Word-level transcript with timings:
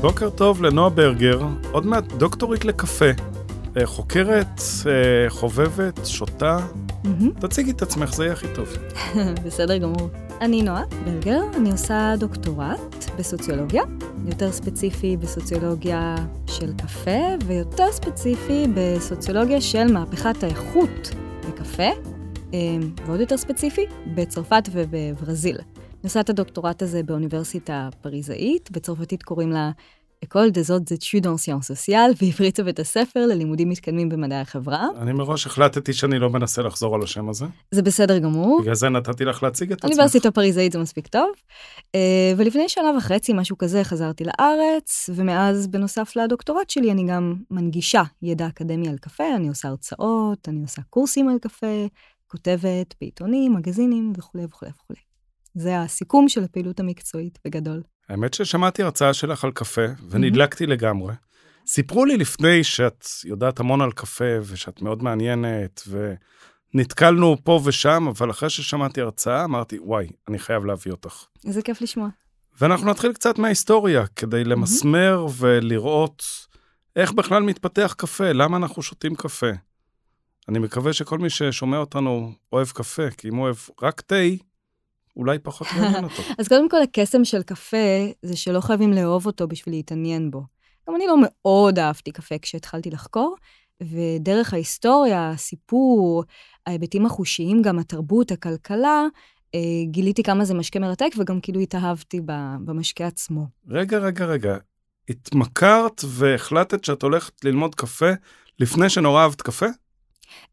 בוקר 0.00 0.30
טוב 0.30 0.62
לנועה 0.62 0.90
ברגר, 0.90 1.40
עוד 1.72 1.86
מעט 1.86 2.04
דוקטורית 2.12 2.64
לקפה. 2.64 3.04
אה, 3.76 3.86
חוקרת, 3.86 4.60
אה, 4.86 5.30
חובבת, 5.30 6.00
שותה. 6.04 6.58
תציגי 7.40 7.70
את 7.70 7.82
עצמך, 7.82 8.14
זה 8.14 8.24
יהיה 8.24 8.32
הכי 8.32 8.46
טוב. 8.54 8.68
בסדר 9.46 9.76
גמור. 9.76 10.08
אני 10.40 10.62
נועה 10.62 10.82
ברגר, 11.04 11.40
אני 11.56 11.70
עושה 11.70 12.14
דוקטורט 12.18 13.10
בסוציולוגיה, 13.18 13.82
יותר 14.26 14.52
ספציפי 14.52 15.16
בסוציולוגיה 15.16 16.14
של 16.46 16.72
קפה, 16.76 17.20
ויותר 17.46 17.92
ספציפי 17.92 18.64
בסוציולוגיה 18.74 19.60
של 19.60 19.92
מהפכת 19.92 20.42
האיכות 20.42 21.10
בקפה, 21.48 21.90
אה, 22.54 22.58
ועוד 23.06 23.20
יותר 23.20 23.36
ספציפי, 23.36 23.86
בצרפת 24.14 24.68
ובברזיל. 24.72 25.56
אני 25.56 26.04
עושה 26.04 26.20
את 26.20 26.30
הדוקטורט 26.30 26.82
הזה 26.82 27.02
באוניברסיטה 27.02 27.88
פריזאית, 28.00 28.70
בצרפתית 28.70 29.22
קוראים 29.22 29.50
לה 29.50 29.70
אקול 30.24 30.50
דזות 30.50 30.88
זה 30.88 30.96
צ'ודון 30.96 31.36
סיון 31.36 31.62
סוציאל, 31.62 32.10
בעברית 32.20 32.56
זה 32.56 32.64
בית 32.64 32.78
הספר 32.78 33.26
ללימודים 33.26 33.68
מתקדמים 33.68 34.08
במדעי 34.08 34.40
החברה. 34.40 34.86
אני 35.00 35.12
מראש 35.12 35.46
החלטתי 35.46 35.92
שאני 35.92 36.18
לא 36.18 36.30
מנסה 36.30 36.62
לחזור 36.62 36.94
על 36.94 37.02
השם 37.02 37.28
הזה. 37.28 37.44
זה 37.70 37.82
בסדר 37.82 38.18
גמור. 38.18 38.60
בגלל 38.62 38.74
זה 38.74 38.88
נתתי 38.88 39.24
לך 39.24 39.42
להציג 39.42 39.72
את 39.72 39.78
עצמך. 39.78 39.92
אוניברסיטה 39.92 40.30
פריזאית 40.30 40.72
זה 40.72 40.78
מספיק 40.78 41.06
טוב. 41.06 41.30
אה, 41.94 42.32
ולפני 42.36 42.68
שנה 42.68 42.90
וחצי, 42.98 43.32
משהו 43.32 43.58
כזה, 43.58 43.84
חזרתי 43.84 44.24
לארץ, 44.24 45.10
ומאז, 45.14 45.66
בנוסף 45.66 46.16
לדוקטורט 46.16 46.70
שלי, 46.70 46.92
אני 46.92 47.06
גם 47.06 47.34
מנגישה 47.50 48.02
ידע 48.22 48.46
אקדמי 48.46 48.88
על 48.88 48.98
קפה, 48.98 49.36
אני 49.36 49.48
עושה 49.48 49.68
הרצאות, 49.68 50.48
אני 50.48 50.62
עושה 50.62 50.82
קורסים 50.90 51.28
על 51.28 51.38
קפה, 51.38 51.86
כותבת 52.26 52.94
בעיתונים, 53.00 53.54
מגזינים 53.54 54.12
וכולי 54.16 54.44
וכולי 54.44 54.70
וכולי. 54.70 55.00
זה 55.54 55.80
הסיכום 55.80 56.28
של 56.28 56.44
הפעילות 56.44 56.80
המקצועית 56.80 57.38
בגדול. 57.44 57.82
האמת 58.10 58.34
ששמעתי 58.34 58.82
הרצאה 58.82 59.14
שלך 59.14 59.44
על 59.44 59.50
קפה, 59.50 59.84
ונדלקתי 60.08 60.66
לגמרי. 60.66 61.14
סיפרו 61.66 62.04
לי 62.04 62.16
לפני 62.16 62.64
שאת 62.64 63.06
יודעת 63.24 63.60
המון 63.60 63.80
על 63.80 63.92
קפה, 63.92 64.24
ושאת 64.42 64.82
מאוד 64.82 65.02
מעניינת, 65.02 65.82
ונתקלנו 66.74 67.36
פה 67.44 67.60
ושם, 67.64 68.06
אבל 68.08 68.30
אחרי 68.30 68.50
ששמעתי 68.50 69.00
הרצאה, 69.00 69.44
אמרתי, 69.44 69.78
וואי, 69.78 70.08
אני 70.28 70.38
חייב 70.38 70.64
להביא 70.64 70.92
אותך. 70.92 71.24
איזה 71.46 71.62
כיף 71.62 71.80
לשמוע. 71.80 72.08
ואנחנו 72.60 72.90
נתחיל 72.90 73.12
קצת 73.12 73.38
מההיסטוריה, 73.38 74.06
כדי 74.06 74.44
למסמר 74.44 75.26
ולראות 75.36 76.22
איך 76.96 77.12
בכלל 77.12 77.42
מתפתח 77.42 77.94
קפה, 77.98 78.32
למה 78.32 78.56
אנחנו 78.56 78.82
שותים 78.82 79.14
קפה. 79.14 79.50
אני 80.48 80.58
מקווה 80.58 80.92
שכל 80.92 81.18
מי 81.18 81.30
ששומע 81.30 81.78
אותנו 81.78 82.32
אוהב 82.52 82.68
קפה, 82.68 83.10
כי 83.10 83.28
אם 83.28 83.34
הוא 83.34 83.44
אוהב 83.44 83.56
רק 83.82 84.00
תה, 84.00 84.14
אולי 85.20 85.38
פחות 85.38 85.68
מעניין 85.76 86.04
אותו. 86.04 86.22
אז 86.38 86.48
קודם 86.48 86.68
כל, 86.68 86.82
הקסם 86.82 87.24
של 87.24 87.42
קפה 87.42 88.06
זה 88.22 88.36
שלא 88.36 88.60
חייבים 88.60 88.92
לאהוב 88.92 89.26
אותו 89.26 89.48
בשביל 89.48 89.74
להתעניין 89.74 90.30
בו. 90.30 90.42
גם 90.88 90.96
אני 90.96 91.06
לא 91.06 91.16
מאוד 91.20 91.78
אהבתי 91.78 92.12
קפה 92.12 92.38
כשהתחלתי 92.38 92.90
לחקור, 92.90 93.36
ודרך 93.82 94.52
ההיסטוריה, 94.54 95.30
הסיפור, 95.30 96.24
ההיבטים 96.66 97.06
החושיים, 97.06 97.62
גם 97.62 97.78
התרבות, 97.78 98.30
הכלכלה, 98.30 99.06
אה, 99.54 99.60
גיליתי 99.84 100.22
כמה 100.22 100.44
זה 100.44 100.54
משקה 100.54 100.78
מרתק, 100.78 101.10
וגם 101.18 101.40
כאילו 101.40 101.60
התאהבתי 101.60 102.20
במשקה 102.64 103.06
עצמו. 103.06 103.46
רגע, 103.68 103.98
רגע, 103.98 104.24
רגע. 104.24 104.56
התמכרת 105.08 106.00
והחלטת 106.06 106.84
שאת 106.84 107.02
הולכת 107.02 107.44
ללמוד 107.44 107.74
קפה 107.74 108.10
לפני 108.58 108.88
שנורא 108.88 109.22
אהבת 109.22 109.42
קפה? 109.42 109.66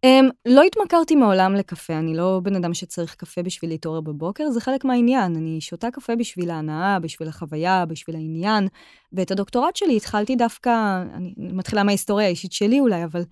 Um, 0.05 0.31
לא 0.45 0.61
התמכרתי 0.61 1.15
מעולם 1.15 1.55
לקפה, 1.55 1.93
אני 1.93 2.17
לא 2.17 2.39
בן 2.43 2.55
אדם 2.55 2.73
שצריך 2.73 3.15
קפה 3.15 3.43
בשביל 3.43 3.71
להתעורר 3.71 4.01
בבוקר, 4.01 4.49
זה 4.49 4.61
חלק 4.61 4.85
מהעניין. 4.85 5.35
אני 5.35 5.61
שותה 5.61 5.91
קפה 5.91 6.15
בשביל 6.15 6.49
ההנאה, 6.49 6.99
בשביל 6.99 7.29
החוויה, 7.29 7.85
בשביל 7.85 8.15
העניין. 8.15 8.67
ואת 9.13 9.31
הדוקטורט 9.31 9.75
שלי 9.75 9.97
התחלתי 9.97 10.35
דווקא, 10.35 11.03
אני 11.13 11.33
מתחילה 11.37 11.83
מההיסטוריה 11.83 12.27
האישית 12.27 12.51
שלי 12.51 12.79
אולי, 12.79 13.03
אבל 13.03 13.23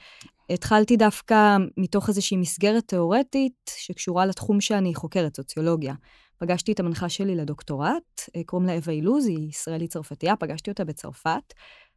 התחלתי 0.49 0.97
דווקא 0.97 1.57
מתוך 1.77 2.09
איזושהי 2.09 2.37
מסגרת 2.37 2.83
תיאורטית 2.87 3.71
שקשורה 3.77 4.25
לתחום 4.25 4.61
שאני 4.61 4.95
חוקרת, 4.95 5.35
סוציולוגיה. 5.35 5.93
פגשתי 6.37 6.71
את 6.71 6.79
המנחה 6.79 7.09
שלי 7.09 7.35
לדוקטורט, 7.35 8.21
אה, 8.35 8.41
קוראים 8.45 8.67
לה 8.67 8.75
אווה 8.75 8.93
אילוז, 8.93 9.27
היא 9.27 9.49
ישראלית 9.49 9.91
צרפתייה, 9.91 10.35
פגשתי 10.35 10.71
אותה 10.71 10.83
בצרפת, 10.83 11.53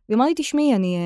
והיא 0.08 0.16
אמרה 0.16 0.28
לי, 0.28 0.34
תשמעי, 0.36 0.74
אני... 0.74 0.96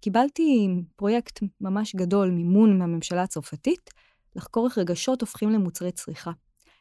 קיבלתי 0.00 0.68
פרויקט 0.96 1.40
ממש 1.60 1.96
גדול, 1.96 2.30
מימון 2.30 2.78
מהממשלה 2.78 3.22
הצרפתית, 3.22 3.90
לחקור 4.36 4.66
איך 4.66 4.78
רגשות 4.78 5.20
הופכים 5.20 5.50
למוצרי 5.50 5.92
צריכה. 5.92 6.30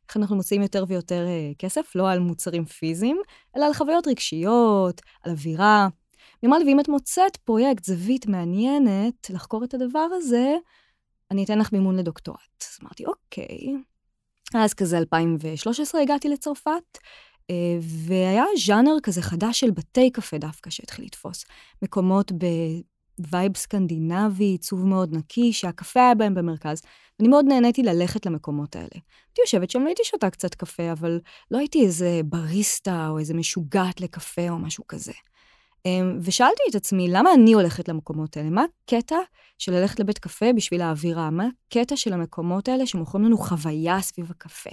איך 0.09 0.17
אנחנו 0.17 0.35
מוצאים 0.35 0.61
יותר 0.61 0.83
ויותר 0.87 1.25
uh, 1.27 1.55
כסף, 1.57 1.95
לא 1.95 2.11
על 2.11 2.19
מוצרים 2.19 2.65
פיזיים, 2.65 3.17
אלא 3.57 3.65
על 3.65 3.73
חוויות 3.73 4.07
רגשיות, 4.07 5.01
על 5.23 5.31
אווירה. 5.31 5.87
היא 6.41 6.47
אמרה 6.47 6.59
לי, 6.59 6.65
ואם 6.65 6.79
את 6.79 6.89
מוצאת 6.89 7.37
פרויקט 7.37 7.83
זווית 7.83 8.27
מעניינת 8.27 9.29
לחקור 9.29 9.63
את 9.63 9.73
הדבר 9.73 10.07
הזה, 10.13 10.55
אני 11.31 11.43
אתן 11.43 11.59
לך 11.59 11.73
מימון 11.73 11.95
לדוקטורט. 11.95 12.63
אז 12.63 12.77
אמרתי, 12.83 13.05
אוקיי. 13.05 13.73
אז 14.55 14.73
כזה 14.73 14.97
2013 14.97 16.01
הגעתי 16.01 16.29
לצרפת, 16.29 16.97
אה, 17.49 17.77
והיה 17.81 18.43
ז'אנר 18.65 18.95
כזה 19.03 19.21
חדש 19.21 19.59
של 19.59 19.71
בתי 19.71 20.11
קפה 20.11 20.37
דווקא 20.37 20.69
שהתחיל 20.69 21.05
לתפוס. 21.05 21.45
מקומות 21.81 22.31
וייב 23.31 23.57
סקנדינבי, 23.57 24.43
עיצוב 24.43 24.85
מאוד 24.85 25.15
נקי, 25.15 25.53
שהקפה 25.53 25.99
היה 25.99 26.15
בהם 26.15 26.33
במרכז. 26.33 26.81
אני 27.19 27.27
מאוד 27.27 27.45
נהניתי 27.47 27.83
ללכת 27.83 28.25
למקומות 28.25 28.75
האלה. 28.75 28.87
הייתי 28.93 29.41
יושבת 29.41 29.69
שם 29.69 29.81
והייתי 29.83 30.01
שותה 30.05 30.29
קצת 30.29 30.55
קפה, 30.55 30.91
אבל 30.91 31.19
לא 31.51 31.57
הייתי 31.57 31.85
איזה 31.85 32.21
בריסטה 32.25 33.07
או 33.09 33.19
איזה 33.19 33.33
משוגעת 33.33 34.01
לקפה 34.01 34.49
או 34.49 34.59
משהו 34.59 34.83
כזה. 34.87 35.13
אמ, 35.85 36.19
ושאלתי 36.21 36.61
את 36.69 36.75
עצמי, 36.75 37.07
למה 37.09 37.33
אני 37.33 37.53
הולכת 37.53 37.89
למקומות 37.89 38.37
האלה? 38.37 38.49
מה 38.49 38.63
הקטע 38.83 39.15
של 39.57 39.71
ללכת 39.71 39.99
לבית 39.99 40.19
קפה 40.19 40.53
בשביל 40.55 40.81
האווירה? 40.81 41.29
מה 41.29 41.47
הקטע 41.67 41.95
של 41.95 42.13
המקומות 42.13 42.67
האלה 42.67 42.85
שמוכרים 42.85 43.25
לנו 43.25 43.37
חוויה 43.37 44.01
סביב 44.01 44.31
הקפה? 44.31 44.69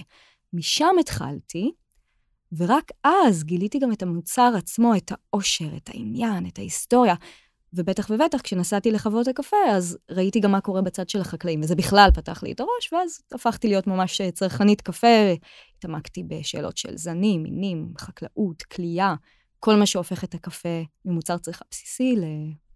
משם 0.53 0.95
התחלתי, 0.99 1.71
ורק 2.57 2.91
אז 3.03 3.43
גיליתי 3.43 3.79
גם 3.79 3.91
את 3.91 4.01
המוצר 4.01 4.51
עצמו, 4.57 4.95
את 4.95 5.11
העושר, 5.11 5.77
את 5.77 5.89
העניין, 5.89 6.45
את 6.47 6.59
ההיסטוריה. 6.59 7.15
ובטח 7.73 8.09
ובטח 8.09 8.41
כשנסעתי 8.41 8.91
לחוות 8.91 9.27
הקפה, 9.27 9.57
אז 9.69 9.97
ראיתי 10.11 10.39
גם 10.39 10.51
מה 10.51 10.61
קורה 10.61 10.81
בצד 10.81 11.09
של 11.09 11.21
החקלאים, 11.21 11.61
וזה 11.61 11.75
בכלל 11.75 12.09
פתח 12.13 12.43
לי 12.43 12.51
את 12.51 12.59
הראש, 12.59 12.93
ואז 12.93 13.21
הפכתי 13.31 13.67
להיות 13.67 13.87
ממש 13.87 14.21
צרכנית 14.33 14.81
קפה, 14.81 15.33
התעמקתי 15.77 16.23
בשאלות 16.23 16.77
של 16.77 16.97
זנים, 16.97 17.43
מינים, 17.43 17.93
חקלאות, 17.99 18.63
כליאה, 18.63 19.15
כל 19.59 19.75
מה 19.75 19.85
שהופך 19.85 20.23
את 20.23 20.33
הקפה 20.33 20.83
ממוצר 21.05 21.37
צריכה 21.37 21.65
בסיסי 21.71 22.15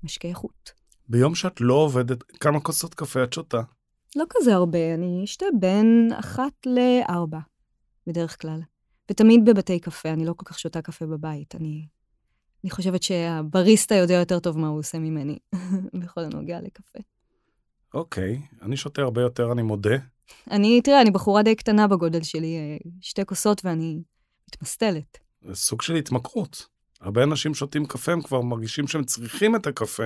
למשקי 0.04 0.28
איכות. 0.28 0.72
ביום 1.10 1.36
שאת 1.36 1.62
לא 1.62 1.74
עובדת, 1.74 2.24
כמה 2.24 2.60
כוסות 2.60 2.94
קפה 2.94 3.24
את 3.24 3.34
שותה? 3.34 3.62
לא 4.16 4.26
כזה 4.30 4.54
הרבה, 4.54 4.94
אני 4.94 5.22
אשתה 5.24 5.46
בין 5.60 6.12
אחת 6.20 6.54
לארבע, 6.66 7.40
בדרך 8.08 8.42
כלל. 8.42 8.60
ותמיד 9.12 9.46
בבתי 9.46 9.80
קפה, 9.80 10.10
אני 10.10 10.26
לא 10.26 10.34
כל 10.38 10.46
כך 10.46 10.60
שותה 10.60 10.82
קפה 10.82 11.06
בבית, 11.06 11.56
אני 11.56 11.86
אני 12.64 12.70
חושבת 12.72 13.04
שהבריסטה 13.04 13.96
יודע 13.96 14.14
יותר 14.14 14.40
טוב 14.40 14.58
מה 14.58 14.68
הוא 14.68 14.80
עושה 14.80 15.00
ממני, 15.00 15.38
בכל 16.02 16.22
הנוגע 16.22 16.60
לקפה. 16.62 17.00
אוקיי, 17.94 18.42
אני 18.62 18.78
שותה 18.78 19.02
הרבה 19.02 19.22
יותר, 19.22 19.52
אני 19.52 19.62
מודה. 19.62 19.98
אני, 20.52 20.82
תראה, 20.82 21.02
אני 21.02 21.12
בחורה 21.12 21.44
די 21.44 21.56
קטנה 21.56 21.88
בגודל 21.88 22.24
שלי, 22.24 22.56
אה, 22.58 22.78
שתי 23.02 23.26
כוסות 23.26 23.66
ואני 23.66 24.02
מתמסטלת. 24.50 25.18
זה 25.42 25.56
סוג 25.56 25.82
של 25.82 25.96
התמכרות. 25.96 26.68
הרבה 27.02 27.24
אנשים 27.24 27.54
שותים 27.54 27.86
קפה, 27.86 28.12
הם 28.12 28.22
כבר 28.22 28.42
מרגישים 28.42 28.88
שהם 28.88 29.04
צריכים 29.04 29.56
את 29.56 29.68
הקפה. 29.68 30.04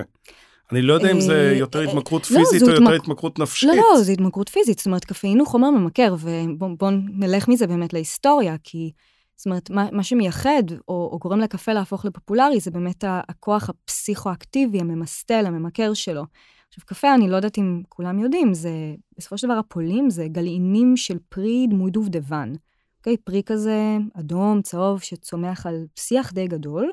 אני 0.72 0.82
לא 0.82 0.94
יודע 0.94 1.12
אם 1.12 1.20
זה 1.20 1.50
אה, 1.52 1.56
יותר 1.56 1.78
אה, 1.78 1.84
התמכרות 1.84 2.30
לא, 2.30 2.38
פיזית 2.38 2.62
או 2.62 2.68
יותר 2.68 2.94
התמכרות 2.94 3.38
נפשית. 3.38 3.68
לא, 3.68 3.76
לא, 3.76 4.02
זה 4.02 4.12
התמכרות 4.12 4.48
פיזית. 4.48 4.78
זאת 4.78 4.86
אומרת, 4.86 5.04
קפאין 5.04 5.38
הוא 5.38 5.46
חומר 5.46 5.70
ממכר, 5.70 6.14
ובואו 6.20 6.90
נלך 6.90 7.48
מזה 7.48 7.66
באמת 7.66 7.92
להיסטוריה, 7.92 8.56
כי 8.62 8.92
זאת 9.36 9.46
אומרת, 9.46 9.70
מה, 9.70 9.88
מה 9.92 10.02
שמייחד 10.02 10.62
או, 10.88 11.08
או 11.12 11.18
גורם 11.18 11.40
לקפה 11.40 11.72
להפוך 11.72 12.04
לפופולרי 12.04 12.60
זה 12.60 12.70
באמת 12.70 13.04
הכוח 13.08 13.68
הפסיכואקטיבי, 13.68 14.80
הממסטל, 14.80 15.46
הממכר 15.46 15.94
שלו. 15.94 16.24
עכשיו, 16.68 16.84
קפה, 16.86 17.14
אני 17.14 17.28
לא 17.28 17.36
יודעת 17.36 17.58
אם 17.58 17.82
כולם 17.88 18.18
יודעים, 18.18 18.54
זה, 18.54 18.70
בסופו 19.18 19.38
של 19.38 19.46
דבר 19.46 19.58
הפולים 19.58 20.10
זה 20.10 20.28
גלעינים 20.28 20.96
של 20.96 21.18
פרי 21.28 21.66
דמוי 21.70 21.90
דובדבן. 21.90 22.52
אוקיי? 22.98 23.16
פרי 23.16 23.42
כזה 23.46 23.96
אדום, 24.14 24.62
צהוב, 24.62 25.00
שצומח 25.00 25.66
על 25.66 25.86
שיח 25.98 26.32
די 26.32 26.46
גדול, 26.46 26.90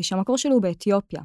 שהמקור 0.00 0.38
שלו 0.38 0.52
הוא 0.52 0.62
באתיופיה. 0.62 1.22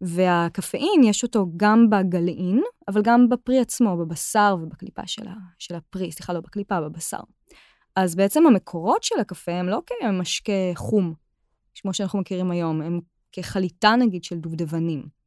והקפאין, 0.00 1.04
יש 1.04 1.22
אותו 1.22 1.46
גם 1.56 1.90
בגלעין, 1.90 2.62
אבל 2.88 3.02
גם 3.02 3.28
בפרי 3.28 3.58
עצמו, 3.58 3.96
בבשר 3.96 4.56
ובקליפה 4.62 5.06
של, 5.06 5.28
ה, 5.28 5.34
של 5.58 5.74
הפרי, 5.74 6.12
סליחה, 6.12 6.32
לא 6.32 6.40
בקליפה, 6.40 6.80
בבשר. 6.80 7.20
אז 8.00 8.14
בעצם 8.14 8.46
המקורות 8.46 9.02
של 9.02 9.20
הקפה 9.20 9.52
הם 9.52 9.68
לא 9.68 9.80
כמשקה 9.86 10.52
חום, 10.74 11.14
כמו 11.74 11.94
שאנחנו 11.94 12.18
מכירים 12.18 12.50
היום, 12.50 12.82
הם 12.82 13.00
כחליטה 13.32 13.94
נגיד 13.98 14.24
של 14.24 14.38
דובדבנים. 14.38 15.17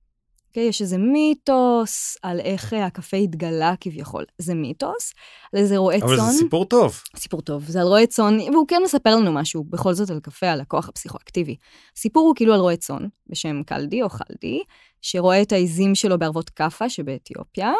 אוקיי? 0.51 0.63
יש 0.63 0.81
איזה 0.81 0.97
מיתוס 0.97 2.17
על 2.21 2.39
איך 2.39 2.73
אה, 2.73 2.85
הקפה 2.85 3.17
התגלה 3.17 3.73
כביכול. 3.79 4.25
זה 4.37 4.53
מיתוס, 4.53 5.13
על 5.53 5.59
איזה 5.59 5.77
רועה 5.77 5.99
צאן. 5.99 6.07
אבל 6.07 6.17
זה 6.17 6.37
סיפור 6.37 6.65
טוב. 6.65 7.01
סיפור 7.17 7.41
טוב, 7.41 7.63
זה 7.63 7.81
על 7.81 7.87
רועה 7.87 8.05
צאן, 8.05 8.37
והוא 8.53 8.67
כן 8.67 8.81
מספר 8.83 9.15
לנו 9.15 9.31
משהו 9.31 9.63
בכל 9.63 9.93
זאת 9.93 10.09
על 10.09 10.19
קפה, 10.19 10.51
על 10.51 10.61
הכוח 10.61 10.89
הפסיכואקטיבי. 10.89 11.55
הסיפור 11.97 12.27
הוא 12.27 12.35
כאילו 12.35 12.53
על 12.53 12.59
רועה 12.59 12.75
צאן, 12.75 13.07
בשם 13.29 13.63
קלדי 13.63 14.01
או 14.03 14.09
חלדי, 14.09 14.59
שרואה 15.01 15.41
את 15.41 15.51
העיזים 15.51 15.95
שלו 15.95 16.19
בערבות 16.19 16.49
כאפה 16.49 16.89
שבאתיופיה, 16.89 17.73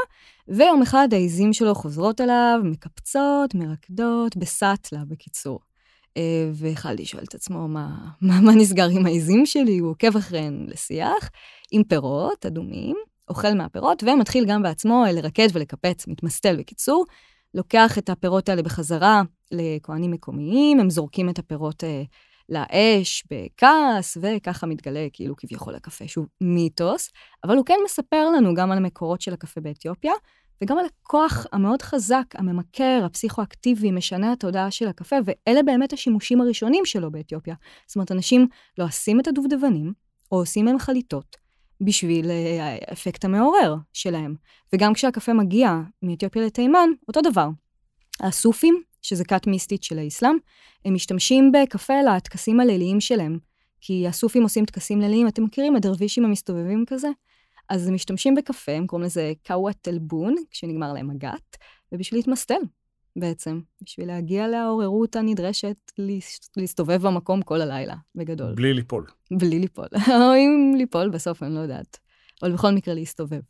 ויום 0.47 0.81
אחד 0.81 1.07
העיזים 1.12 1.53
שלו 1.53 1.75
חוזרות 1.75 2.21
אליו, 2.21 2.59
מקפצות, 2.63 3.56
מרקדות, 3.56 4.38
בסאטלה, 4.38 5.00
בקיצור. 5.07 5.59
אה, 6.18 6.50
וחלדי 6.54 7.06
שואל 7.06 7.24
את 7.24 7.36
עצמו, 7.36 7.68
מה, 7.68 7.90
מה, 8.22 8.42
מה 8.42 8.52
נסגר 8.56 8.88
עם 8.92 9.06
העיזים 9.06 9.46
שלי? 9.46 9.78
הוא 9.78 9.90
עוקב 9.90 10.18
אחריהן 10.18 10.66
לשיח, 10.69 11.30
עם 11.72 11.84
פירות 11.84 12.46
אדומים, 12.46 12.96
אוכל 13.30 13.54
מהפירות, 13.54 14.04
ומתחיל 14.04 14.46
גם 14.46 14.62
בעצמו 14.62 15.04
לרקד 15.13 15.48
ולקפץ, 15.54 16.08
מתמסטל 16.08 16.56
בקיצור. 16.56 17.06
לוקח 17.54 17.98
את 17.98 18.10
הפירות 18.10 18.50
האלה 18.50 18.62
בחזרה 18.62 19.22
לכהנים 19.52 20.12
מקומיים, 20.12 20.80
הם 20.80 20.90
זורקים 20.90 21.30
את 21.30 21.40
הפירות 21.40 21.84
אה, 21.84 22.04
לאש 22.50 23.24
בכעס, 23.31 24.18
וככה 24.22 24.68
מתגלה 24.68 25.07
כאילו 25.14 25.36
כביכול 25.36 25.75
הקפה, 25.75 26.07
שהוא 26.07 26.25
מיתוס, 26.42 27.10
אבל 27.44 27.57
הוא 27.57 27.66
כן 27.66 27.78
מספר 27.86 28.30
לנו 28.36 28.54
גם 28.54 28.72
על 28.72 28.78
המקורות 28.78 29.22
של 29.22 29.34
הקפה 29.34 29.62
באתיופיה, 29.62 30.14
וגם 30.63 30.78
על 30.78 30.86
הכוח 30.86 31.46
המאוד 31.52 31.81
חזק, 31.81 32.25
הממכר, 32.34 33.02
הפסיכואקטיבי, 33.06 33.92
משנה 33.92 34.31
התודעה 34.31 34.72
של 34.72 34.88
הקפה, 34.88 35.16
ואלה 35.25 35.63
באמת 35.63 35.94
השימושים 35.94 36.42
הראשונים 36.42 36.86
שלו 36.86 37.12
באתיופיה. 37.12 37.56
זאת 37.88 37.96
אומרת, 37.96 38.12
אנשים 38.12 38.48
לועסים 38.78 39.19
את 39.19 39.28
הדובדבנים, 39.28 39.94
או 40.31 40.38
עושים 40.38 40.66
מהם 40.66 40.80
חליטות, 40.80 41.38
בשביל 41.81 42.30
אה, 42.30 42.78
האפקט 42.88 43.25
המעורר 43.25 43.75
שלהם. 43.94 44.36
וגם 44.74 44.94
כשהקפה 44.94 45.34
מגיע 45.34 45.80
מאתיופיה 46.04 46.46
לתימן, 46.46 46.90
אותו 47.07 47.22
דבר. 47.22 47.50
הסופים, 48.19 48.81
שזה 49.02 49.25
כת 49.25 49.48
מיסטית 49.48 49.84
של 49.84 50.00
האסלאם, 50.00 50.38
הם 50.86 50.94
משתמשים 50.94 51.52
בקפה 51.52 51.94
לטקסים 52.02 52.60
הליליים 52.60 53.02
שלהם. 53.02 53.40
כי 53.81 54.07
הסופים 54.07 54.44
עושים 54.44 54.66
טקסים 54.66 55.02
ליליים, 55.02 55.28
אתם 55.28 55.44
מכירים? 55.44 55.75
הדרווישים 55.75 56.25
המסתובבים 56.25 56.84
כזה? 56.88 57.07
אז 57.71 57.89
משתמשים 57.89 58.35
בקפה, 58.35 58.71
הם 58.71 58.88
קוראים 58.88 59.06
לזה 59.06 59.33
קאווה 59.44 59.73
תלבון, 59.73 60.35
כשנגמר 60.51 60.94
להם 60.94 61.09
הגת, 61.09 61.57
ובשביל 61.91 62.19
להתמסטל 62.19 62.62
בעצם, 63.15 63.62
בשביל 63.83 64.07
להגיע 64.07 64.47
לעוררות 64.47 65.15
הנדרשת 65.15 65.91
להסתובב 66.57 67.07
במקום 67.07 67.41
כל 67.41 67.62
הלילה, 67.62 67.95
בגדול. 68.15 68.53
בלי 68.56 68.73
ליפול. 68.73 69.06
בלי 69.31 69.59
ליפול. 69.59 69.88
או 70.15 70.35
אם 70.35 70.73
ליפול 70.77 71.09
בסוף, 71.09 71.44
אני 71.44 71.56
לא 71.56 71.59
יודעת. 71.59 71.97
אבל 72.44 72.53
בכל 72.53 72.71
מקרה 72.71 72.94
להסתובב. 72.94 73.41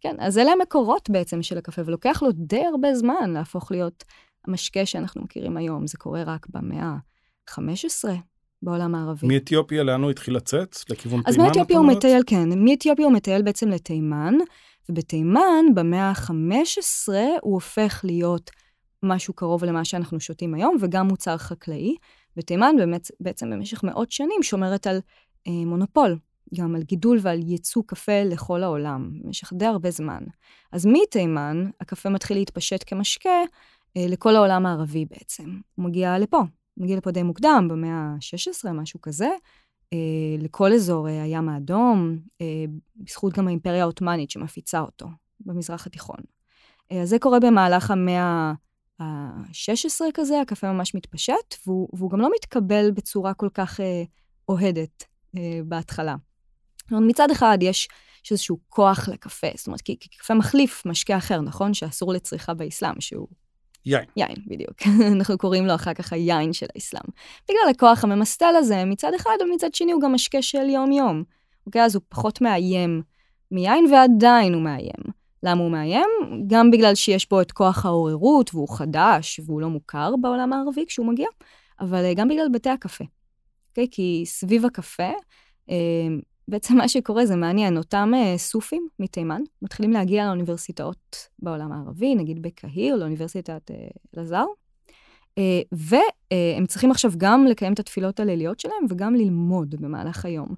כן, 0.00 0.16
אז 0.18 0.38
אלה 0.38 0.52
המקורות 0.52 1.10
בעצם 1.10 1.42
של 1.42 1.58
הקפה, 1.58 1.82
ולוקח 1.86 2.22
לו 2.22 2.32
די 2.32 2.64
הרבה 2.64 2.94
זמן 2.94 3.30
להפוך 3.30 3.72
להיות 3.72 4.04
המשקה 4.46 4.86
שאנחנו 4.86 5.22
מכירים 5.22 5.56
היום. 5.56 5.86
זה 5.86 5.98
קורה 5.98 6.22
רק 6.22 6.46
במאה 6.48 6.84
ה-15, 6.84 8.08
בעולם 8.66 8.94
הערבי. 8.94 9.26
מאתיופיה 9.26 9.82
לאן 9.82 10.02
הוא 10.02 10.10
התחיל 10.10 10.36
לצאת? 10.36 10.76
לכיוון 10.90 11.22
תימן? 11.22 11.28
אז 11.28 11.36
מאתיופיה 11.36 11.78
הוא 11.78 11.86
מטייל, 11.86 12.22
כן. 12.26 12.64
מאתיופיה 12.64 13.04
הוא 13.04 13.12
מטייל 13.12 13.42
בעצם 13.42 13.68
לתימן, 13.68 14.34
ובתימן, 14.88 15.64
במאה 15.74 16.10
ה-15, 16.10 17.12
הוא 17.42 17.54
הופך 17.54 18.00
להיות 18.04 18.50
משהו 19.02 19.34
קרוב 19.34 19.64
למה 19.64 19.84
שאנחנו 19.84 20.20
שותים 20.20 20.54
היום, 20.54 20.76
וגם 20.80 21.08
מוצר 21.08 21.36
חקלאי. 21.36 21.94
ותימן 22.36 22.74
באמת, 22.78 23.10
בעצם 23.20 23.50
במשך 23.50 23.84
מאות 23.84 24.12
שנים 24.12 24.42
שומרת 24.42 24.86
על 24.86 25.00
אה, 25.46 25.52
מונופול, 25.66 26.18
גם 26.54 26.74
על 26.74 26.82
גידול 26.82 27.18
ועל 27.22 27.38
ייצוא 27.42 27.82
קפה 27.86 28.22
לכל 28.24 28.62
העולם, 28.62 29.10
במשך 29.22 29.52
די 29.52 29.66
הרבה 29.66 29.90
זמן. 29.90 30.22
אז 30.72 30.86
מתימן, 30.86 31.64
הקפה 31.80 32.08
מתחיל 32.08 32.36
להתפשט 32.36 32.84
כמשקה 32.86 33.30
אה, 33.96 34.06
לכל 34.08 34.36
העולם 34.36 34.66
הערבי 34.66 35.04
בעצם. 35.04 35.44
הוא 35.74 35.84
מגיע 35.84 36.18
לפה, 36.18 36.42
מגיע 36.76 36.96
לפה 36.96 37.10
די 37.10 37.22
מוקדם, 37.22 37.66
במאה 37.70 37.92
ה-16, 37.92 38.72
משהו 38.72 39.00
כזה, 39.00 39.28
אה, 39.92 39.98
לכל 40.38 40.72
אזור 40.72 41.08
אה, 41.08 41.22
הים 41.22 41.48
האדום, 41.48 42.18
אה, 42.40 42.64
בזכות 42.96 43.32
גם 43.38 43.46
האימפריה 43.46 43.82
העות'מאנית 43.82 44.30
שמפיצה 44.30 44.80
אותו 44.80 45.06
במזרח 45.40 45.86
התיכון. 45.86 46.20
אז 46.90 47.08
זה 47.08 47.18
קורה 47.18 47.40
במהלך 47.40 47.90
המאה 47.90 48.52
ה-16 49.00 50.00
כזה, 50.14 50.40
הקפה 50.40 50.72
ממש 50.72 50.94
מתפשט, 50.94 51.54
והוא, 51.66 51.88
והוא 51.92 52.10
גם 52.10 52.20
לא 52.20 52.30
מתקבל 52.34 52.90
בצורה 52.90 53.34
כל 53.34 53.48
כך 53.54 53.80
אוהדת 54.48 55.04
בהתחלה. 55.64 56.16
מצד 56.90 57.30
אחד 57.30 57.58
יש, 57.60 57.88
יש 58.24 58.32
איזשהו 58.32 58.58
כוח 58.68 59.08
לקפה, 59.08 59.46
זאת 59.56 59.66
אומרת, 59.66 59.80
כי, 59.80 59.96
כי 60.00 60.08
קפה 60.08 60.34
מחליף 60.34 60.86
משקה 60.86 61.16
אחר, 61.16 61.40
נכון? 61.40 61.74
שאסור 61.74 62.12
לצריכה 62.12 62.54
באסלאם, 62.54 63.00
שהוא... 63.00 63.28
יין. 63.86 64.04
יין, 64.16 64.36
בדיוק. 64.46 64.76
אנחנו 65.16 65.38
קוראים 65.38 65.66
לו 65.66 65.74
אחר 65.74 65.94
כך 65.94 66.12
היין 66.12 66.52
של 66.52 66.66
האסלאם. 66.74 67.02
בגלל 67.48 67.70
הכוח 67.70 68.04
הממסטל 68.04 68.54
הזה 68.56 68.84
מצד 68.84 69.14
אחד, 69.16 69.36
ומצד 69.40 69.74
שני 69.74 69.92
הוא 69.92 70.02
גם 70.02 70.12
משקה 70.12 70.42
של 70.42 70.68
יום-יום. 70.68 71.22
אוקיי? 71.66 71.82
אז 71.82 71.94
הוא 71.94 72.02
פחות 72.08 72.40
מאיים 72.40 73.02
מיין, 73.50 73.86
ועדיין 73.92 74.54
הוא 74.54 74.62
מאיים. 74.62 75.26
למה 75.42 75.62
הוא 75.62 75.70
מאיים? 75.70 76.08
גם 76.46 76.70
בגלל 76.70 76.94
שיש 76.94 77.28
בו 77.28 77.40
את 77.40 77.52
כוח 77.52 77.86
העוררות, 77.86 78.54
והוא 78.54 78.76
חדש, 78.76 79.40
והוא 79.46 79.60
לא 79.60 79.68
מוכר 79.68 80.14
בעולם 80.20 80.52
הערבי 80.52 80.84
כשהוא 80.86 81.06
מגיע, 81.06 81.28
אבל 81.80 82.04
אה, 82.04 82.14
גם 82.14 82.28
בגלל 82.28 82.46
בתי 82.52 82.70
הקפה. 82.70 83.04
אוקיי? 83.68 83.86
כי 83.90 84.22
סביב 84.26 84.64
הקפה, 84.64 85.10
אה, 85.70 85.76
בעצם 86.48 86.76
מה 86.76 86.88
שקורה 86.88 87.26
זה 87.26 87.36
מעניין, 87.36 87.76
אותם 87.76 88.12
אה, 88.14 88.38
סופים 88.38 88.88
מתימן 88.98 89.40
מתחילים 89.62 89.92
להגיע 89.92 90.26
לאוניברסיטאות 90.26 91.28
בעולם 91.38 91.72
הערבי, 91.72 92.14
נגיד 92.14 92.42
בקהיר, 92.42 92.96
לאוניברסיטת 92.96 93.70
אלעזר, 94.16 94.44
והם 95.72 96.66
צריכים 96.66 96.90
עכשיו 96.90 97.12
גם 97.16 97.46
לקיים 97.46 97.72
את 97.72 97.78
התפילות 97.78 98.20
הליליות 98.20 98.60
שלהם 98.60 98.86
וגם 98.88 99.14
ללמוד 99.14 99.74
במהלך 99.74 100.24
היום. 100.24 100.54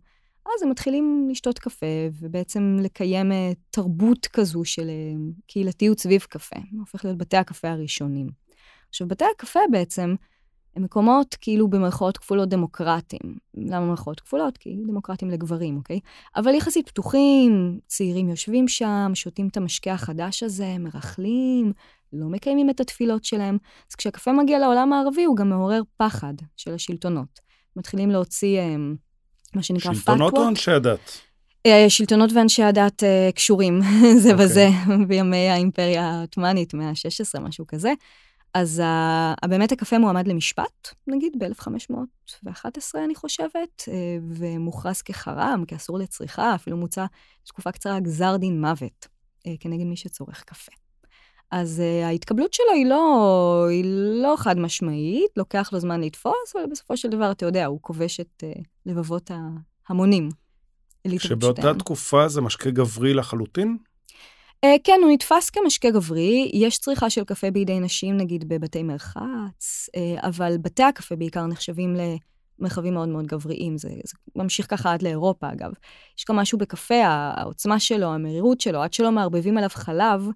אז 0.56 0.62
הם 0.62 0.70
מתחילים 0.70 1.28
לשתות 1.30 1.58
קפה, 1.58 1.86
ובעצם 2.20 2.76
לקיים 2.82 3.32
אה, 3.32 3.52
תרבות 3.70 4.26
כזו 4.26 4.64
של 4.64 4.88
אה, 4.88 5.14
קהילתיות 5.46 5.98
סביב 5.98 6.20
קפה. 6.20 6.56
הופך 6.78 7.04
להיות 7.04 7.18
בתי 7.18 7.36
הקפה 7.36 7.70
הראשונים. 7.70 8.28
עכשיו, 8.88 9.08
בתי 9.08 9.24
הקפה 9.34 9.60
בעצם 9.70 10.14
הם 10.76 10.82
מקומות 10.82 11.36
כאילו 11.40 11.68
במרכאות 11.68 12.18
כפולות 12.18 12.48
דמוקרטיים. 12.48 13.34
למה 13.54 13.86
במרכאות 13.86 14.20
כפולות? 14.20 14.58
כי 14.58 14.76
דמוקרטיים 14.86 15.30
לגברים, 15.30 15.76
אוקיי? 15.76 16.00
אבל 16.36 16.54
יחסית 16.54 16.88
פתוחים, 16.88 17.78
צעירים 17.86 18.28
יושבים 18.28 18.68
שם, 18.68 19.10
שותים 19.14 19.48
את 19.48 19.56
המשקה 19.56 19.92
החדש 19.92 20.42
הזה, 20.42 20.76
מרכלים, 20.78 21.72
לא 22.12 22.26
מקיימים 22.26 22.70
את 22.70 22.80
התפילות 22.80 23.24
שלהם. 23.24 23.58
אז 23.90 23.94
כשהקפה 23.94 24.32
מגיע 24.32 24.58
לעולם 24.58 24.92
הערבי, 24.92 25.24
הוא 25.24 25.36
גם 25.36 25.48
מעורר 25.48 25.80
פחד 25.96 26.34
של 26.56 26.74
השלטונות. 26.74 27.40
מתחילים 27.76 28.10
להוציא... 28.10 28.58
אה, 28.58 28.76
מה 29.54 29.62
שנקרא 29.62 29.92
פתוות. 29.92 30.04
שלטונות 30.04 30.34
או 30.34 30.48
אנשי 30.48 30.70
הדת? 30.70 31.20
אה, 31.66 31.90
שלטונות 31.90 32.30
ואנשי 32.32 32.62
הדת 32.62 33.02
uh, 33.02 33.32
קשורים 33.32 33.80
זה 34.22 34.28
okay. 34.28 34.32
אוקיי. 34.32 34.46
בזה 34.46 34.68
בימי 35.08 35.48
האימפריה 35.48 36.10
העות'מאנית, 36.10 36.74
מאה 36.74 36.88
ה-16, 36.88 37.40
משהו 37.40 37.66
כזה. 37.66 37.92
אז 38.60 38.82
uh, 39.44 39.48
באמת 39.48 39.72
הקפה 39.72 39.98
מועמד 39.98 40.28
למשפט, 40.28 40.94
נגיד, 41.06 41.32
ב-1511, 41.38 42.98
אני 43.04 43.14
חושבת, 43.14 43.82
uh, 43.84 43.90
ומוכרז 44.22 45.02
כחרם, 45.02 45.64
כאסור 45.66 45.98
לצריכה, 45.98 46.54
אפילו 46.54 46.76
מוצע 46.76 47.06
תקופה 47.44 47.72
קצרה 47.72 48.00
גזר 48.00 48.36
דין 48.36 48.60
מוות 48.60 49.06
uh, 49.06 49.50
כנגד 49.60 49.84
מי 49.84 49.96
שצורך 49.96 50.44
קפה. 50.44 50.72
אז 51.50 51.82
uh, 51.82 52.06
ההתקבלות 52.06 52.54
שלו 52.54 52.72
היא 52.74 52.86
לא, 52.86 53.66
היא 53.70 53.84
לא 54.22 54.34
חד 54.38 54.58
משמעית, 54.58 55.30
לוקח 55.36 55.70
לו 55.72 55.80
זמן 55.80 56.00
לתפוס, 56.00 56.56
אבל 56.56 56.64
בסופו 56.70 56.96
של 56.96 57.08
דבר, 57.08 57.30
אתה 57.30 57.46
יודע, 57.46 57.66
הוא 57.66 57.78
כובש 57.82 58.20
את 58.20 58.44
uh, 58.46 58.62
לבבות 58.86 59.30
ההמונים. 59.88 60.28
שבאותה 61.18 61.74
תקופה 61.74 62.28
זה 62.28 62.40
משקה 62.40 62.70
גברי 62.70 63.14
לחלוטין? 63.14 63.78
Uh, 64.66 64.68
כן, 64.84 65.00
הוא 65.02 65.12
נתפס 65.12 65.50
כמשקה 65.50 65.90
גברי. 65.90 66.50
יש 66.54 66.78
צריכה 66.78 67.10
של 67.10 67.24
קפה 67.24 67.50
בידי 67.50 67.80
נשים, 67.80 68.16
נגיד 68.16 68.48
בבתי 68.48 68.82
מרחץ, 68.82 69.88
uh, 69.96 70.26
אבל 70.26 70.56
בתי 70.62 70.82
הקפה 70.82 71.16
בעיקר 71.16 71.46
נחשבים 71.46 71.96
למרחבים 72.58 72.94
מאוד 72.94 73.08
מאוד 73.08 73.26
גבריים. 73.26 73.78
זה, 73.78 73.88
זה 73.88 74.18
ממשיך 74.36 74.70
ככה 74.70 74.92
עד 74.92 75.02
לאירופה, 75.02 75.52
אגב. 75.52 75.70
יש 76.18 76.24
גם 76.28 76.36
משהו 76.36 76.58
בקפה, 76.58 77.04
העוצמה 77.06 77.80
שלו, 77.80 78.06
המרירות 78.06 78.60
שלו, 78.60 78.82
עד 78.82 78.92
שלא 78.92 79.12
מערבבים 79.12 79.58
עליו 79.58 79.70
חלב, 79.72 80.28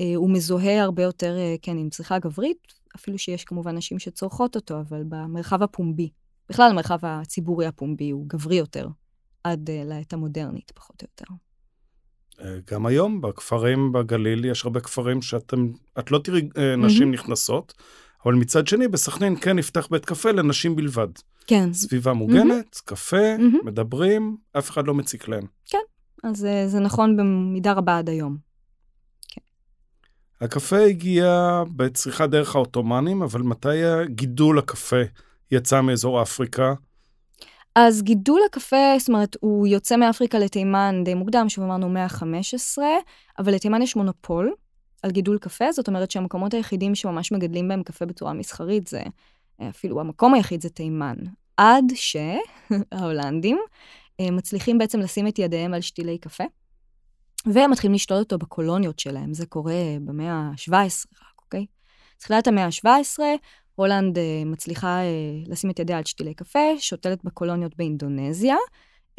אה, 0.00 0.12
הוא 0.16 0.30
מזוהה 0.30 0.82
הרבה 0.82 1.02
יותר, 1.02 1.38
אה, 1.38 1.54
כן, 1.62 1.78
עם 1.78 1.90
צריכה 1.90 2.18
גברית, 2.18 2.66
אפילו 2.96 3.18
שיש 3.18 3.44
כמובן 3.44 3.76
נשים 3.76 3.98
שצורכות 3.98 4.56
אותו, 4.56 4.80
אבל 4.80 5.02
במרחב 5.08 5.62
הפומבי, 5.62 6.10
בכלל 6.48 6.70
המרחב 6.70 6.98
הציבורי 7.02 7.66
הפומבי 7.66 8.10
הוא 8.10 8.26
גברי 8.26 8.56
יותר, 8.56 8.88
עד 9.44 9.70
אה, 9.70 9.82
לעת 9.84 10.12
המודרנית, 10.12 10.70
פחות 10.74 11.02
או 11.02 11.08
יותר. 11.10 11.34
גם 12.70 12.86
היום, 12.86 13.20
בכפרים 13.20 13.92
בגליל, 13.92 14.44
יש 14.44 14.64
הרבה 14.64 14.80
כפרים 14.80 15.22
שאתם, 15.22 15.68
את 15.98 16.10
לא 16.10 16.18
תראי 16.18 16.48
נשים 16.78 17.10
mm-hmm. 17.10 17.14
נכנסות, 17.14 17.74
אבל 18.24 18.34
מצד 18.34 18.66
שני, 18.66 18.88
בסכנין 18.88 19.36
כן 19.40 19.56
נפתח 19.56 19.88
בית 19.90 20.04
קפה 20.04 20.30
לנשים 20.30 20.76
בלבד. 20.76 21.08
כן. 21.46 21.72
סביבה 21.72 22.12
מוגנת, 22.12 22.74
mm-hmm. 22.74 22.82
קפה, 22.84 23.36
mm-hmm. 23.36 23.66
מדברים, 23.66 24.36
אף 24.58 24.70
אחד 24.70 24.86
לא 24.86 24.94
מציק 24.94 25.28
להם. 25.28 25.46
כן, 25.66 25.78
אז 26.24 26.44
אה, 26.44 26.68
זה 26.68 26.80
נכון 26.80 27.16
במידה 27.16 27.72
רבה 27.72 27.98
עד 27.98 28.08
היום. 28.08 28.36
הקפה 30.40 30.78
הגיע 30.78 31.62
בצריכה 31.76 32.26
דרך 32.26 32.54
העות'מאנים, 32.54 33.22
אבל 33.22 33.42
מתי 33.42 34.04
גידול 34.06 34.58
הקפה 34.58 35.02
יצא 35.50 35.80
מאזור 35.80 36.22
אפריקה? 36.22 36.74
אז 37.74 38.02
גידול 38.02 38.40
הקפה, 38.46 38.76
זאת 38.98 39.08
אומרת, 39.08 39.36
הוא 39.40 39.66
יוצא 39.66 39.96
מאפריקה 39.96 40.38
לתימן 40.38 41.02
די 41.04 41.14
מוקדם, 41.14 41.48
שוב 41.48 41.64
אמרנו 41.64 41.88
מאה 41.88 42.04
ה-15, 42.04 42.78
אבל 43.38 43.54
לתימן 43.54 43.82
יש 43.82 43.96
מונופול 43.96 44.54
על 45.02 45.10
גידול 45.10 45.38
קפה, 45.38 45.72
זאת 45.72 45.88
אומרת 45.88 46.10
שהמקומות 46.10 46.54
היחידים 46.54 46.94
שממש 46.94 47.32
מגדלים 47.32 47.68
בהם 47.68 47.82
קפה 47.82 48.06
בצורה 48.06 48.32
מסחרית 48.32 48.86
זה, 48.86 49.02
אפילו 49.68 50.00
המקום 50.00 50.34
היחיד 50.34 50.60
זה 50.60 50.68
תימן. 50.68 51.16
עד 51.56 51.84
שההולנדים 51.94 53.58
אה, 54.20 54.30
מצליחים 54.30 54.78
בעצם 54.78 55.00
לשים 55.00 55.26
את 55.28 55.38
ידיהם 55.38 55.74
על 55.74 55.80
שתילי 55.80 56.18
קפה, 56.18 56.44
והם 57.46 57.70
מתחילים 57.70 57.94
לשתות 57.94 58.18
אותו 58.18 58.38
בקולוניות 58.38 58.98
שלהם. 58.98 59.34
זה 59.34 59.46
קורה 59.46 59.96
במאה 60.04 60.32
ה-17 60.32 60.72
רק, 61.22 61.40
אוקיי? 61.42 61.66
תחילת 62.18 62.46
המאה 62.46 62.64
ה-17, 62.64 63.18
הולנד 63.74 64.18
uh, 64.18 64.20
מצליחה 64.46 65.00
uh, 65.00 65.50
לשים 65.50 65.70
את 65.70 65.78
ידיה 65.78 65.98
על 65.98 66.04
שתילי 66.04 66.34
קפה, 66.34 66.58
שותלת 66.78 67.24
בקולוניות 67.24 67.76
באינדונזיה. 67.76 68.56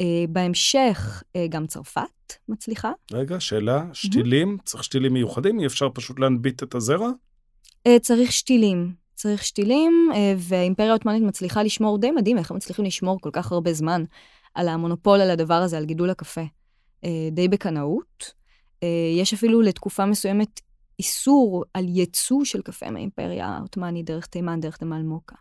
Uh, 0.02 0.06
בהמשך, 0.28 1.22
uh, 1.22 1.40
גם 1.48 1.66
צרפת 1.66 2.32
מצליחה. 2.48 2.92
רגע, 3.12 3.40
שאלה, 3.40 3.84
שתילים? 3.92 4.56
Mm-hmm. 4.58 4.64
צריך 4.64 4.84
שתילים 4.84 5.12
מיוחדים? 5.12 5.60
אי 5.60 5.66
אפשר 5.66 5.88
פשוט 5.94 6.18
להנביט 6.18 6.62
את 6.62 6.74
הזרע? 6.74 7.10
Uh, 7.88 7.90
צריך 8.00 8.32
שתילים. 8.32 8.94
צריך 9.14 9.44
שתילים, 9.44 10.08
uh, 10.12 10.16
והאימפריה 10.38 10.90
העות'מאנית 10.90 11.22
מצליחה 11.22 11.62
לשמור, 11.62 11.98
די 11.98 12.10
מדהים 12.10 12.38
איך 12.38 12.50
הם 12.50 12.56
מצליחים 12.56 12.84
לשמור 12.84 13.20
כל 13.20 13.30
כך 13.32 13.52
הרבה 13.52 13.72
זמן 13.72 14.04
על 14.54 14.68
המונופול 14.68 15.20
על 15.20 15.30
הדבר 15.30 15.54
הזה, 15.54 15.76
על 15.76 15.84
גידול 15.84 16.10
הקפה. 16.10 16.44
Uh, 17.04 17.08
די 17.32 17.48
בקנאות. 17.48 18.32
Uh, 18.84 18.86
יש 19.20 19.32
אפילו 19.34 19.62
לתקופה 19.62 20.06
מסוימת 20.06 20.60
איסור 20.98 21.64
על 21.74 21.84
ייצוא 21.88 22.44
של 22.44 22.62
קפה 22.62 22.90
מהאימפריה 22.90 23.46
העות'מאנית 23.46 24.06
דרך 24.06 24.26
תימן, 24.26 24.60
דרך 24.60 24.82
נמל 24.82 25.02
מוקה. 25.02 25.36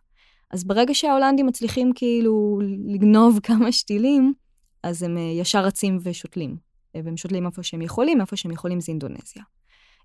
אז 0.51 0.63
ברגע 0.63 0.93
שההולנדים 0.93 1.45
מצליחים 1.45 1.91
כאילו 1.95 2.59
לגנוב 2.85 3.39
כמה 3.43 3.71
שתילים, 3.71 4.33
אז 4.83 5.03
הם 5.03 5.17
אה, 5.17 5.21
ישר 5.21 5.65
רצים 5.65 5.99
ושותלים. 6.03 6.57
אה, 6.95 7.01
והם 7.03 7.17
שותלים 7.17 7.45
איפה 7.45 7.63
שהם 7.63 7.81
יכולים, 7.81 8.21
איפה 8.21 8.35
שהם 8.35 8.51
יכולים 8.51 8.79
זה 8.79 8.91
אינדונזיה. 8.91 9.43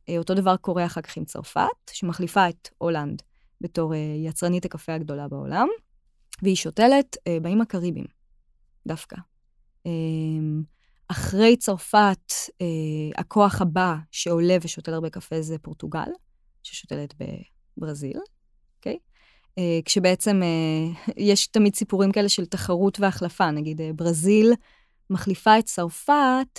אה, 0.08 0.18
אותו 0.18 0.34
דבר 0.34 0.56
קורה 0.56 0.86
אחר 0.86 1.00
כך 1.00 1.16
עם 1.16 1.24
צרפת, 1.24 1.90
שמחליפה 1.92 2.48
את 2.48 2.68
הולנד 2.78 3.22
בתור 3.60 3.94
יצרנית 4.26 4.64
הקפה 4.64 4.94
הגדולה 4.94 5.28
בעולם, 5.28 5.68
והיא 6.42 6.56
שותלת 6.56 7.16
באיים 7.42 7.60
הקריביים, 7.60 8.06
דווקא. 8.86 9.16
אחרי 11.10 11.56
צרפת, 11.56 12.32
אה, 12.60 12.66
הכוח 13.16 13.60
הבא 13.60 13.96
שעולה 14.10 14.56
ושותל 14.62 14.94
הרבה 14.94 15.10
קפה 15.10 15.42
זה 15.42 15.58
פורטוגל, 15.58 16.10
ששותלת 16.62 17.14
בברזיל, 17.76 18.18
אוקיי? 18.76 18.98
אה, 19.58 19.78
כשבעצם 19.84 20.40
אה, 20.42 21.12
יש 21.16 21.46
תמיד 21.46 21.74
סיפורים 21.74 22.12
כאלה 22.12 22.28
של 22.28 22.46
תחרות 22.46 23.00
והחלפה, 23.00 23.50
נגיד 23.50 23.80
אה, 23.80 23.90
ברזיל 23.94 24.52
מחליפה 25.10 25.58
את 25.58 25.64
צרפת, 25.64 26.58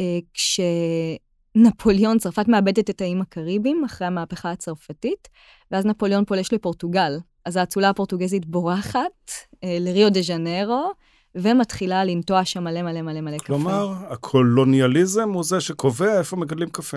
אה, 0.00 0.18
כשנפוליאון, 0.34 2.18
צרפת 2.18 2.48
מאבדת 2.48 2.90
את 2.90 3.00
האיים 3.00 3.20
הקריביים 3.20 3.84
אחרי 3.84 4.06
המהפכה 4.06 4.50
הצרפתית, 4.50 5.28
ואז 5.70 5.86
נפוליאון 5.86 6.24
פולש 6.24 6.52
לפורטוגל. 6.52 7.18
אז 7.44 7.56
האצולה 7.56 7.88
הפורטוגזית 7.88 8.46
בורחת 8.46 9.30
אה, 9.64 9.76
לריו 9.80 10.10
דה 10.12 10.22
ז'נרו, 10.22 10.92
ומתחילה 11.34 12.04
לנטוע 12.04 12.44
שם 12.44 12.64
מלא 12.64 12.82
מלא 12.82 13.02
מלא 13.02 13.20
מלא 13.20 13.38
קפה. 13.38 13.46
כלומר, 13.46 13.92
הקולוניאליזם 14.08 15.30
הוא 15.30 15.44
זה 15.44 15.60
שקובע 15.60 16.18
איפה 16.18 16.36
מגדלים 16.36 16.68
קפה. 16.68 16.96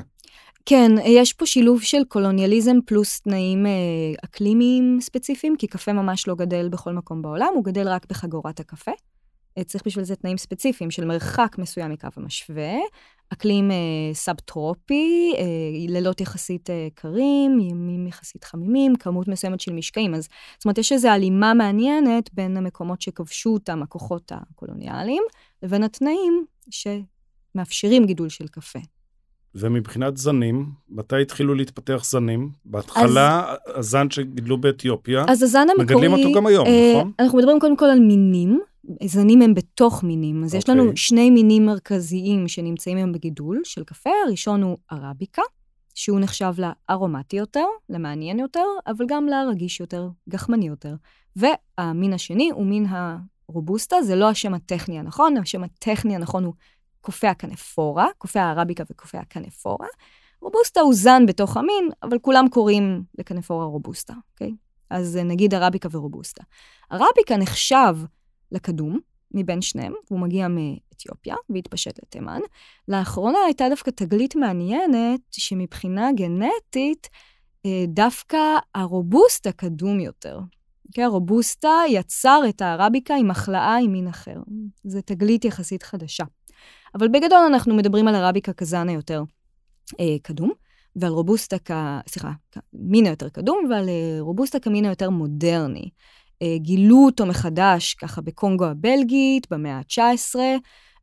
כן, 0.66 0.92
יש 1.06 1.34
פה 1.34 1.46
שילוב 1.46 1.82
של 1.82 2.04
קולוניאליזם 2.08 2.76
פלוס 2.86 3.20
תנאים 3.20 3.66
אה, 3.66 3.72
אקלימיים 4.26 4.98
ספציפיים, 5.02 5.56
כי 5.58 5.68
קפה 5.68 5.94
ממש 5.94 6.28
לא 6.28 6.36
גדל 6.36 6.70
בכל 6.70 6.94
מקום 6.94 7.22
בעולם, 7.22 7.50
הוא 7.56 7.64
גדל 7.64 7.88
רק 7.88 8.06
בחגורת 8.10 8.60
הקפה. 8.60 8.92
אה, 9.58 9.64
צריך 9.64 9.84
בשביל 9.86 10.06
זה 10.06 10.16
תנאים 10.16 10.38
ספציפיים 10.38 10.92
של 10.92 11.06
מרחק 11.06 11.56
מסוים 11.58 11.92
מקו 11.92 12.08
המשווה, 12.18 12.74
אקלים 13.34 13.72
אה, 13.72 13.76
סאב-טרופי, 14.14 15.34
אה, 15.38 15.44
לילות 15.88 16.22
יחסית 16.22 16.70
אה, 16.70 16.88
קרים, 16.96 17.60
ימים 17.60 18.08
יחסית 18.08 18.44
חמימים, 18.44 18.96
כמות 18.96 19.28
מסוימת 19.28 19.62
של 19.62 19.74
משקעים. 19.74 20.14
אז 20.16 20.28
זאת 20.58 20.66
אומרת, 20.66 20.78
יש 20.78 20.92
איזו 20.92 21.08
הלימה 21.08 21.54
מעניינת 21.54 22.34
בין 22.34 22.58
המקומות 22.58 23.02
שכבשו 23.02 23.50
אותם 23.50 23.84
הכוחות 23.84 24.32
הקולוניאליים, 24.36 25.24
לבין 25.64 25.84
התנאים 25.84 26.46
שמאפשרים 26.70 28.06
גידול 28.06 28.30
של 28.30 28.48
קפה. 28.48 28.80
ומבחינת 29.56 30.18
זנים, 30.18 30.66
מתי 30.90 31.22
התחילו 31.22 31.56
להתפתח 31.56 32.02
זנים? 32.06 32.50
בהתחלה, 32.66 33.56
אז, 33.66 33.78
הזן 33.80 34.10
שגידלו 34.10 34.58
באתיופיה, 34.58 35.26
אז 35.28 35.44
הזן 35.44 35.60
המקורי... 35.60 35.84
מגדלים 35.84 36.14
אותו 36.14 36.38
גם 36.38 36.46
היום, 36.48 36.68
אה, 36.68 36.94
נכון? 36.96 37.12
אנחנו 37.20 37.38
מדברים 37.38 37.60
קודם 37.60 37.78
כל 37.78 37.86
על 37.86 38.00
מינים. 38.00 38.62
זנים 39.04 39.42
הם 39.42 39.54
בתוך 39.54 40.04
מינים. 40.04 40.44
אז 40.44 40.54
okay. 40.54 40.58
יש 40.58 40.70
לנו 40.70 40.82
אוקיי. 40.82 40.98
שני 40.98 41.30
מינים 41.30 41.66
מרכזיים 41.66 42.48
שנמצאים 42.48 42.98
היום 42.98 43.12
בגידול 43.12 43.62
של 43.64 43.84
קפה. 43.84 44.10
הראשון 44.26 44.64
הוא 44.64 44.78
ערביקה, 44.92 45.42
שהוא 45.96 46.20
נחשב 46.20 46.54
לארומטי 46.58 47.36
יותר, 47.36 47.66
למעניין 47.90 48.40
יותר, 48.40 48.66
אבל 48.88 49.06
גם 49.08 49.28
לרגיש 49.28 49.80
יותר, 49.80 50.10
גחמני 50.30 50.68
יותר. 50.68 50.96
והמין 51.36 52.14
השני 52.14 52.50
הוא 52.54 52.66
מין 52.66 52.86
הרובוסטה, 52.90 54.02
זה 54.02 54.16
לא 54.16 54.30
השם 54.30 54.54
הטכני 54.54 55.00
הנכון, 55.00 55.38
השם 55.38 55.64
הטכני 55.64 56.16
הנכון 56.16 56.44
הוא 56.44 56.54
קופי 57.02 57.28
הקנפורה, 57.28 58.08
קופי 58.18 58.40
הערביקה 58.40 58.84
וקופי 58.92 59.18
הקנפורה. 59.18 59.88
רובוסטה 60.42 60.82
הוא 60.82 60.94
זן 60.94 61.26
בתוך 61.26 61.58
המין, 61.58 61.90
אבל 62.04 62.20
כולם 62.20 62.50
קוראים 62.50 63.04
לקנפורה 63.18 63.66
רובוסטה, 63.66 64.14
אוקיי? 64.34 64.52
אז 64.90 65.20
נגיד 65.26 65.54
ערביקה 65.54 65.90
ורובוסטה. 65.92 66.44
ערביקה 66.90 67.38
נחשב 67.38 67.96
לקדום 68.52 69.00
מבין 69.32 69.62
שניהם, 69.62 69.94
והוא 70.08 70.20
מגיע 70.20 70.48
מאתיופיה 70.48 71.36
והתפשט 71.50 72.00
לתימן. 72.04 72.40
לאחרונה 72.88 73.38
הייתה 73.46 73.70
דווקא 73.70 73.92
תגלית 73.92 74.36
מעניינת, 74.36 75.20
שמבחינה 75.32 76.10
גנטית, 76.16 77.08
אה, 77.66 77.84
דווקא 77.88 78.38
הרובוסטה 78.76 79.52
קדום 79.52 80.00
יותר. 80.00 80.40
כן, 80.94 81.02
הרובוסטה 81.02 81.74
יצר 81.90 82.42
את 82.50 82.62
הערביקה 82.62 83.16
עם 83.16 83.32
החלאה 83.32 83.78
עם 83.78 83.92
מין 83.92 84.08
אחר. 84.08 84.36
זו 84.84 85.02
תגלית 85.06 85.46
יחסית 85.46 85.84
חדשה. 85.84 86.24
אבל 86.96 87.08
בגדול 87.08 87.40
אנחנו 87.48 87.76
מדברים 87.76 88.08
על 88.08 88.16
ערביקה 88.16 88.54
כזן 88.54 88.90
היותר 88.90 89.24
אה, 90.00 90.16
קדום, 90.22 90.52
ועל 90.96 91.12
רובוסטה 91.12 91.58
כ... 91.66 91.72
סליחה, 92.08 92.32
מין 92.74 93.06
היותר 93.06 93.30
קדום, 93.30 93.58
ועל 93.70 93.90
אה, 93.90 94.18
רובוסטה 94.20 94.60
כמין 94.60 94.86
היותר 94.86 95.10
מודרני. 95.10 95.90
אה, 96.42 96.58
גילו 96.58 97.06
אותו 97.06 97.26
מחדש 97.26 97.94
ככה 97.94 98.22
בקונגו 98.22 98.66
הבלגית 98.66 99.48
במאה 99.52 99.78
ה-19, 99.78 100.36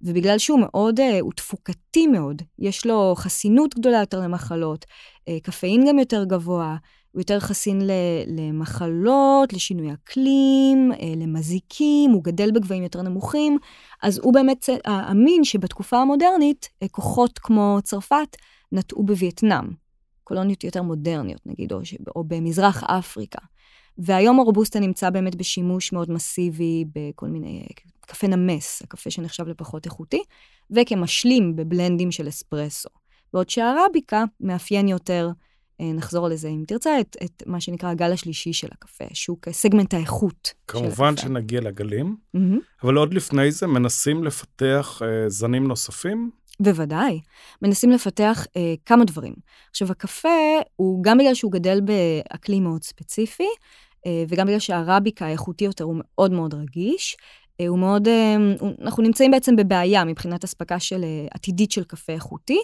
ובגלל 0.02 0.38
שהוא 0.38 0.60
מאוד, 0.60 1.00
אה, 1.00 1.20
הוא 1.20 1.32
תפוקתי 1.32 2.06
מאוד, 2.06 2.42
יש 2.58 2.86
לו 2.86 3.14
חסינות 3.16 3.74
גדולה 3.74 3.98
יותר 4.00 4.20
למחלות, 4.20 4.84
אה, 5.28 5.38
קפאין 5.42 5.88
גם 5.88 5.98
יותר 5.98 6.24
גבוה, 6.24 6.76
הוא 7.12 7.20
יותר 7.20 7.40
חסין 7.40 7.80
למחלות, 8.26 9.52
לשינוי 9.52 9.92
אקלים, 9.92 10.92
למזיקים, 11.16 12.10
הוא 12.10 12.24
גדל 12.24 12.50
בגבהים 12.50 12.82
יותר 12.82 13.02
נמוכים, 13.02 13.58
אז 14.02 14.18
הוא 14.18 14.34
באמת 14.34 14.66
המין 14.84 15.44
שבתקופה 15.44 15.98
המודרנית, 15.98 16.68
כוחות 16.90 17.38
כמו 17.38 17.78
צרפת 17.84 18.36
נטעו 18.72 19.02
בווייטנאם, 19.02 19.64
קולוניות 20.24 20.64
יותר 20.64 20.82
מודרניות 20.82 21.40
נגיד, 21.46 21.72
או, 21.72 21.80
או 22.16 22.24
במזרח 22.24 22.84
אפריקה. 22.84 23.40
והיום 23.98 24.40
הרובוסטה 24.40 24.80
נמצא 24.80 25.10
באמת 25.10 25.34
בשימוש 25.34 25.92
מאוד 25.92 26.10
מסיבי 26.10 26.84
בכל 26.94 27.26
מיני, 27.26 27.66
קפה 28.00 28.26
נמס, 28.26 28.82
הקפה 28.82 29.10
שנחשב 29.10 29.48
לפחות 29.48 29.86
איכותי, 29.86 30.22
וכמשלים 30.70 31.56
בבלנדים 31.56 32.10
של 32.10 32.28
אספרסו. 32.28 32.88
בעוד 33.32 33.50
שהערביקה 33.50 34.24
מאפיין 34.40 34.88
יותר, 34.88 35.30
אה, 35.80 35.92
נחזור 35.92 36.28
לזה 36.28 36.48
אם 36.48 36.64
תרצה, 36.66 37.00
את, 37.00 37.16
את 37.24 37.42
מה 37.46 37.60
שנקרא 37.60 37.90
הגל 37.90 38.12
השלישי 38.12 38.52
של 38.52 38.68
הקפה, 38.72 39.04
שהוא 39.12 39.38
כסגמנט 39.42 39.94
האיכות 39.94 40.52
כמובן 40.68 41.16
שנגיע 41.16 41.60
לגלים, 41.60 42.16
mm-hmm. 42.36 42.40
אבל 42.82 42.94
עוד 42.94 43.14
לפני 43.14 43.52
זה 43.52 43.66
מנסים 43.66 44.24
לפתח 44.24 45.02
אה, 45.04 45.28
זנים 45.28 45.66
נוספים? 45.66 46.30
בוודאי. 46.60 47.20
מנסים 47.62 47.90
לפתח 47.90 48.46
אה, 48.56 48.74
כמה 48.86 49.04
דברים. 49.04 49.34
עכשיו, 49.70 49.90
הקפה 49.90 50.58
הוא, 50.76 51.04
גם 51.04 51.18
בגלל 51.18 51.34
שהוא 51.34 51.52
גדל 51.52 51.80
באקלים 51.80 52.64
מאוד 52.64 52.82
ספציפי, 52.82 53.48
אה, 54.06 54.24
וגם 54.28 54.46
בגלל 54.46 54.58
שהערביקה 54.58 55.26
האיכותי 55.26 55.64
יותר 55.64 55.84
הוא 55.84 55.96
מאוד 55.98 56.32
מאוד 56.32 56.54
רגיש, 56.54 57.16
אה, 57.60 57.66
הוא 57.66 57.78
מאוד, 57.78 58.08
אה, 58.08 58.36
אנחנו 58.82 59.02
נמצאים 59.02 59.30
בעצם 59.30 59.56
בבעיה 59.56 60.04
מבחינת 60.04 60.44
אספקה 60.44 60.80
של 60.80 61.04
עתידית 61.30 61.70
של 61.70 61.84
קפה 61.84 62.12
איכותי. 62.12 62.58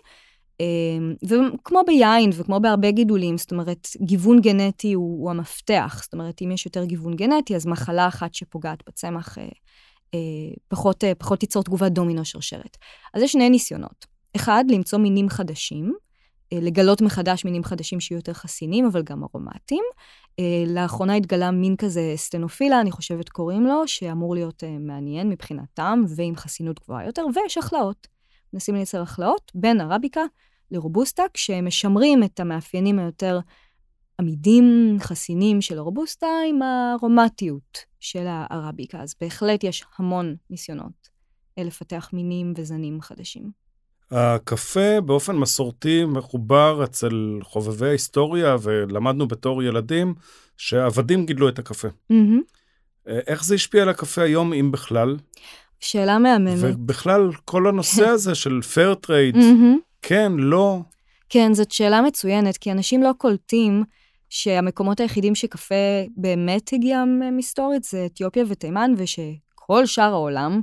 וכמו 1.24 1.80
ביין 1.86 2.30
וכמו 2.34 2.60
בהרבה 2.60 2.90
גידולים, 2.90 3.38
זאת 3.38 3.52
אומרת, 3.52 3.88
גיוון 4.02 4.40
גנטי 4.40 4.92
הוא, 4.92 5.22
הוא 5.22 5.30
המפתח. 5.30 6.00
זאת 6.02 6.12
אומרת, 6.12 6.42
אם 6.42 6.50
יש 6.50 6.66
יותר 6.66 6.84
גיוון 6.84 7.16
גנטי, 7.16 7.56
אז 7.56 7.66
מחלה 7.66 8.08
אחת 8.08 8.34
שפוגעת 8.34 8.82
בצמח 8.88 9.38
פחות, 10.68 11.04
פחות 11.18 11.40
תיצור 11.40 11.62
תגובת 11.62 11.92
דומינו 11.92 12.24
שרשרת. 12.24 12.76
אז 13.14 13.22
יש 13.22 13.32
שני 13.32 13.50
ניסיונות. 13.50 14.06
אחד, 14.36 14.64
למצוא 14.68 14.98
מינים 14.98 15.28
חדשים, 15.28 15.94
לגלות 16.54 17.00
מחדש 17.00 17.44
מינים 17.44 17.64
חדשים 17.64 18.00
שיהיו 18.00 18.18
יותר 18.18 18.32
חסינים, 18.32 18.86
אבל 18.86 19.02
גם 19.02 19.22
ארומטיים. 19.24 19.84
לאחרונה 20.66 21.14
התגלה 21.14 21.50
מין 21.50 21.76
כזה 21.76 22.12
סטנופילה, 22.16 22.80
אני 22.80 22.90
חושבת 22.90 23.28
קוראים 23.28 23.66
לו, 23.66 23.88
שאמור 23.88 24.34
להיות 24.34 24.62
מעניין 24.80 25.28
מבחינתם, 25.28 26.02
ועם 26.16 26.36
חסינות 26.36 26.80
גבוהה 26.80 27.06
יותר, 27.06 27.24
ויש 27.34 27.58
החלאות. 27.58 28.06
מנסים 28.52 28.74
לייצר 28.74 29.02
החלאות 29.02 29.52
בין 29.54 29.80
ערביקה 29.80 30.20
לרובוסטה, 30.70 31.22
כשמשמרים 31.34 32.22
את 32.22 32.40
המאפיינים 32.40 32.98
היותר 32.98 33.38
עמידים, 34.20 34.96
חסינים 35.00 35.60
של 35.60 35.78
הרובוסטה, 35.78 36.26
עם 36.48 36.62
הארומטיות 36.62 37.89
של 38.00 38.26
הערביקה. 38.28 39.02
אז 39.02 39.14
בהחלט 39.20 39.64
יש 39.64 39.84
המון 39.98 40.36
ניסיונות 40.50 41.10
לפתח 41.58 42.10
מינים 42.12 42.52
וזנים 42.56 43.00
חדשים. 43.00 43.50
הקפה 44.10 45.00
באופן 45.00 45.36
מסורתי 45.36 46.04
מחובר 46.04 46.84
אצל 46.84 47.38
חובבי 47.42 47.86
ההיסטוריה, 47.88 48.56
ולמדנו 48.62 49.28
בתור 49.28 49.62
ילדים 49.62 50.14
שעבדים 50.56 51.26
גידלו 51.26 51.48
את 51.48 51.58
הקפה. 51.58 51.88
Mm-hmm. 51.88 53.10
איך 53.26 53.44
זה 53.44 53.54
השפיע 53.54 53.82
על 53.82 53.88
הקפה 53.88 54.22
היום, 54.22 54.52
אם 54.52 54.72
בכלל? 54.72 55.16
שאלה 55.80 56.18
מהממת. 56.18 56.74
ובכלל, 56.74 57.30
כל 57.44 57.66
הנושא 57.66 58.06
הזה 58.06 58.34
של 58.34 58.62
fair 58.62 58.94
trade, 58.94 59.34
mm-hmm. 59.34 59.78
כן, 60.02 60.32
לא. 60.36 60.80
כן, 61.28 61.54
זאת 61.54 61.70
שאלה 61.70 62.02
מצוינת, 62.02 62.56
כי 62.56 62.72
אנשים 62.72 63.02
לא 63.02 63.10
קולטים 63.18 63.84
שהמקומות 64.30 65.00
היחידים 65.00 65.34
שקפה 65.34 65.74
באמת 66.16 66.72
הגיע 66.72 67.04
מסתורית 67.32 67.84
זה 67.84 68.06
אתיופיה 68.06 68.44
ותימן, 68.48 68.94
ושכל 68.96 69.86
שאר 69.86 70.12
העולם, 70.12 70.60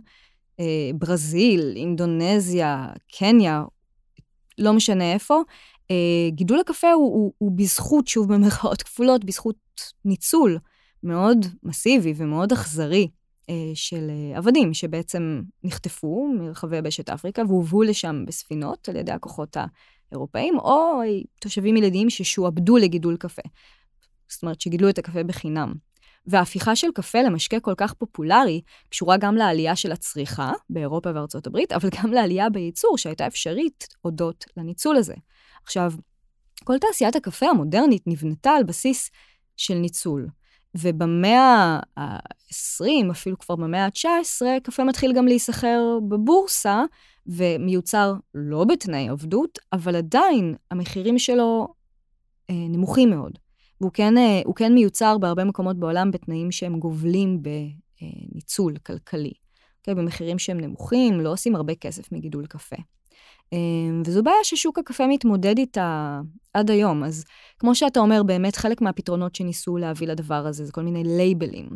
אה, 0.60 0.90
ברזיל, 0.96 1.74
אינדונזיה, 1.76 2.88
קניה, 3.18 3.64
לא 4.58 4.74
משנה 4.74 5.14
איפה, 5.14 5.42
אה, 5.92 6.30
גידול 6.30 6.60
הקפה 6.60 6.92
הוא, 6.92 7.14
הוא, 7.14 7.34
הוא 7.38 7.52
בזכות, 7.56 8.08
שוב 8.08 8.28
במרכאות 8.34 8.82
כפולות, 8.82 9.26
בזכות 9.26 9.56
ניצול 10.06 10.58
מאוד 11.04 11.46
מסיבי 11.64 12.14
ומאוד 12.18 12.52
אכזרי 12.52 13.08
אה, 13.50 13.72
של 13.74 14.12
עבדים, 14.36 14.74
שבעצם 14.74 15.42
נחטפו 15.64 16.34
מרחבי 16.40 16.78
יבשת 16.78 17.10
אפריקה 17.10 17.42
והובאו 17.48 17.84
לשם 17.84 18.24
בספינות 18.28 18.90
על 18.90 18.96
ידי 18.96 19.12
הכוחות 19.12 19.58
האירופאים, 20.12 20.60
או 20.60 21.02
תושבים 21.42 21.78
ילדים 21.78 22.10
ששועבדו 22.10 22.78
לגידול 22.78 23.18
קפה. 23.18 23.42
זאת 24.30 24.44
אומרת, 24.44 24.62
שגידלו 24.62 24.90
את 24.90 24.98
הקפה 24.98 25.24
בחינם. 25.24 25.74
וההפיכה 26.28 26.76
של 26.76 26.88
קפה 26.96 27.22
למשקה 27.22 27.60
כל 27.60 27.74
כך 27.78 27.94
פופולרי 27.94 28.62
קשורה 28.90 29.18
גם 29.18 29.36
לעלייה 29.36 29.76
של 29.76 29.92
הצריכה 29.92 30.52
באירופה 30.70 31.10
וארצות 31.16 31.48
הברית, 31.48 31.72
אבל 31.72 31.90
גם 32.04 32.14
לעלייה 32.14 32.50
בייצור 32.50 32.98
שהייתה 32.98 33.28
אפשרית 33.28 33.88
הודות 34.02 34.46
לניצול 34.58 34.96
הזה. 34.98 35.14
עכשיו, 35.64 35.92
כל 36.64 36.78
תעשיית 36.78 37.16
הקפה 37.16 37.46
המודרנית 37.46 38.04
נבנתה 38.08 38.52
על 38.52 38.64
בסיס 38.64 39.12
של 39.58 39.74
ניצול. 39.74 40.28
ובמאה 40.82 41.80
ה-20, 41.98 43.12
אפילו 43.12 43.38
כבר 43.38 43.56
במאה 43.56 43.86
ה-19, 43.86 44.42
קפה 44.64 44.84
מתחיל 44.84 45.14
גם 45.14 45.26
להיסחר 45.26 45.82
בבורסה, 46.10 46.84
ומיוצר 47.28 48.14
לא 48.36 48.64
בתנאי 48.64 49.10
עבדות, 49.10 49.60
אבל 49.74 49.96
עדיין 49.96 50.56
המחירים 50.72 51.20
שלו 51.20 51.68
אה, 52.50 52.56
נמוכים 52.56 53.10
מאוד. 53.10 53.40
והוא 53.82 53.92
כן, 53.92 54.18
אה, 54.18 54.42
כן 54.56 54.74
מיוצר 54.74 55.18
בהרבה 55.18 55.44
מקומות 55.44 55.80
בעולם 55.80 56.12
בתנאים 56.12 56.52
שהם 56.52 56.80
גובלים 56.80 57.42
בניצול 57.42 58.78
כלכלי. 58.78 59.32
Okay, 59.32 59.48
אוקיי? 59.80 59.96
במחירים 59.96 60.40
שהם 60.40 60.60
נמוכים, 60.60 61.22
לא 61.22 61.32
עושים 61.32 61.56
הרבה 61.56 61.76
כסף 61.76 62.12
מגידול 62.12 62.46
קפה. 62.46 62.76
אה, 63.54 63.58
וזו 64.06 64.24
בעיה 64.24 64.44
ששוק 64.44 64.80
הקפה 64.80 65.08
מתמודד 65.08 65.58
איתה 65.58 66.20
עד 66.54 66.72
היום. 66.72 67.04
אז 67.04 67.26
כמו 67.60 67.76
שאתה 67.76 68.00
אומר, 68.00 68.24
באמת 68.24 68.56
חלק 68.56 68.82
מהפתרונות 68.82 69.36
שניסו 69.36 69.78
להביא 69.78 70.08
לדבר 70.08 70.48
הזה 70.48 70.66
זה 70.66 70.72
כל 70.72 70.82
מיני 70.82 71.04
לייבלים, 71.04 71.70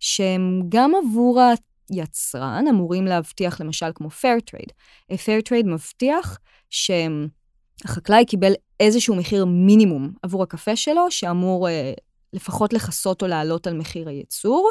שהם 0.00 0.62
גם 0.68 0.92
עבור 0.94 1.40
היצרן 1.90 2.64
אמורים 2.70 3.06
להבטיח, 3.06 3.60
למשל, 3.60 3.86
כמו 3.94 4.08
Fair 4.08 4.50
Trade. 4.50 4.72
Fair 5.12 5.48
Trade 5.48 5.66
מבטיח 5.66 6.38
שהם 6.70 7.28
החקלאי 7.84 8.24
קיבל 8.24 8.52
איזשהו 8.80 9.14
מחיר 9.16 9.44
מינימום 9.44 10.12
עבור 10.22 10.42
הקפה 10.42 10.76
שלו, 10.76 11.10
שאמור 11.10 11.68
אה, 11.68 11.92
לפחות 12.32 12.72
לכסות 12.72 13.22
או 13.22 13.26
לעלות 13.26 13.66
על 13.66 13.74
מחיר 13.74 14.08
הייצור, 14.08 14.70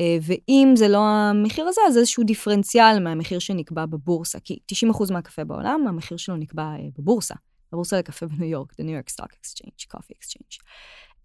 אה, 0.00 0.16
ואם 0.22 0.72
זה 0.76 0.88
לא 0.88 0.98
המחיר 0.98 1.66
הזה, 1.68 1.80
אז 1.88 1.98
איזשהו 1.98 2.24
דיפרנציאל 2.24 2.98
מהמחיר 2.98 3.38
שנקבע 3.38 3.86
בבורסה, 3.86 4.38
כי 4.40 4.58
90% 4.72 5.12
מהקפה 5.12 5.44
בעולם, 5.44 5.84
המחיר 5.88 6.16
שלו 6.16 6.36
נקבע 6.36 6.62
אה, 6.62 6.88
בבורסה, 6.98 7.34
בבורסה 7.72 7.98
לקפה 7.98 8.26
בניו 8.26 8.48
יורק, 8.48 8.72
the 8.72 8.82
New 8.82 9.08
York 9.08 9.12
Stock 9.12 9.32
Exchange, 9.32 9.96
Coffee 9.96 10.16
Exchange. 10.22 10.58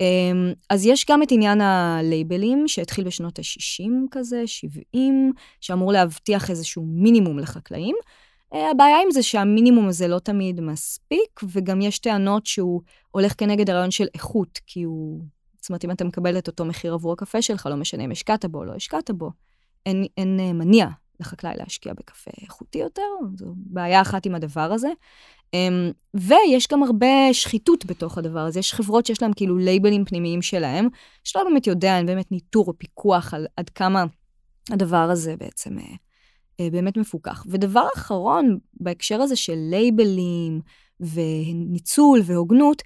אה, 0.02 0.54
אז 0.70 0.86
יש 0.86 1.06
גם 1.10 1.24
את 1.24 1.32
עניין 1.32 1.62
הלייבלים, 1.62 2.68
שהתחיל 2.68 3.04
בשנות 3.04 3.40
ה-60 3.40 3.90
כזה, 4.12 4.48
70, 4.48 5.34
שאמור 5.62 5.92
להבטיח 5.92 6.50
איזשהו 6.50 6.86
מינימום 6.86 7.40
לחקלאים. 7.40 7.96
אה, 8.54 8.72
הבעיה 8.72 9.02
עם 9.02 9.12
זה 9.12 9.24
שהמינימום 9.24 9.88
הזה 9.88 10.08
לא 10.08 10.20
תמיד 10.20 10.62
מספיק, 10.62 11.42
וגם 11.44 11.82
יש 11.82 12.00
טענות 12.00 12.46
שהוא 12.46 12.82
הולך 13.12 13.34
כנגד 13.38 13.70
הרעיון 13.70 13.92
של 13.92 14.08
איכות, 14.14 14.60
כי 14.68 14.84
הוא... 14.84 15.22
זאת 15.62 15.70
אומרת, 15.70 15.86
אם 15.86 15.92
אתה 15.92 16.06
מקבל 16.06 16.38
את 16.38 16.48
אותו 16.48 16.66
מחיר 16.66 16.94
עבור 16.94 17.14
הקפה 17.14 17.42
שלך, 17.42 17.66
לא 17.66 17.76
משנה 17.76 18.04
אם 18.04 18.12
השקעת 18.12 18.46
בו 18.46 18.58
או 18.58 18.66
לא 18.66 18.74
השקעת 18.74 19.12
בו, 19.12 19.32
אין, 19.86 20.06
אין 20.18 20.40
אה, 20.40 20.54
מניע 20.54 20.88
לחקלאי 21.20 21.54
להשקיע 21.58 21.94
בקפה 21.94 22.32
איכותי 22.42 22.78
יותר, 22.78 23.02
זו 23.36 23.54
בעיה 23.56 24.02
אחת 24.02 24.26
עם 24.26 24.36
הדבר 24.36 24.72
הזה. 24.74 24.90
אמ, 25.54 25.92
ויש 26.14 26.68
גם 26.72 26.84
הרבה 26.84 27.34
שחיתות 27.34 27.86
בתוך 27.86 28.18
הדבר 28.18 28.40
הזה, 28.40 28.60
יש 28.60 28.74
חברות 28.74 29.06
שיש 29.06 29.22
להן 29.22 29.32
כאילו 29.36 29.58
לייבלים 29.58 30.06
פנימיים 30.06 30.42
שלהם, 30.42 30.88
שלא 31.24 31.44
באמת 31.44 31.68
יודע, 31.68 31.98
אין 31.98 32.06
באמת 32.06 32.32
ניטור 32.32 32.68
או 32.68 32.74
פיקוח 32.78 33.34
על 33.34 33.48
עד 33.58 33.70
כמה 33.70 34.06
הדבר 34.72 34.98
הזה 35.12 35.36
בעצם 35.38 35.80
אה, 35.80 35.84
אה, 36.60 36.70
באמת 36.72 36.98
מפוקח. 36.98 37.46
ודבר 37.50 37.88
אחרון, 37.96 38.58
בהקשר 38.74 39.22
הזה 39.22 39.36
של 39.36 39.56
לייבלים 39.70 40.62
וניצול 41.00 42.22
והוגנות, 42.26 42.82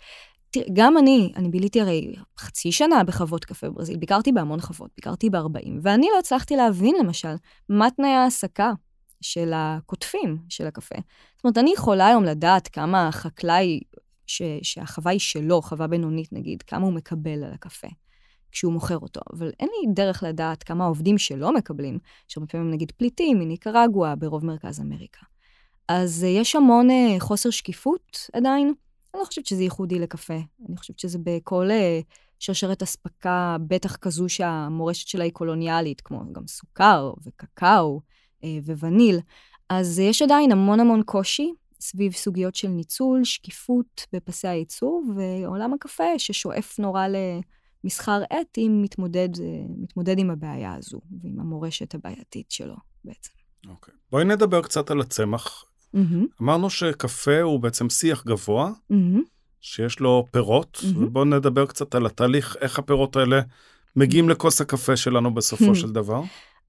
גם 0.73 0.97
אני, 0.97 1.31
אני 1.35 1.49
ביליתי 1.49 1.81
הרי 1.81 2.13
חצי 2.39 2.71
שנה 2.71 3.03
בחוות 3.03 3.45
קפה 3.45 3.69
בברזיל, 3.69 3.97
ביקרתי 3.97 4.31
בהמון 4.31 4.61
חוות, 4.61 4.91
ביקרתי 4.95 5.29
ב-40, 5.29 5.69
ואני 5.81 6.07
לא 6.13 6.19
הצלחתי 6.19 6.55
להבין, 6.55 6.95
למשל, 6.99 7.35
מה 7.69 7.91
תנאי 7.91 8.09
ההעסקה 8.09 8.71
של 9.21 9.51
הקוטפים 9.55 10.37
של 10.49 10.67
הקפה. 10.67 10.95
זאת 11.35 11.43
אומרת, 11.43 11.57
אני 11.57 11.73
יכולה 11.73 12.07
היום 12.07 12.23
לדעת 12.23 12.67
כמה 12.67 13.09
חקלאי, 13.11 13.79
ש, 14.27 14.41
שהחווה 14.61 15.11
היא 15.11 15.19
שלו, 15.19 15.61
חווה 15.61 15.87
בינונית 15.87 16.33
נגיד, 16.33 16.61
כמה 16.61 16.85
הוא 16.85 16.93
מקבל 16.93 17.43
על 17.43 17.53
הקפה. 17.53 17.87
כשהוא 18.51 18.73
מוכר 18.73 18.97
אותו, 18.97 19.21
אבל 19.33 19.51
אין 19.59 19.69
לי 19.69 19.93
דרך 19.93 20.23
לדעת 20.23 20.63
כמה 20.63 20.85
עובדים 20.85 21.17
שלא 21.17 21.53
מקבלים, 21.53 21.99
שהרבה 22.27 22.47
פעמים 22.47 22.71
נגיד 22.71 22.91
פליטים 22.91 23.39
מניקרגואה 23.39 24.15
ברוב 24.15 24.45
מרכז 24.45 24.81
אמריקה. 24.81 25.25
אז 25.87 26.23
uh, 26.23 26.27
יש 26.27 26.55
המון 26.55 26.89
uh, 26.89 26.93
חוסר 27.19 27.49
שקיפות 27.49 28.29
עדיין. 28.33 28.73
אני 29.13 29.19
לא 29.21 29.25
חושבת 29.25 29.45
שזה 29.45 29.63
ייחודי 29.63 29.99
לקפה, 29.99 30.39
אני 30.69 30.77
חושבת 30.77 30.99
שזה 30.99 31.17
בכל 31.23 31.69
uh, 31.69 32.13
שרשרת 32.39 32.83
אספקה, 32.83 33.57
בטח 33.67 33.95
כזו 33.95 34.29
שהמורשת 34.29 35.07
שלה 35.07 35.23
היא 35.23 35.31
קולוניאלית, 35.31 36.01
כמו 36.01 36.33
גם 36.33 36.47
סוכר 36.47 37.13
וקקאו 37.23 38.01
ווניל. 38.65 39.19
אז 39.69 39.99
uh, 39.99 40.01
יש 40.01 40.21
עדיין 40.21 40.51
המון 40.51 40.79
המון 40.79 41.03
קושי 41.03 41.53
סביב 41.79 42.13
סוגיות 42.13 42.55
של 42.55 42.67
ניצול, 42.67 43.23
שקיפות 43.23 44.05
בפסי 44.13 44.47
הייצור, 44.47 45.03
ועולם 45.15 45.73
הקפה 45.73 46.19
ששואף 46.19 46.79
נורא 46.79 47.07
ל... 47.07 47.15
מסחר 47.83 48.21
אתי 48.41 48.67
מתמודד, 48.69 49.29
אה, 49.39 49.45
מתמודד 49.77 50.19
עם 50.19 50.29
הבעיה 50.29 50.75
הזו 50.75 50.99
ועם 51.21 51.39
המורשת 51.39 51.95
הבעייתית 51.95 52.51
שלו 52.51 52.75
בעצם. 53.03 53.31
אוקיי. 53.67 53.93
Okay. 53.93 53.97
בואי 54.11 54.25
נדבר 54.25 54.61
קצת 54.61 54.91
על 54.91 55.01
הצמח. 55.01 55.65
Mm-hmm. 55.95 55.99
אמרנו 56.41 56.69
שקפה 56.69 57.41
הוא 57.41 57.59
בעצם 57.59 57.89
שיח 57.89 58.23
גבוה, 58.25 58.71
mm-hmm. 58.91 59.19
שיש 59.61 59.99
לו 59.99 60.25
פירות, 60.31 60.77
mm-hmm. 60.81 60.97
ובואו 60.97 61.25
נדבר 61.25 61.65
קצת 61.65 61.95
על 61.95 62.05
התהליך, 62.05 62.55
איך 62.61 62.79
הפירות 62.79 63.15
האלה 63.15 63.41
מגיעים 63.95 64.29
לכוס 64.29 64.61
הקפה 64.61 64.97
שלנו 64.97 65.33
בסופו 65.33 65.75
של 65.75 65.91
דבר. 65.91 66.21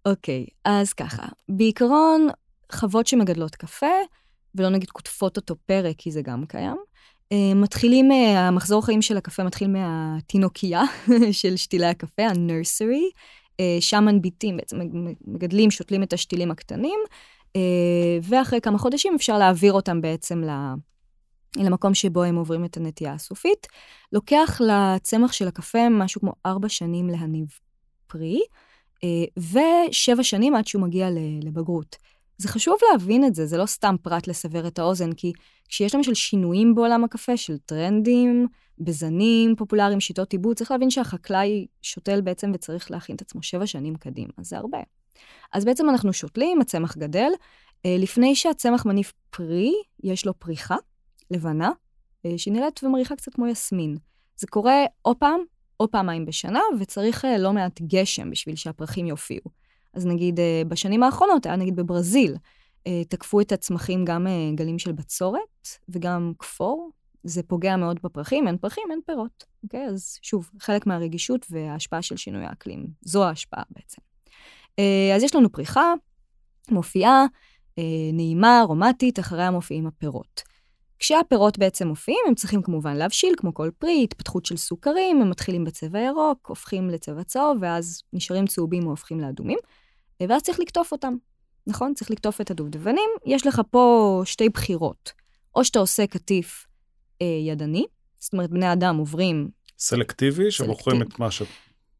אוקיי, 0.06 0.46
אז 0.64 0.92
ככה, 0.92 1.26
בעיקרון, 1.48 2.28
חוות 2.72 3.06
שמגדלות 3.06 3.56
קפה, 3.56 3.86
ולא 4.54 4.68
נגיד 4.68 4.90
קוטפות 4.90 5.36
אותו 5.36 5.54
פרק, 5.66 5.94
כי 5.98 6.10
זה 6.10 6.22
גם 6.22 6.46
קיים, 6.46 6.76
אה, 7.32 7.54
מתחילים, 7.54 8.12
אה, 8.12 8.48
המחזור 8.48 8.84
חיים 8.86 9.02
של 9.02 9.16
הקפה 9.16 9.42
מתחיל 9.42 9.68
מהתינוקייה 9.68 10.82
של 11.32 11.56
שתילי 11.56 11.86
הקפה, 11.86 12.22
הנרסרי. 12.22 13.10
אה, 13.60 13.76
שם 13.80 14.04
מנביטים, 14.04 14.56
בעצם 14.56 14.80
מגדלים, 15.26 15.70
שותלים 15.70 16.02
את 16.02 16.12
השתילים 16.12 16.50
הקטנים, 16.50 16.98
ואחרי 18.22 18.60
כמה 18.60 18.78
חודשים 18.78 19.14
אפשר 19.16 19.38
להעביר 19.38 19.72
אותם 19.72 20.00
בעצם 20.00 20.42
למקום 21.56 21.94
שבו 21.94 22.22
הם 22.22 22.36
עוברים 22.36 22.64
את 22.64 22.76
הנטייה 22.76 23.12
הסופית. 23.12 23.66
לוקח 24.12 24.60
לצמח 24.60 25.32
של 25.32 25.48
הקפה 25.48 25.88
משהו 25.90 26.20
כמו 26.20 26.32
ארבע 26.46 26.68
שנים 26.68 27.08
להניב 27.08 27.48
פרי, 28.06 28.40
ושבע 29.38 30.22
שנים 30.22 30.54
עד 30.54 30.66
שהוא 30.66 30.82
מגיע 30.82 31.08
לבגרות. 31.42 31.96
זה 32.38 32.48
חשוב 32.48 32.74
להבין 32.92 33.24
את 33.24 33.34
זה, 33.34 33.46
זה 33.46 33.56
לא 33.56 33.66
סתם 33.66 33.96
פרט 34.02 34.26
לסבר 34.26 34.66
את 34.66 34.78
האוזן, 34.78 35.12
כי 35.12 35.32
כשיש 35.68 35.94
למשל 35.94 36.14
שינויים 36.14 36.74
בעולם 36.74 37.04
הקפה, 37.04 37.36
של 37.36 37.58
טרנדים, 37.58 38.46
בזנים 38.78 39.56
פופולריים, 39.56 40.00
שיטות 40.00 40.32
עיבוד, 40.32 40.56
צריך 40.56 40.70
להבין 40.70 40.90
שהחקלאי 40.90 41.66
שותל 41.82 42.20
בעצם 42.20 42.50
וצריך 42.54 42.90
להכין 42.90 43.16
את 43.16 43.20
עצמו 43.20 43.42
שבע 43.42 43.66
שנים 43.66 43.94
קדימה, 43.94 44.32
זה 44.40 44.56
הרבה. 44.56 44.78
אז 45.52 45.64
בעצם 45.64 45.90
אנחנו 45.90 46.12
שותלים, 46.12 46.60
הצמח 46.60 46.96
גדל. 46.96 47.30
אה, 47.86 47.96
לפני 47.98 48.34
שהצמח 48.34 48.86
מניף 48.86 49.12
פרי, 49.30 49.72
יש 50.04 50.26
לו 50.26 50.38
פריחה 50.38 50.76
לבנה, 51.30 51.70
אה, 52.26 52.38
שהיא 52.38 52.54
נראית 52.54 52.84
ומריחה 52.84 53.16
קצת 53.16 53.34
כמו 53.34 53.46
יסמין. 53.46 53.96
זה 54.36 54.46
קורה 54.46 54.84
או 55.04 55.18
פעם 55.18 55.40
או 55.80 55.90
פעמיים 55.90 56.26
בשנה, 56.26 56.60
וצריך 56.80 57.24
אה, 57.24 57.38
לא 57.38 57.52
מעט 57.52 57.80
גשם 57.80 58.30
בשביל 58.30 58.56
שהפרחים 58.56 59.06
יופיעו. 59.06 59.50
אז 59.94 60.06
נגיד 60.06 60.40
בשנים 60.68 61.02
האחרונות, 61.02 61.46
היה 61.46 61.56
נגיד 61.56 61.76
בברזיל, 61.76 62.36
תקפו 63.08 63.40
את 63.40 63.52
הצמחים 63.52 64.04
גם 64.04 64.26
גלים 64.54 64.78
של 64.78 64.92
בצורת 64.92 65.68
וגם 65.88 66.32
כפור. 66.38 66.90
זה 67.24 67.42
פוגע 67.42 67.76
מאוד 67.76 68.00
בפרחים, 68.02 68.48
אין 68.48 68.56
פרחים, 68.58 68.84
אין 68.90 69.00
פירות. 69.06 69.44
אוקיי? 69.62 69.86
אז 69.86 70.18
שוב, 70.22 70.50
חלק 70.60 70.86
מהרגישות 70.86 71.46
וההשפעה 71.50 72.02
של 72.02 72.16
שינוי 72.16 72.44
האקלים. 72.44 72.86
זו 73.02 73.24
ההשפעה 73.24 73.62
בעצם. 73.70 74.02
אה, 74.78 75.16
אז 75.16 75.22
יש 75.22 75.34
לנו 75.34 75.52
פריחה, 75.52 75.94
מופיעה, 76.70 77.24
אה, 77.78 77.84
נעימה, 78.12 78.60
ארומטית, 78.60 79.18
אחריה 79.18 79.50
מופיעים 79.50 79.86
הפירות. 79.86 80.42
כשהפירות 81.00 81.58
בעצם 81.58 81.88
מופיעים, 81.88 82.20
הם 82.28 82.34
צריכים 82.34 82.62
כמובן 82.62 82.96
להבשיל, 82.96 83.34
כמו 83.36 83.54
כל 83.54 83.70
פרי, 83.78 84.00
התפתחות 84.04 84.46
של 84.46 84.56
סוכרים, 84.56 85.22
הם 85.22 85.30
מתחילים 85.30 85.64
בצבע 85.64 86.00
ירוק, 86.00 86.46
הופכים 86.48 86.90
לצבע 86.90 87.22
צהוב, 87.22 87.58
ואז 87.60 88.02
נשארים 88.12 88.46
צהובים 88.46 88.84
או 88.84 88.90
הופכים 88.90 89.20
לאדומים, 89.20 89.58
ואז 90.28 90.42
צריך 90.42 90.60
לקטוף 90.60 90.92
אותם, 90.92 91.14
נכון? 91.66 91.94
צריך 91.94 92.10
לקטוף 92.10 92.40
את 92.40 92.50
הדובדבנים. 92.50 93.10
יש 93.26 93.46
לך 93.46 93.60
פה 93.70 94.22
שתי 94.24 94.48
בחירות. 94.48 95.12
או 95.54 95.64
שאתה 95.64 95.78
עושה 95.78 96.06
קטיף 96.06 96.66
אה, 97.22 97.26
ידני, 97.26 97.84
זאת 98.20 98.32
אומרת, 98.32 98.50
בני 98.50 98.72
אדם 98.72 98.96
עוברים... 98.96 99.48
סלקטיבי, 99.78 100.50
שבוחרים 100.50 101.02
את 101.02 101.18
מה 101.18 101.30
ש... 101.30 101.42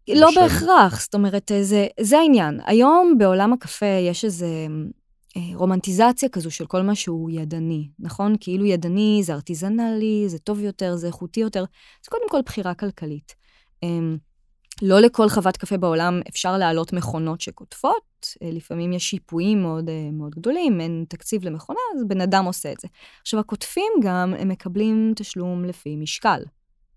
לא 0.09 0.31
בשם. 0.31 0.41
בהכרח, 0.41 1.01
זאת 1.01 1.15
אומרת, 1.15 1.53
אה, 1.53 1.63
זה, 1.63 1.87
זה 2.01 2.19
העניין. 2.19 2.61
היום 2.65 3.15
בעולם 3.19 3.53
הקפה 3.53 3.87
יש 3.87 4.25
איזה 4.25 4.47
רומנטיזציה 5.55 6.29
כזו 6.29 6.51
של 6.51 6.67
כל 6.67 6.83
מה 6.83 6.95
שהוא 6.95 7.31
ידני, 7.31 7.89
נכון? 7.99 8.35
כאילו 8.41 8.67
ידני 8.67 9.21
זה 9.25 9.35
ארטיזנלי, 9.35 10.25
זה 10.27 10.39
טוב 10.39 10.61
יותר, 10.61 10.97
זה 10.97 11.07
איכותי 11.07 11.41
יותר. 11.41 11.65
זה 12.05 12.11
קודם 12.11 12.29
כל 12.31 12.41
בחירה 12.47 12.75
כלכלית. 12.75 13.35
אה, 13.85 13.89
לא 14.83 15.01
לכל 15.01 15.29
חוות 15.29 15.57
קפה 15.57 15.77
בעולם 15.77 16.21
אפשר 16.29 16.59
להעלות 16.59 16.93
מכונות 16.93 17.41
שקוטפות, 17.41 18.27
אה, 18.43 18.51
לפעמים 18.53 18.93
יש 18.93 19.11
שיפועים 19.11 19.63
מאוד, 19.63 19.89
אה, 19.89 20.11
מאוד 20.13 20.35
גדולים, 20.35 20.81
אין 20.81 21.05
תקציב 21.09 21.45
למכונה, 21.45 21.79
אז 21.97 22.05
בן 22.09 22.21
אדם 22.21 22.45
עושה 22.45 22.73
את 22.73 22.81
זה. 22.81 22.89
עכשיו, 23.21 23.41
הקוטפים 23.41 23.93
גם, 24.03 24.35
הם 24.39 24.49
מקבלים 24.49 25.13
תשלום 25.17 25.65
לפי 25.65 25.97
משקל 25.97 26.43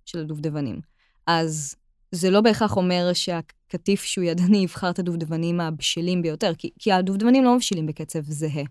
של 0.05 0.19
הדובדבנים. 0.19 0.79
אז 1.27 1.75
זה 2.15 2.29
לא 2.29 2.41
בהכרח 2.41 2.77
אומר 2.77 3.13
שהקטיף 3.13 4.03
שהוא 4.03 4.25
ידני 4.25 4.57
יבחר 4.57 4.89
את 4.89 4.99
הדובדבנים 4.99 5.61
הבשלים 5.61 6.21
ביותר, 6.21 6.51
כי, 6.57 6.69
כי 6.79 6.91
הדובדבנים 6.91 7.43
לא 7.43 7.55
מבשילים 7.55 7.85
בקצב 7.85 8.19
זהה. 8.21 8.63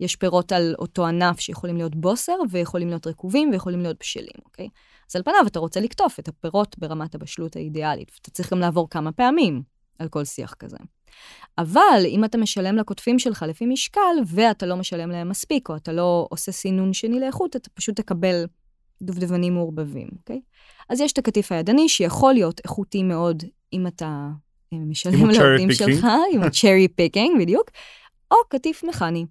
יש 0.00 0.16
פירות 0.16 0.52
על 0.52 0.74
אותו 0.78 1.06
ענף 1.06 1.40
שיכולים 1.40 1.76
להיות 1.76 1.96
בוסר, 1.96 2.36
ויכולים 2.50 2.88
להיות 2.88 3.06
רקובים, 3.06 3.50
ויכולים 3.50 3.80
להיות 3.80 3.96
בשלים, 4.00 4.40
אוקיי? 4.44 4.68
אז 5.10 5.16
על 5.16 5.22
פניו 5.22 5.46
אתה 5.46 5.58
רוצה 5.58 5.80
לקטוף 5.80 6.18
את 6.18 6.28
הפירות 6.28 6.78
ברמת 6.78 7.14
הבשלות 7.14 7.56
האידיאלית, 7.56 8.10
ואתה 8.14 8.30
צריך 8.30 8.52
גם 8.52 8.60
לעבור 8.60 8.90
כמה 8.90 9.12
פעמים 9.12 9.62
על 9.98 10.08
כל 10.08 10.24
שיח 10.24 10.54
כזה. 10.54 10.76
אבל 11.58 12.02
אם 12.06 12.24
אתה 12.24 12.38
משלם 12.38 12.76
לקוטפים 12.76 13.18
שלך 13.18 13.44
לפי 13.48 13.66
משקל, 13.66 14.16
ואתה 14.26 14.66
לא 14.66 14.76
משלם 14.76 15.10
להם 15.10 15.28
מספיק, 15.28 15.68
או 15.68 15.76
אתה 15.76 15.92
לא 15.92 16.26
עושה 16.30 16.52
סינון 16.52 16.92
שני 16.92 17.20
לאיכות, 17.20 17.56
אתה 17.56 17.70
פשוט 17.70 17.96
תקבל 17.96 18.44
דובדבנים 19.02 19.54
מעורבבים, 19.54 20.08
אוקיי? 20.18 20.40
אז 20.88 21.00
יש 21.00 21.12
את 21.12 21.18
הקטיף 21.18 21.52
הידני, 21.52 21.88
שיכול 21.88 22.32
להיות 22.32 22.60
איכותי 22.64 23.02
מאוד 23.02 23.42
אם 23.72 23.86
אתה 23.86 24.28
אה, 24.72 24.78
משלם 24.78 25.30
לעובדים 25.30 25.72
שלך, 25.72 26.06
עם 26.32 26.42
ה-cherry 26.44 27.00
picking, 27.00 27.40
בדיוק, 27.40 27.70
או 28.30 28.36
קטיף 28.48 28.84
מכני, 28.84 29.26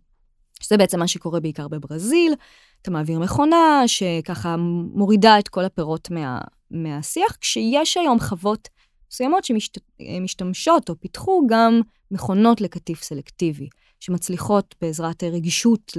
שזה 0.60 0.78
בעצם 0.78 1.00
מה 1.00 1.08
שקורה 1.08 1.40
בעיקר 1.40 1.68
בברזיל. 1.68 2.34
אתה 2.82 2.92
מעביר 2.92 3.20
מכונה 3.20 3.84
שככה 3.88 4.56
מורידה 4.94 5.40
את 5.40 5.48
כל 5.48 5.66
הפירות 5.66 6.12
מה, 6.12 6.40
מהשיח, 6.72 7.38
כשיש 7.42 7.98
היום 7.98 8.20
חוות 8.20 8.68
מסוימות 9.12 9.44
שמשתמשות 9.44 10.90
או 10.90 11.00
פיתחו 11.00 11.42
גם 11.50 11.82
מכונות 12.12 12.62
לקטיף 12.62 13.04
סלקטיבי, 13.04 13.70
שמצליחות 14.00 14.76
בעזרת 14.82 15.24
רגישות 15.24 15.94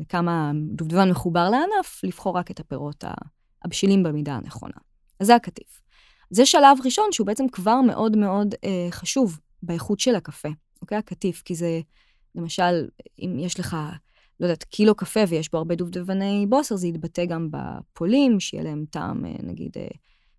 לכמה 0.00 0.52
דובדבן 0.72 1.10
מחובר 1.10 1.50
לענף, 1.50 2.00
לבחור 2.04 2.36
רק 2.36 2.50
את 2.50 2.60
הפירות 2.60 3.04
הבשילים 3.64 4.02
במידה 4.02 4.34
הנכונה. 4.34 4.74
אז 5.20 5.26
זה 5.26 5.34
הקטיף. 5.34 5.80
זה 6.30 6.46
שלב 6.46 6.78
ראשון 6.84 7.12
שהוא 7.12 7.26
בעצם 7.26 7.48
כבר 7.48 7.80
מאוד 7.80 8.16
מאוד 8.16 8.54
אה, 8.64 8.88
חשוב 8.90 9.38
באיכות 9.62 10.00
של 10.00 10.14
הקפה, 10.14 10.48
אוקיי? 10.82 10.98
הקטיף, 10.98 11.42
כי 11.42 11.54
זה, 11.54 11.80
למשל, 12.34 12.88
אם 13.18 13.36
יש 13.38 13.60
לך, 13.60 13.76
לא 14.40 14.46
יודעת, 14.46 14.64
קילו 14.64 14.94
קפה 14.94 15.20
ויש 15.28 15.50
בו 15.50 15.58
הרבה 15.58 15.74
דובדבני 15.74 16.46
בוסר, 16.48 16.76
זה 16.76 16.86
יתבטא 16.86 17.24
גם 17.24 17.48
בפולים, 17.50 18.40
שיהיה 18.40 18.64
להם 18.64 18.84
טעם, 18.90 19.24
אה, 19.24 19.34
נגיד, 19.42 19.72
אה, 19.76 19.88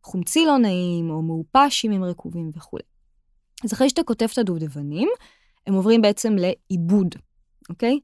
חומצי 0.04 0.46
לא 0.46 0.58
נעים, 0.58 1.10
או 1.10 1.22
מעופשים 1.22 1.92
עם 1.92 2.04
רקובים 2.04 2.52
וכולי. 2.56 2.84
אז 3.64 3.74
אחרי 3.74 3.90
שאתה 3.90 4.04
כותב 4.04 4.28
את 4.34 4.38
הדובדבנים, 4.38 5.10
הם 5.68 5.74
עוברים 5.74 6.02
בעצם 6.02 6.36
לעיבוד, 6.36 7.16
אוקיי? 7.70 8.00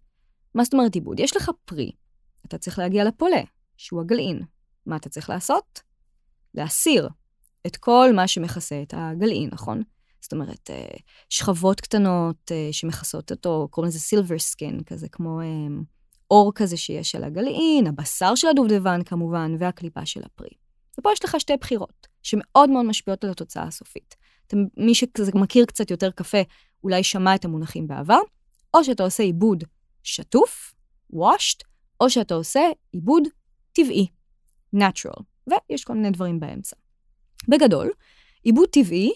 מה 0.56 0.64
זאת 0.64 0.74
אומרת 0.74 0.96
עיבוד? 0.96 1.20
יש 1.20 1.36
לך 1.36 1.52
פרי, 1.66 1.92
אתה 2.46 2.58
צריך 2.58 2.80
להגיע 2.80 3.04
לפולה, 3.04 3.42
שהוא 3.78 4.02
הגלעין. 4.02 4.42
מה 4.86 4.96
אתה 4.96 5.10
צריך 5.10 5.30
לעשות? 5.30 5.82
להסיר 6.54 7.10
את 7.68 7.78
כל 7.78 8.10
מה 8.16 8.28
שמכסה 8.28 8.82
את 8.82 8.94
הגלעין, 8.98 9.50
נכון? 9.54 9.84
זאת 10.22 10.34
אומרת, 10.34 10.70
אה, 10.70 10.98
שכבות 11.30 11.82
קטנות 11.82 12.52
אה, 12.52 12.70
שמכסות 12.72 13.32
אותו, 13.32 13.68
קוראים 13.72 13.90
לזה 13.90 14.00
סילבר 14.00 14.40
סקין, 14.40 14.84
כזה 14.84 15.10
כמו 15.10 15.42
אה, 15.42 15.46
אור 16.32 16.52
כזה 16.56 16.78
שיש 16.78 17.16
על 17.16 17.24
הגלעין, 17.24 17.88
הבשר 17.88 18.36
של 18.36 18.48
הדובדבן 18.48 19.04
כמובן, 19.04 19.56
והקליפה 19.60 20.06
של 20.06 20.22
הפרי. 20.24 20.50
ופה 21.00 21.10
יש 21.14 21.26
לך 21.26 21.40
שתי 21.40 21.58
בחירות, 21.62 22.08
שמאוד 22.24 22.70
מאוד 22.70 22.86
משפיעות 22.86 23.24
על 23.24 23.30
התוצאה 23.30 23.64
הסופית. 23.64 24.16
אתה, 24.48 24.58
מי 24.78 24.96
שמכיר 24.96 25.66
קצת 25.66 25.92
יותר 25.92 26.12
קפה, 26.12 26.42
אולי 26.84 27.04
שמע 27.04 27.36
את 27.36 27.46
המונחים 27.46 27.88
בעבר, 27.88 28.20
או 28.74 28.84
שאתה 28.84 29.04
עושה 29.04 29.24
עיבוד 29.24 29.64
שטוף, 30.04 30.74
washed, 31.14 31.64
או 32.02 32.10
שאתה 32.10 32.34
עושה 32.34 32.62
עיבוד 32.92 33.24
טבעי, 33.74 34.08
natural, 34.76 35.22
ויש 35.48 35.84
כל 35.84 35.94
מיני 35.94 36.12
דברים 36.12 36.40
באמצע. 36.40 36.76
בגדול, 37.48 37.92
עיבוד 38.44 38.70
טבעי 38.70 39.12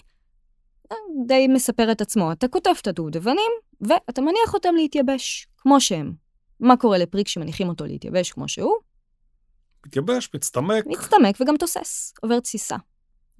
אה, 0.91 0.95
די 1.27 1.47
מספר 1.47 1.91
את 1.91 2.01
עצמו. 2.01 2.31
אתה 2.31 2.47
כותב 2.47 2.73
את 2.81 2.87
הדובדבנים, 2.87 3.51
ואתה 3.81 4.21
מניח 4.21 4.53
אותם 4.53 4.75
להתייבש, 4.75 5.47
כמו 5.57 5.81
שהם. 5.81 6.13
מה 6.59 6.77
קורה 6.77 6.97
לפרי 6.97 7.23
כשמניחים 7.23 7.69
אותו 7.69 7.85
להתייבש 7.85 8.31
כמו 8.31 8.47
שהוא? 8.47 8.75
מתייבש, 9.85 10.29
מצטמק. 10.35 10.85
מצטמק 10.87 11.41
וגם 11.41 11.57
תוסס, 11.57 12.13
עובר 12.21 12.39
תסיסה. 12.39 12.75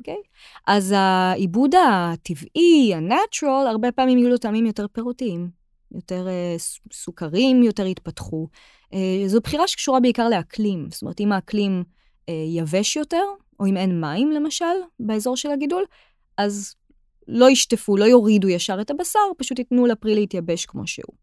אוקיי? 0.01 0.13
Okay? 0.13 0.27
אז 0.67 0.93
העיבוד 0.97 1.75
הטבעי, 1.75 2.93
ה-natural, 2.93 3.69
הרבה 3.69 3.91
פעמים 3.91 4.17
יהיו 4.17 4.29
לו 4.29 4.37
טעמים 4.37 4.65
יותר 4.65 4.87
פירותיים, 4.87 5.49
יותר 5.91 6.27
uh, 6.27 6.61
סוכרים, 6.93 7.63
יותר 7.63 7.85
יתפתחו. 7.85 8.47
Uh, 8.93 8.97
זו 9.27 9.41
בחירה 9.41 9.67
שקשורה 9.67 9.99
בעיקר 9.99 10.29
לאקלים. 10.29 10.87
זאת 10.91 11.01
אומרת, 11.01 11.19
אם 11.19 11.31
האקלים 11.31 11.83
uh, 11.83 12.31
יבש 12.47 12.95
יותר, 12.95 13.23
או 13.59 13.65
אם 13.65 13.77
אין 13.77 14.01
מים, 14.01 14.31
למשל, 14.31 14.65
באזור 14.99 15.37
של 15.37 15.51
הגידול, 15.51 15.83
אז 16.37 16.75
לא 17.27 17.49
ישטפו, 17.49 17.97
לא 17.97 18.05
יורידו 18.05 18.49
ישר 18.49 18.81
את 18.81 18.91
הבשר, 18.91 19.19
פשוט 19.37 19.59
ייתנו 19.59 19.85
לפרי 19.85 20.15
להתייבש 20.15 20.65
כמו 20.65 20.87
שהוא. 20.87 21.15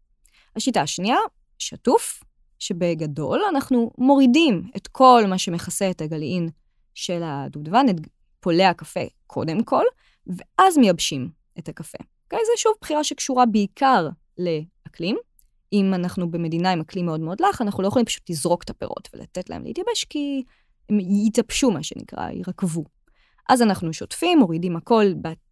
השיטה 0.55 0.81
השנייה, 0.81 1.17
שטוף, 1.59 2.23
שבגדול 2.59 3.41
אנחנו 3.49 3.91
מורידים 3.97 4.63
את 4.77 4.87
כל 4.87 5.23
מה 5.27 5.37
שמכסה 5.37 5.91
את 5.91 6.01
הגלעין 6.01 6.49
של 6.93 7.21
הדובדבן, 7.23 7.85
את 7.89 7.95
פולי 8.39 8.63
הקפה 8.63 9.03
קודם 9.27 9.63
כל, 9.63 9.83
ואז 10.27 10.77
מייבשים 10.77 11.29
את 11.59 11.69
הקפה. 11.69 11.97
אוקיי? 12.23 12.39
זו 12.45 12.61
שוב 12.61 12.73
בחירה 12.81 13.03
שקשורה 13.03 13.45
בעיקר 13.45 14.07
לאקלים. 14.37 15.17
אם 15.73 15.93
אנחנו 15.93 16.31
במדינה 16.31 16.71
עם 16.71 16.81
אקלים 16.81 17.05
מאוד 17.05 17.19
מאוד 17.19 17.41
לח, 17.41 17.61
אנחנו 17.61 17.83
לא 17.83 17.87
יכולים 17.87 18.05
פשוט 18.05 18.29
לזרוק 18.29 18.63
את 18.63 18.69
הפירות 18.69 19.09
ולתת 19.13 19.49
להם 19.49 19.63
להתייבש, 19.63 20.03
כי 20.09 20.43
הם 20.89 20.99
יתייבשו, 20.99 21.71
מה 21.71 21.83
שנקרא, 21.83 22.29
יירקבו. 22.29 22.83
אז 23.49 23.61
אנחנו 23.61 23.93
שוטפים, 23.93 24.39
מורידים 24.39 24.75
הכל 24.75 25.05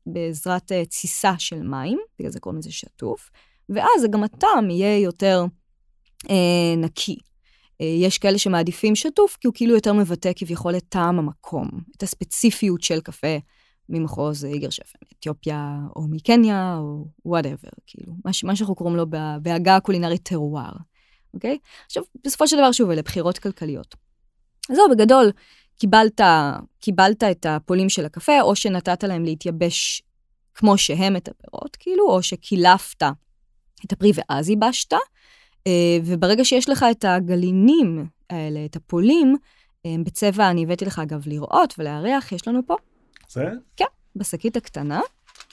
בעזרת 0.06 0.72
אה, 0.72 0.86
תסיסה 0.86 1.34
של 1.38 1.64
מים, 1.64 2.00
בגלל 2.20 2.32
זה 2.32 2.40
קוראים 2.40 2.60
לזה 2.60 2.72
שטוף, 2.72 3.30
ואז 3.70 4.06
גם 4.12 4.24
הטעם 4.24 4.70
יהיה 4.70 5.00
יותר 5.00 5.46
אה, 6.30 6.76
נקי. 6.78 7.18
אה, 7.82 7.86
יש 7.86 8.18
כאלה 8.18 8.38
שמעדיפים 8.38 8.96
שטוף, 8.96 9.38
כי 9.42 9.48
הוא 9.48 9.54
כאילו 9.54 9.76
יותר 9.76 9.94
מבטא 9.94 10.32
כביכול 10.36 10.78
את 10.78 10.84
טעם 10.90 11.20
המקום, 11.20 11.70
את 11.98 12.04
הספציפיות 12.04 12.82
של 12.82 13.02
קפה 13.02 13.38
ממחוז 13.90 14.46
איגר 14.46 14.70
שפן, 14.70 15.00
מאתיופיה 15.14 15.78
או 15.96 16.08
מקניה 16.08 16.78
או 16.80 17.06
whatever, 17.26 17.70
כאילו, 17.88 18.14
מה, 18.26 18.32
מה 18.44 18.56
שאנחנו 18.56 18.76
קוראים 18.76 18.96
לו 18.96 19.06
בעגה 19.42 19.76
הקולינרית 19.76 20.24
טרואר, 20.24 20.72
אוקיי? 21.34 21.58
עכשיו, 21.86 22.04
בסופו 22.26 22.48
של 22.48 22.58
דבר, 22.58 22.72
שוב, 22.72 22.90
אלה 22.90 23.02
בחירות 23.02 23.38
כלכליות. 23.38 23.96
אז 24.70 24.76
זהו, 24.76 24.90
בגדול, 24.92 25.32
קיבלת, 25.80 26.22
קיבלת 26.80 27.24
את 27.24 27.46
הפולים 27.46 27.90
של 27.90 28.06
הקפה, 28.06 28.42
או 28.42 28.56
שנתת 28.56 29.04
להם 29.04 29.24
להתייבש 29.24 30.02
כמו 30.54 30.78
שהם 30.78 31.16
את 31.16 31.28
הפירות, 31.28 31.76
כאילו, 31.76 32.10
או 32.10 32.24
שקילפת 32.24 33.04
את 33.86 33.92
הפרי 33.92 34.12
ואז 34.16 34.50
ייבשת, 34.50 34.94
אה, 34.94 35.00
וברגע 36.04 36.46
שיש 36.46 36.70
לך 36.70 36.86
את 36.92 37.06
הגרעינים 37.06 38.06
האלה, 38.30 38.66
את 38.66 38.76
הפולים, 38.76 39.36
אה, 39.86 39.96
בצבע, 40.04 40.50
אני 40.50 40.64
הבאתי 40.64 40.86
לך 40.86 41.00
אגב 41.00 41.28
לראות 41.28 41.74
ולהריח, 41.78 42.32
יש 42.32 42.48
לנו 42.48 42.60
פה. 42.66 42.76
זה? 43.30 43.46
כן, 43.76 43.86
בשקית 44.16 44.58
הקטנה. 44.58 45.00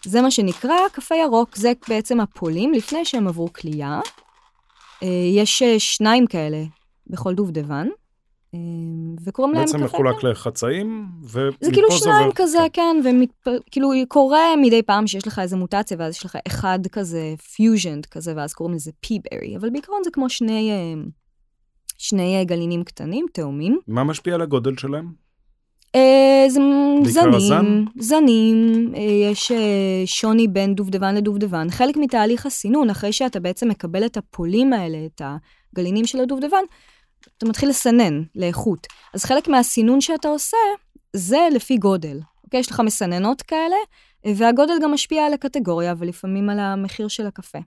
זה 0.05 0.22
מה 0.22 0.31
שנקרא 0.31 0.74
קפה 0.92 1.14
ירוק, 1.14 1.57
זה 1.57 1.72
בעצם 1.88 2.20
הפולים 2.20 2.72
לפני 2.72 3.05
שהם 3.05 3.29
עברו 3.29 3.53
כלייה. 3.53 4.00
אה, 5.03 5.09
יש 5.35 5.62
וכאלה 5.79 6.27
כאלה 6.27 6.64
בכל 7.07 7.35
דובדבן. 7.35 7.88
וקוראים 9.25 9.55
להם 9.55 9.64
קפה. 9.64 9.79
בעצם 9.79 9.85
מחולק 9.85 10.23
לחצאים, 10.23 11.07
ומפה 11.23 11.57
זה 11.61 11.73
כאילו 11.73 11.90
שניים 11.90 12.31
כזה, 12.35 12.59
כן, 12.73 12.97
וכאילו 13.47 13.90
קורה 14.09 14.57
מדי 14.62 14.83
פעם 14.83 15.07
שיש 15.07 15.27
לך 15.27 15.38
איזה 15.38 15.57
מוטציה, 15.57 15.97
ואז 16.01 16.14
יש 16.14 16.25
לך 16.25 16.38
אחד 16.47 16.79
כזה, 16.93 17.35
פיוז'ן 17.55 18.01
כזה, 18.11 18.33
ואז 18.37 18.55
קוראים 18.55 18.75
לזה 18.75 18.90
peaberry, 19.00 19.57
אבל 19.57 19.71
בעיקרון 19.71 20.01
זה 20.05 20.11
כמו 20.11 20.29
שני, 20.29 20.73
אמ, 20.73 21.09
שני 21.99 22.45
גלינים 22.45 22.85
קטנים, 22.85 23.27
תאומים. 23.33 23.79
מה 23.88 24.05
משפיע 24.05 24.35
על 24.35 24.43
הגודל 24.43 24.77
שלהם? 24.77 25.25
Uh, 25.97 26.51
זה 26.51 26.61
זנים? 27.11 27.85
זנים, 27.99 28.93
יש 29.31 29.53
שוני 30.07 30.49
בין 30.49 30.75
דובדבן 30.75 31.14
לדובדבן. 31.14 31.67
חלק 31.71 31.97
מתהליך 31.97 32.47
הסינון, 32.47 32.90
אחרי 32.90 33.12
שאתה 33.12 33.40
בעצם 33.40 33.69
מקבל 33.69 34.07
את 34.07 34.17
הפולים 34.17 34.73
האלה, 34.73 34.99
את 35.07 35.23
הגלינים 35.73 36.07
של 36.07 36.21
הדובדבן, 36.21 36.64
אתה 37.38 37.46
מתחיל 37.46 37.68
לסנן 37.68 38.22
לאיכות. 38.34 38.87
אז 39.14 39.24
חלק 39.24 39.48
מהסינון 39.48 40.00
שאתה 40.00 40.28
עושה, 40.28 40.56
זה 41.16 41.38
לפי 41.54 41.76
גודל. 41.76 42.20
אוקיי? 42.44 42.60
יש 42.60 42.70
לך 42.70 42.80
מסננות 42.80 43.42
כאלה, 43.42 43.76
והגודל 44.37 44.74
גם 44.82 44.92
משפיע 44.92 45.26
על 45.26 45.32
הקטגוריה 45.32 45.94
ולפעמים 45.98 46.50
על 46.50 46.58
המחיר 46.58 47.08
של 47.08 47.26
הקפה. 47.26 47.58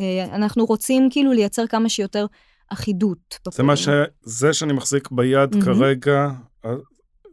אה, 0.00 0.24
אנחנו 0.34 0.64
רוצים 0.64 1.08
כאילו 1.10 1.32
לייצר 1.32 1.66
כמה 1.66 1.88
שיותר 1.88 2.26
אחידות. 2.72 3.38
זה 3.52 3.62
מה 3.62 3.76
ש... 3.76 3.88
זה 4.22 4.52
שאני 4.52 4.72
מחזיק 4.72 5.10
ביד 5.10 5.54
mm-hmm. 5.54 5.64
כרגע, 5.64 6.30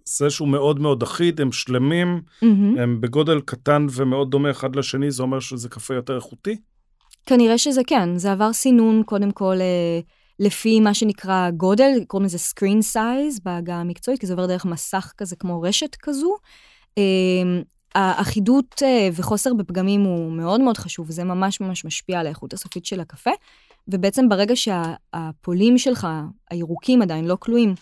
זה 0.06 0.30
שהוא 0.30 0.48
מאוד 0.48 0.80
מאוד 0.80 1.04
אחיד, 1.04 1.42
הם 1.42 1.52
שלמים, 1.52 2.22
mm-hmm. 2.26 2.80
הם 2.82 3.02
בגודל 3.02 3.42
קטן 3.42 3.88
ומאוד 3.92 4.32
דומה 4.32 4.52
אחד 4.52 4.76
לשני, 4.76 5.12
זה 5.12 5.24
אומר 5.24 5.40
שזה 5.40 5.70
קפה 5.70 5.94
יותר 5.94 6.16
איכותי? 6.16 6.56
כנראה 7.26 7.58
שזה 7.58 7.82
כן, 7.88 8.18
זה 8.18 8.32
עבר 8.32 8.54
סינון 8.54 9.04
קודם 9.06 9.32
כל 9.32 9.56
אה, 9.62 10.00
לפי 10.42 10.80
מה 10.80 10.94
שנקרא 10.94 11.50
גודל, 11.50 11.92
קוראים 12.08 12.26
לזה 12.26 12.38
screen 12.38 12.96
size 12.96 13.40
בעגה 13.44 13.76
המקצועית, 13.76 14.20
כי 14.20 14.28
זה 14.28 14.34
עובר 14.34 14.46
דרך 14.46 14.66
מסך 14.66 15.14
כזה 15.18 15.36
כמו 15.36 15.62
רשת 15.62 15.96
כזו. 15.96 16.36
אמ, 16.98 17.62
האחידות 17.96 18.84
אה, 18.84 19.10
וחוסר 19.14 19.54
בפגמים 19.54 20.02
הוא 20.02 20.32
מאוד 20.32 20.62
מאוד 20.62 20.78
חשוב, 20.78 21.10
וזה 21.10 21.24
ממש 21.24 21.62
ממש 21.62 21.86
משפיע 21.86 22.20
על 22.20 22.26
האיכות 22.26 22.54
הסופית 22.54 22.86
של 22.86 23.00
הקפה. 23.00 23.32
ובעצם 23.88 24.30
ברגע 24.30 24.56
שהפולים 24.56 25.78
שלך, 25.78 26.08
הירוקים 26.50 27.02
עדיין 27.02 27.26
לא 27.26 27.38
כלואים, 27.40 27.76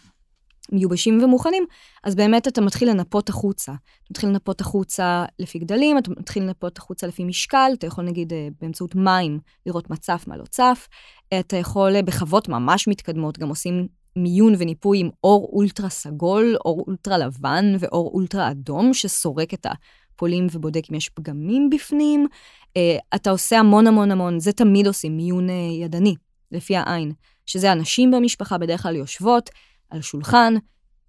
מיובשים 0.72 1.24
ומוכנים, 1.24 1.66
אז 2.04 2.16
באמת 2.16 2.48
אתה 2.48 2.62
מתחיל 2.62 2.90
לנפות 2.90 3.30
החוצה. 3.30 3.72
אתה 3.72 4.12
מתחיל 4.12 4.30
לנפות 4.30 4.62
החוצה 4.62 5.26
לפי 5.40 5.60
גדלים, 5.60 5.98
אתה 5.98 6.12
מתחיל 6.12 6.44
לנפות 6.44 6.78
החוצה 6.78 7.08
לפי 7.08 7.24
משקל, 7.24 7.72
אתה 7.74 7.88
יכול 7.88 8.04
נגיד 8.04 8.34
אה, 8.34 8.48
באמצעות 8.62 8.96
מים 8.96 9.40
לראות 9.66 9.90
מה 9.90 9.96
צף, 9.96 10.24
מה 10.28 10.38
לא 10.38 10.44
צף. 10.44 10.88
אתה 11.40 11.58
יכול 11.58 11.96
אה, 11.96 12.02
בחוות 12.02 12.50
ממש 12.50 12.88
מתקדמות, 12.88 13.38
גם 13.38 13.50
עושים 13.50 13.88
מיון 14.16 14.54
וניפוי 14.58 15.00
עם 15.00 15.10
אור 15.24 15.50
אולטרה 15.54 15.90
סגול, 15.90 16.56
אור 16.66 16.84
אולטרה 16.88 17.18
לבן 17.18 17.76
ואור 17.80 18.12
אולטרה 18.14 18.52
אדום, 18.52 18.94
שסורק 18.94 19.54
את 19.54 19.66
הפולים 20.16 20.48
ובודק 20.52 20.84
אם 20.92 20.96
יש 20.96 21.10
פגמים 21.10 21.70
בפנים. 21.70 22.28
אה, 22.78 22.98
אתה 23.16 23.30
עושה 23.30 23.60
המון 23.60 23.88
המון 23.88 24.12
המון, 24.12 24.40
זה 24.40 24.52
תמיד 24.52 24.88
עושים 24.88 25.18
מיון 25.18 25.50
ידני, 25.82 26.16
לפי 26.52 26.76
העין, 26.76 27.12
שזה 27.46 27.72
הנשים 27.72 28.12
במשפחה 28.12 28.58
בדרך 28.58 28.82
כלל 28.82 28.96
יושבות, 28.96 29.50
על 29.90 30.02
שולחן, 30.02 30.54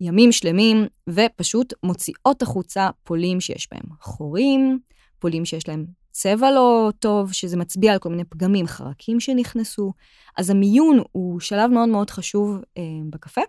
ימים 0.01 0.33
שלמים, 0.33 0.87
ופשוט 1.09 1.73
מוציאות 1.83 2.43
החוצה 2.43 2.89
פולים 3.03 3.41
שיש 3.41 3.69
בהם 3.73 3.97
חורים, 4.01 4.79
פולים 5.19 5.45
שיש 5.45 5.69
להם 5.69 5.85
צבע 6.11 6.51
לא 6.51 6.91
טוב, 6.99 7.33
שזה 7.33 7.57
מצביע 7.57 7.93
על 7.93 7.99
כל 7.99 8.09
מיני 8.09 8.25
פגמים, 8.25 8.67
חרקים 8.67 9.21
שנכנסו. 9.21 9.93
אז 10.37 10.51
המיון 10.51 11.03
הוא 11.13 11.41
שלב 11.41 11.71
מאוד 11.71 11.89
מאוד 11.89 12.11
חשוב 12.11 12.57
אה, 12.79 12.83
בקפה. 13.11 13.41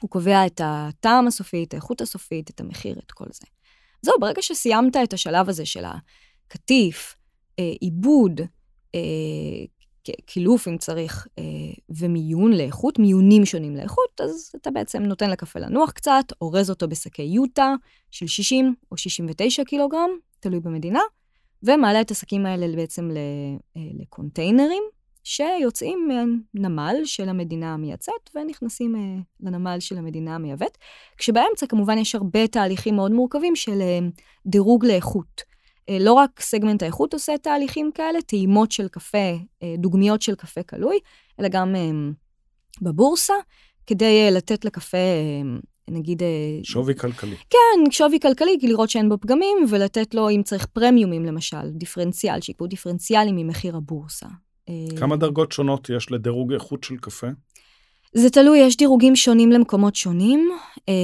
הוא 0.00 0.10
קובע 0.10 0.46
את 0.46 0.60
הטעם 0.64 1.26
הסופי, 1.26 1.64
את 1.64 1.74
האיכות 1.74 2.00
הסופית, 2.00 2.50
את 2.50 2.60
המחיר, 2.60 2.98
את 3.06 3.12
כל 3.12 3.24
זה. 3.32 3.46
זהו, 4.02 4.14
ברגע 4.20 4.42
שסיימת 4.42 4.96
את 4.96 5.12
השלב 5.12 5.48
הזה 5.48 5.66
של 5.66 5.84
הקטיף, 5.84 7.16
אה, 7.58 7.72
עיבוד, 7.80 8.40
אה, 8.94 9.00
קילוף 10.26 10.68
אם 10.68 10.78
צריך, 10.78 11.26
אה, 11.38 11.44
ומיון 11.90 12.52
לאיכות, 12.52 12.98
מיונים 12.98 13.44
שונים 13.44 13.76
לאיכות, 13.76 14.20
אז 14.20 14.52
אתה 14.56 14.70
בעצם 14.70 15.02
נותן 15.02 15.30
לקפה 15.30 15.58
לנוח 15.58 15.90
קצת, 15.90 16.24
אורז 16.40 16.70
אותו 16.70 16.88
בשקי 16.88 17.22
יוטה 17.22 17.74
של 18.10 18.26
60 18.26 18.74
או 18.92 18.96
69 18.96 19.64
קילוגרם, 19.64 20.10
תלוי 20.40 20.60
במדינה, 20.60 21.00
ומעלה 21.62 22.00
את 22.00 22.10
השקים 22.10 22.46
האלה 22.46 22.76
בעצם 22.76 23.10
אה, 23.76 23.82
לקונטיינרים, 24.00 24.82
שיוצאים 25.24 26.08
מהנמל 26.54 26.96
של 27.04 27.28
המדינה 27.28 27.74
המייצאת 27.74 28.30
ונכנסים 28.34 28.96
אה, 28.96 29.00
לנמל 29.40 29.76
של 29.80 29.98
המדינה 29.98 30.34
המייבאת, 30.34 30.78
כשבאמצע 31.16 31.66
כמובן 31.66 31.98
יש 31.98 32.14
הרבה 32.14 32.46
תהליכים 32.46 32.96
מאוד 32.96 33.12
מורכבים 33.12 33.56
של 33.56 33.82
דירוג 34.46 34.86
לאיכות. 34.86 35.49
אה, 35.88 35.98
לא 36.00 36.12
רק 36.12 36.40
סגמנט 36.40 36.82
האיכות 36.82 37.12
עושה 37.12 37.38
תהליכים 37.38 37.90
כאלה, 37.94 38.22
טעימות 38.22 38.72
של 38.72 38.88
קפה, 38.88 39.18
אה, 39.62 39.74
דוגמיות 39.78 40.22
של 40.22 40.34
קפה 40.34 40.62
קלוי, 40.62 40.98
אלא 41.40 41.48
גם 41.48 41.76
אה, 41.76 41.90
בבורסה, 42.82 43.34
כדי 43.86 44.30
לתת 44.30 44.64
לקפה, 44.64 44.98
נגיד... 45.90 46.22
שווי 46.62 46.94
כלכלי. 46.94 47.36
כן, 47.36 47.90
שווי 47.90 48.20
כלכלי, 48.20 48.58
לראות 48.62 48.90
שאין 48.90 49.08
בו 49.08 49.18
פגמים, 49.20 49.56
ולתת 49.68 50.14
לו, 50.14 50.30
אם 50.30 50.42
צריך 50.44 50.66
פרמיומים 50.66 51.24
למשל, 51.24 51.70
דיפרנציאל, 51.70 52.40
שיקבעו 52.40 52.68
דיפרנציאלים 52.68 53.36
ממחיר 53.36 53.76
הבורסה. 53.76 54.26
כמה 54.98 55.16
דרגות 55.16 55.52
שונות 55.52 55.90
יש 55.90 56.12
לדירוג 56.12 56.52
איכות 56.52 56.84
של 56.84 56.96
קפה? 56.96 57.26
זה 58.12 58.30
תלוי, 58.30 58.58
יש 58.58 58.76
דירוגים 58.76 59.16
שונים 59.16 59.52
למקומות 59.52 59.96
שונים. 59.96 60.50
אה, 60.88 60.94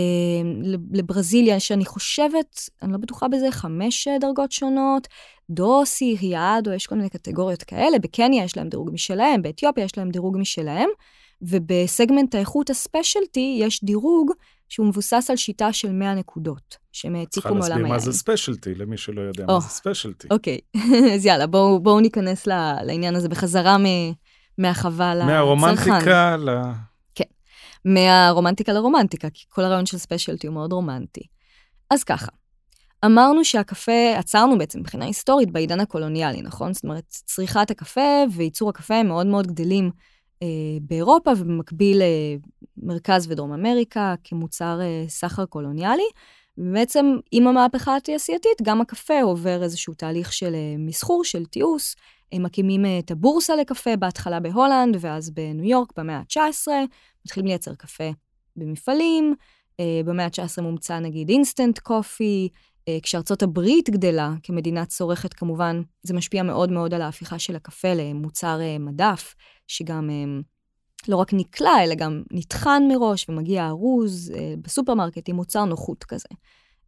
לברזיל 0.93 1.49
יש, 1.49 1.73
אני 1.73 1.85
חושבת, 1.85 2.61
אני 2.83 2.93
לא 2.93 2.99
בטוחה 2.99 3.29
בזה, 3.29 3.51
חמש 3.51 4.09
דרגות 4.21 4.53
שונות. 4.53 5.09
doce, 5.51 6.17
riado, 6.21 6.73
יש 6.73 6.87
כל 6.87 6.95
מיני 6.95 7.09
קטגוריות 7.09 7.63
כאלה. 7.63 7.99
בקניה 7.99 8.45
יש 8.45 8.57
להם 8.57 8.69
דירוג 8.69 8.91
משלהם, 8.93 9.43
באתיופיה 9.43 9.85
יש 9.85 9.99
להם 9.99 10.11
דירוג 10.11 10.39
משלהם. 10.39 10.89
ובסגמנט 11.43 12.35
האיכות 12.35 12.71
ה 12.71 12.80
specialty 12.80 13.59
יש 13.61 13.85
דירוג 13.85 14.33
שהוא 14.69 14.87
מבוסס 14.87 15.27
על 15.31 15.37
שיטה 15.37 15.73
של 15.73 15.93
100 15.93 16.15
נקודות, 16.15 16.77
שהם 16.93 17.15
העתיקו 17.15 17.49
מעולם 17.49 17.63
היין. 17.63 17.71
צריכה 17.71 17.85
להסביר 17.85 17.93
מה 17.93 17.99
זה 17.99 18.13
specialty, 18.13 18.75
למי 18.75 18.97
שלא 18.97 19.21
יודע 19.21 19.45
אה, 19.45 19.47
מה 19.47 19.61
זה 19.61 19.69
specialty. 19.69 20.29
אוקיי, 20.31 20.59
אז 21.15 21.27
יאללה, 21.27 21.47
בואו 21.47 21.81
בוא 21.81 22.01
ניכנס 22.01 22.47
לעניין 22.83 23.15
הזה 23.15 23.29
בחזרה 23.29 23.77
מהחווה 24.59 25.15
לצרכן. 25.15 25.33
מהרומנטיקה 25.33 26.37
ל... 26.37 26.49
מהרומנטיקה 27.87 28.73
לרומנטיקה, 28.73 29.31
כי 29.31 29.45
כל 29.49 29.65
הרעיון 29.65 29.87
של 29.87 29.99
ספיישלטי 29.99 30.47
הוא 30.47 30.55
מאוד 30.55 30.73
רומנטי. 30.73 31.23
אז 31.91 32.05
ככה, 32.05 32.33
אמרנו 33.05 33.45
שהקפה, 33.45 34.17
עצרנו 34.17 34.59
בעצם 34.59 34.81
מבחינה 34.81 35.05
היסטורית 35.05 35.51
בעידן 35.51 35.81
הקולוניאלי, 35.81 36.43
נכון? 36.43 36.73
זאת 36.73 36.85
אומרת, 36.85 37.05
צריכת 37.09 37.71
הקפה 37.71 38.25
וייצור 38.33 38.69
הקפה 38.69 39.03
מאוד 39.03 39.27
מאוד 39.27 39.47
גדלים 39.47 39.91
אה, 40.43 40.49
באירופה 40.81 41.31
ובמקביל 41.37 42.03
אה, 42.03 42.37
ודרום 43.29 43.53
אמריקה 43.53 44.15
כמוצר 44.25 44.81
אה, 44.81 45.05
סחר 45.09 45.45
קולוניאלי. 45.45 46.09
ובעצם 46.59 47.17
עם 47.33 47.47
המהפכה 47.47 47.97
התעשייתית, 47.97 48.63
גם 48.63 48.81
הקפה 48.81 49.23
עובר 49.23 49.63
איזשהו 49.63 49.95
תהליך 49.95 50.33
של 50.33 50.55
אה, 50.55 50.75
מסחור, 50.79 51.25
של 51.25 51.45
תיעוש. 51.45 51.95
הם 52.33 52.43
מקימים 52.43 52.85
אה, 52.85 52.99
את 52.99 53.11
הבורסה 53.11 53.57
לקפה, 53.57 53.97
בהתחלה 53.97 54.41
בהולנד 54.41 54.97
ואז 55.01 55.31
בניו 55.31 55.65
יורק 55.65 55.93
במאה 55.97 56.17
ה-19, 56.17 56.69
מתחילים 57.27 57.47
לייצר 57.47 57.75
קפה 57.75 58.11
במפעלים, 58.57 59.35
אה, 59.81 60.01
במאה 60.05 60.25
ה-19 60.25 60.63
מומצא 60.63 60.99
נגיד 60.99 61.29
instant 61.29 61.79
coffee, 61.79 62.49
אה, 62.89 62.99
כשארצות 63.03 63.43
הברית 63.43 63.91
גדלה 63.91 64.35
כמדינה 64.43 64.87
צורכת, 64.87 65.35
כמובן, 65.35 65.83
זה 66.03 66.15
משפיע 66.15 66.43
מאוד 66.43 66.73
מאוד 66.73 66.95
על 66.95 67.03
ההפיכה 67.03 67.39
של 67.39 67.57
הקפה 67.57 67.95
למוצר 67.95 68.61
אה, 68.61 68.79
מדף, 68.79 69.35
שגם 69.69 70.11
לא 71.09 71.17
רק 71.17 71.33
נקלה, 71.33 71.85
אלא 71.85 71.95
גם 71.95 72.23
נטחן 72.31 72.83
מראש 72.89 73.29
ומגיע 73.29 73.67
ארוז 73.67 74.33
בסופרמרקט 74.63 75.29
עם 75.29 75.37
מוצר 75.37 75.65
נוחות 75.65 76.05
כזה. 76.05 76.29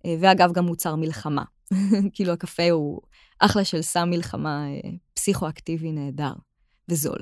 אה, 0.06 0.16
ואגב, 0.20 0.52
גם 0.52 0.64
מוצר 0.64 0.96
מלחמה. 0.96 1.44
כאילו, 2.14 2.32
הקפה 2.32 2.70
הוא 2.70 3.00
אחלה 3.38 3.64
של 3.64 3.82
סם 3.82 4.10
מלחמה 4.10 4.66
אה, 4.68 4.90
פסיכואקטיבי 5.14 5.92
נהדר 5.92 6.32
וזול. 6.88 7.18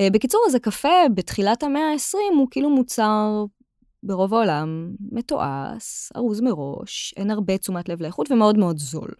אה, 0.00 0.08
בקיצור, 0.12 0.44
אז 0.48 0.54
הקפה 0.54 1.08
בתחילת 1.14 1.62
המאה 1.62 1.92
ה-20 1.92 2.34
הוא 2.36 2.48
כאילו 2.50 2.70
מוצר 2.70 3.44
ברוב 4.02 4.34
העולם 4.34 4.94
מתועש, 5.12 6.12
ארוז 6.16 6.40
מראש, 6.40 7.14
אין 7.16 7.30
הרבה 7.30 7.58
תשומת 7.58 7.88
לב 7.88 8.02
לאיכות 8.02 8.30
ומאוד 8.30 8.58
מאוד 8.58 8.78
זול. 8.78 9.10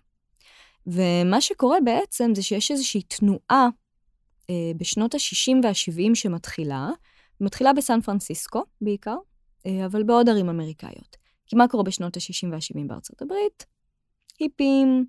ומה 0.87 1.41
שקורה 1.41 1.79
בעצם 1.85 2.35
זה 2.35 2.43
שיש 2.43 2.71
איזושהי 2.71 3.03
תנועה 3.03 3.69
אה, 4.51 4.73
בשנות 4.77 5.15
ה-60 5.15 5.57
וה-70 5.63 6.15
שמתחילה, 6.15 6.91
מתחילה 7.41 7.73
בסן 7.73 8.01
פרנסיסקו 8.01 8.63
בעיקר, 8.81 9.17
אה, 9.67 9.87
אבל 9.87 10.03
בעוד 10.03 10.29
ערים 10.29 10.49
אמריקאיות. 10.49 11.17
כי 11.47 11.57
מה 11.57 11.69
קורה 11.69 11.83
בשנות 11.85 12.17
ה-60 12.17 12.53
וה-70 12.53 12.87
בארצות 12.87 13.23
הברית? 13.23 13.67
היפים, 14.41 15.07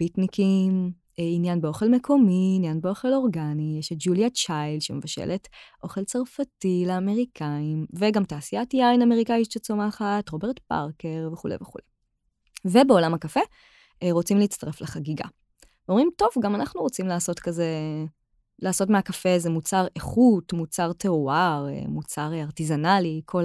ביטניקים, 0.00 0.92
עניין 1.16 1.60
באוכל 1.60 1.88
מקומי, 1.88 2.54
עניין 2.56 2.80
באוכל 2.80 3.12
אורגני, 3.14 3.76
יש 3.78 3.92
את 3.92 3.96
ג'וליה 4.00 4.30
צ'יילד 4.30 4.80
שמבשלת 4.80 5.48
אוכל 5.82 6.04
צרפתי 6.04 6.84
לאמריקאים, 6.86 7.86
וגם 7.92 8.24
תעשיית 8.24 8.74
יין 8.74 9.02
אמריקאית 9.02 9.50
שצומחת, 9.50 10.28
רוברט 10.28 10.58
פארקר 10.58 11.28
וכולי 11.32 11.54
וכולי. 11.60 11.84
ובעולם 12.64 13.14
הקפה 13.14 13.40
אה, 14.02 14.08
רוצים 14.12 14.38
להצטרף 14.38 14.80
לחגיגה. 14.80 15.24
אומרים, 15.88 16.10
טוב, 16.16 16.28
גם 16.42 16.54
אנחנו 16.54 16.80
רוצים 16.80 17.06
לעשות 17.06 17.40
כזה, 17.40 17.66
לעשות 18.58 18.90
מהקפה 18.90 19.28
איזה 19.28 19.50
מוצר 19.50 19.86
איכות, 19.96 20.52
מוצר 20.52 20.92
טרואר, 20.92 21.66
אה, 21.68 21.82
מוצר 21.88 22.32
ארטיזנלי, 22.34 23.22
כל 23.24 23.44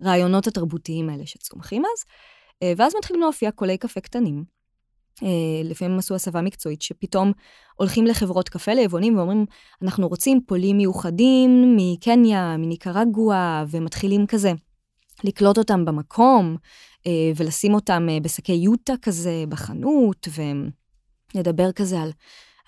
הרעיונות 0.00 0.46
התרבותיים 0.46 1.08
האלה 1.08 1.26
שצומחים 1.26 1.82
אז. 1.84 2.04
ואז 2.76 2.92
מתחילים 2.98 3.22
להופיע 3.22 3.50
קולי 3.50 3.78
קפה 3.78 4.00
קטנים, 4.00 4.36
אה, 4.36 4.61
לפעמים 5.64 5.98
עשו 5.98 6.14
הסבה 6.14 6.40
מקצועית, 6.40 6.82
שפתאום 6.82 7.32
הולכים 7.76 8.06
לחברות 8.06 8.48
קפה 8.48 8.72
ליבונים 8.72 9.16
ואומרים, 9.16 9.46
אנחנו 9.82 10.08
רוצים 10.08 10.40
פולים 10.46 10.76
מיוחדים 10.76 11.76
מקניה, 11.76 12.56
מניקרגואה, 12.58 13.64
ומתחילים 13.70 14.26
כזה 14.26 14.52
לקלוט 15.24 15.58
אותם 15.58 15.84
במקום, 15.84 16.56
אה, 17.06 17.32
ולשים 17.36 17.74
אותם 17.74 18.06
אה, 18.10 18.20
בשקי 18.20 18.52
יוטה 18.52 18.92
כזה 19.02 19.44
בחנות, 19.48 20.28
ולדבר 21.34 21.72
כזה 21.72 22.00
על, 22.00 22.10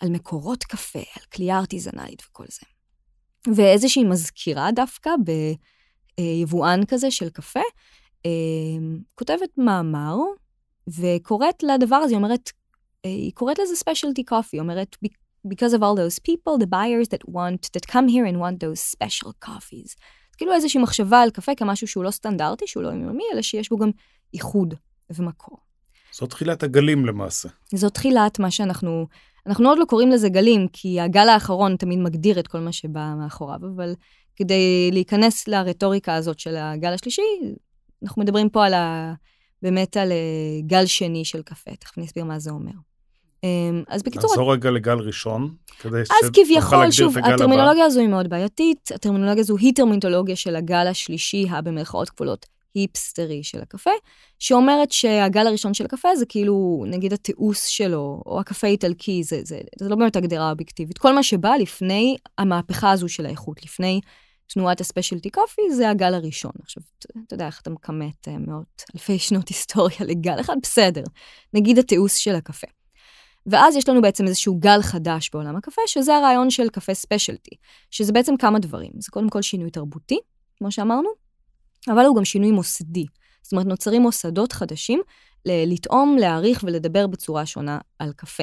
על 0.00 0.08
מקורות 0.08 0.64
קפה, 0.64 0.98
על 0.98 1.22
כלייה 1.34 1.58
ארטיזנלית 1.58 2.22
וכל 2.28 2.44
זה. 2.48 2.66
ואיזושהי 3.56 4.04
מזכירה 4.04 4.72
דווקא 4.72 5.10
ביבואן 6.18 6.80
כזה 6.88 7.10
של 7.10 7.30
קפה, 7.30 7.60
כותבת 9.14 9.58
מאמר 9.58 10.16
וקוראת 10.88 11.62
לדבר 11.62 11.96
הזה, 11.96 12.14
היא 12.14 12.16
אומרת, 12.16 12.50
אה, 13.04 13.10
היא 13.10 13.32
קוראת 13.32 13.58
לזה 13.58 13.74
specialty 13.74 14.32
coffee, 14.32 14.52
היא 14.52 14.60
אומרת, 14.60 14.96
because 15.48 15.72
of 15.72 15.80
all 15.80 15.96
those 15.96 16.18
people, 16.18 16.58
the 16.62 16.66
buyers 16.66 17.08
that 17.08 17.28
want, 17.28 17.70
that 17.74 17.86
come 17.92 18.08
here 18.08 18.26
and 18.32 18.38
want 18.38 18.60
those 18.60 18.80
special 18.96 19.30
coffees. 19.44 19.96
כאילו 20.36 20.52
איזושהי 20.52 20.80
מחשבה 20.80 21.20
על 21.20 21.30
קפה 21.30 21.54
כמשהו 21.54 21.86
שהוא 21.86 22.04
לא 22.04 22.10
סטנדרטי, 22.10 22.66
שהוא 22.66 22.82
לא 22.82 22.88
יומיומי, 22.88 23.24
אלא 23.32 23.42
שיש 23.42 23.68
בו 23.70 23.76
גם 23.76 23.90
איחוד 24.34 24.74
ומקור. 25.10 25.58
זו 26.12 26.26
תחילת 26.26 26.62
הגלים 26.62 27.06
למעשה. 27.06 27.48
זו 27.74 27.90
תחילת 27.90 28.38
מה 28.38 28.50
שאנחנו, 28.50 29.06
אנחנו 29.46 29.68
עוד 29.68 29.78
לא 29.78 29.84
קוראים 29.84 30.10
לזה 30.10 30.28
גלים, 30.28 30.68
כי 30.72 31.00
הגל 31.00 31.28
האחרון 31.28 31.76
תמיד 31.76 31.98
מגדיר 31.98 32.40
את 32.40 32.48
כל 32.48 32.58
מה 32.58 32.72
שבא 32.72 33.14
מאחוריו, 33.18 33.58
אבל 33.76 33.94
כדי 34.36 34.90
להיכנס 34.92 35.48
לרטוריקה 35.48 36.14
הזאת 36.14 36.38
של 36.38 36.56
הגל 36.56 36.92
השלישי, 36.92 37.22
אנחנו 38.02 38.22
מדברים 38.22 38.48
פה 38.48 38.66
על 38.66 38.74
ה... 38.74 39.14
באמת 39.64 39.96
על 39.96 40.12
אה, 40.12 40.16
גל 40.66 40.86
שני 40.86 41.24
של 41.24 41.42
קפה, 41.42 41.70
תכף 41.76 41.98
אני 41.98 42.06
אסביר 42.06 42.24
מה 42.24 42.38
זה 42.38 42.50
אומר. 42.50 42.72
אמ, 43.44 43.82
אז 43.88 44.02
בקיצור... 44.02 44.30
נחזור 44.30 44.52
רגע 44.52 44.70
לגל 44.70 44.98
ראשון, 44.98 45.54
כדי 45.78 46.00
אז 46.00 46.30
כביכול, 46.32 46.90
שוב, 46.90 47.18
הטרמינולוגיה 47.18 47.84
הזו 47.84 48.00
היא 48.00 48.08
מאוד 48.08 48.28
בעייתית, 48.28 48.90
הטרמינולוגיה 48.94 49.40
הזו 49.40 49.56
היא 49.56 49.72
טרמינולוגיה 49.74 50.36
של 50.36 50.56
הגל 50.56 50.86
השלישי, 50.86 51.46
הבמרכאות 51.50 52.10
כפולות, 52.10 52.46
היפסטרי 52.74 53.42
של 53.42 53.60
הקפה, 53.62 53.90
שאומרת 54.38 54.92
שהגל 54.92 55.46
הראשון 55.46 55.74
של 55.74 55.84
הקפה 55.84 56.16
זה 56.16 56.26
כאילו, 56.26 56.84
נגיד 56.86 57.12
התיעוש 57.12 57.76
שלו, 57.76 58.22
או 58.26 58.40
הקפה 58.40 58.66
האיטלקי, 58.66 59.22
זה, 59.22 59.40
זה, 59.44 59.60
זה 59.78 59.88
לא 59.88 59.96
באמת 59.96 60.16
הגדרה 60.16 60.50
אובייקטיבית. 60.50 60.98
כל 60.98 61.14
מה 61.14 61.22
שבא 61.22 61.54
לפני 61.60 62.16
המהפכה 62.38 62.90
הזו 62.90 63.08
של 63.08 63.26
האיכות, 63.26 63.64
לפני 63.64 64.00
תנועת 64.46 64.80
הספיישלטי 64.80 65.30
קופי 65.30 65.62
זה 65.70 65.90
הגל 65.90 66.14
הראשון. 66.14 66.52
עכשיו, 66.62 66.82
אתה 67.26 67.34
יודע 67.34 67.46
איך 67.46 67.60
אתה 67.60 67.70
מכמת 67.70 68.28
אה, 68.28 68.38
מאות 68.38 68.82
אלפי 68.94 69.18
שנות 69.18 69.48
היסטוריה 69.48 69.98
לגל 70.00 70.40
אחד? 70.40 70.56
בסדר. 70.62 71.02
נגיד 71.54 71.78
התיעוש 71.78 72.24
של 72.24 72.34
הקפה. 72.34 72.66
ואז 73.46 73.76
יש 73.76 73.88
לנו 73.88 74.02
בעצם 74.02 74.26
איזשהו 74.26 74.54
גל 74.58 74.82
חדש 74.82 75.30
בעולם 75.32 75.56
הקפה, 75.56 75.82
שזה 75.86 76.16
הרעיון 76.16 76.50
של 76.50 76.68
קפה 76.68 76.94
ספיישלטי, 76.94 77.56
שזה 77.90 78.12
בעצם 78.12 78.36
כמה 78.36 78.58
דברים. 78.58 78.92
זה 78.98 79.10
קודם 79.10 79.28
כל 79.28 79.42
שינוי 79.42 79.70
תרבותי, 79.70 80.18
כמו 80.58 80.72
שאמרנו, 80.72 81.08
אבל 81.88 82.04
הוא 82.04 82.16
גם 82.16 82.24
שינוי 82.24 82.50
מוסדי. 82.50 83.06
זאת 83.42 83.52
אומרת, 83.52 83.66
נוצרים 83.66 84.02
מוסדות 84.02 84.52
חדשים 84.52 85.00
לטעום, 85.46 86.16
להעריך 86.20 86.64
ולדבר 86.66 87.06
בצורה 87.06 87.46
שונה 87.46 87.78
על 87.98 88.12
קפה. 88.16 88.42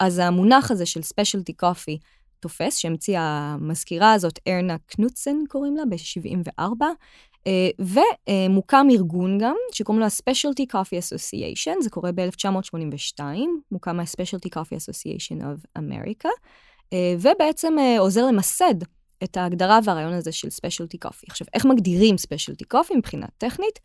אז 0.00 0.18
המונח 0.18 0.70
הזה 0.70 0.86
של 0.86 1.02
ספיישלטי 1.02 1.52
קופי 1.52 1.98
תופס, 2.40 2.76
שהמציאה 2.76 3.54
המזכירה 3.54 4.12
הזאת, 4.12 4.38
ארנה 4.48 4.76
קנוצן 4.86 5.36
קוראים 5.48 5.76
לה, 5.76 5.82
ב-74, 5.84 6.82
אה, 7.46 7.70
ומוקם 7.78 8.86
ארגון 8.90 9.38
גם, 9.38 9.56
שקוראים 9.72 10.00
לו 10.00 10.06
ה-Specialty 10.06 10.74
Coffee 10.74 10.98
Association, 11.02 11.82
זה 11.82 11.90
קורה 11.90 12.12
ב-1982, 12.12 13.20
מוקם 13.72 14.00
ה-Specialty 14.00 14.48
Coffee 14.56 14.76
Association 14.76 15.42
of 15.42 15.78
America, 15.78 16.28
אה, 16.92 17.14
ובעצם 17.20 17.78
אה, 17.78 17.98
עוזר 17.98 18.26
למסד 18.26 18.74
את 19.24 19.36
ההגדרה 19.36 19.78
והרעיון 19.84 20.12
הזה 20.12 20.32
של 20.32 20.48
Specialty 20.48 21.08
Coffee. 21.08 21.26
עכשיו, 21.28 21.46
איך 21.54 21.64
מגדירים 21.64 22.14
Specialty 22.14 22.76
Coffee 22.76 22.96
מבחינה 22.96 23.26
טכנית? 23.38 23.78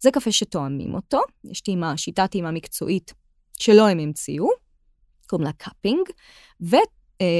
זה 0.00 0.10
קפה 0.10 0.32
שטועמים 0.32 0.94
אותו, 0.94 1.20
יש 1.44 1.60
טעימה, 1.60 1.96
שיטת 1.96 2.30
טעימה 2.30 2.50
מקצועית 2.50 3.14
שלא 3.58 3.88
הם 3.88 3.98
המציאו, 3.98 4.48
קוראים 5.26 5.46
לה 5.46 5.52
cupping, 5.52 6.08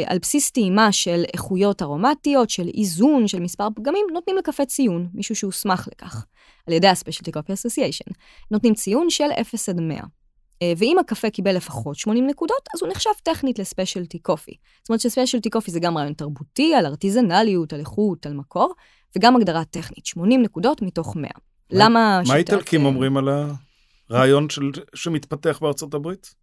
על 0.06 0.18
בסיס 0.18 0.50
טעימה 0.50 0.92
של 0.92 1.22
איכויות 1.34 1.82
ארומטיות, 1.82 2.50
של 2.50 2.68
איזון, 2.74 3.28
של 3.28 3.40
מספר 3.40 3.68
פגמים, 3.74 4.06
נותנים 4.12 4.36
לקפה 4.36 4.64
ציון, 4.64 5.08
מישהו 5.14 5.36
שהוסמך 5.36 5.88
לכך, 5.92 6.26
על 6.66 6.74
ידי 6.74 6.86
ה-Specialty 6.86 7.30
Coffee 7.30 7.52
Association. 7.52 8.12
נותנים 8.50 8.74
ציון 8.74 9.10
של 9.10 9.28
0 9.40 9.68
עד 9.68 9.80
100. 9.80 10.00
אה, 10.62 10.72
ואם 10.76 10.96
הקפה 11.00 11.30
קיבל 11.30 11.56
לפחות 11.56 11.96
80 11.96 12.26
נקודות, 12.26 12.68
אז 12.74 12.82
הוא 12.82 12.90
נחשב 12.90 13.10
טכנית 13.22 13.58
לספיישלטי 13.58 14.18
קופי. 14.18 14.52
זאת 14.82 14.88
אומרת 14.88 15.00
שספיישלטי 15.00 15.50
קופי 15.50 15.70
זה 15.70 15.80
גם 15.80 15.98
רעיון 15.98 16.12
תרבותי, 16.12 16.74
על 16.74 16.86
ארטיזנליות, 16.86 17.72
על 17.72 17.80
איכות, 17.80 18.26
על 18.26 18.32
מקור, 18.32 18.74
וגם 19.16 19.36
הגדרה 19.36 19.64
טכנית, 19.64 20.06
80 20.06 20.42
נקודות 20.42 20.82
מתוך 20.82 21.16
100. 21.16 21.30
למה... 21.70 22.20
מה 22.28 22.36
איטלקים 22.36 22.84
אומרים 22.84 23.16
על 23.16 23.28
הרעיון 24.10 24.50
של, 24.50 24.70
שמתפתח 24.94 25.58
בארצות 25.62 25.94
הברית? 25.94 26.34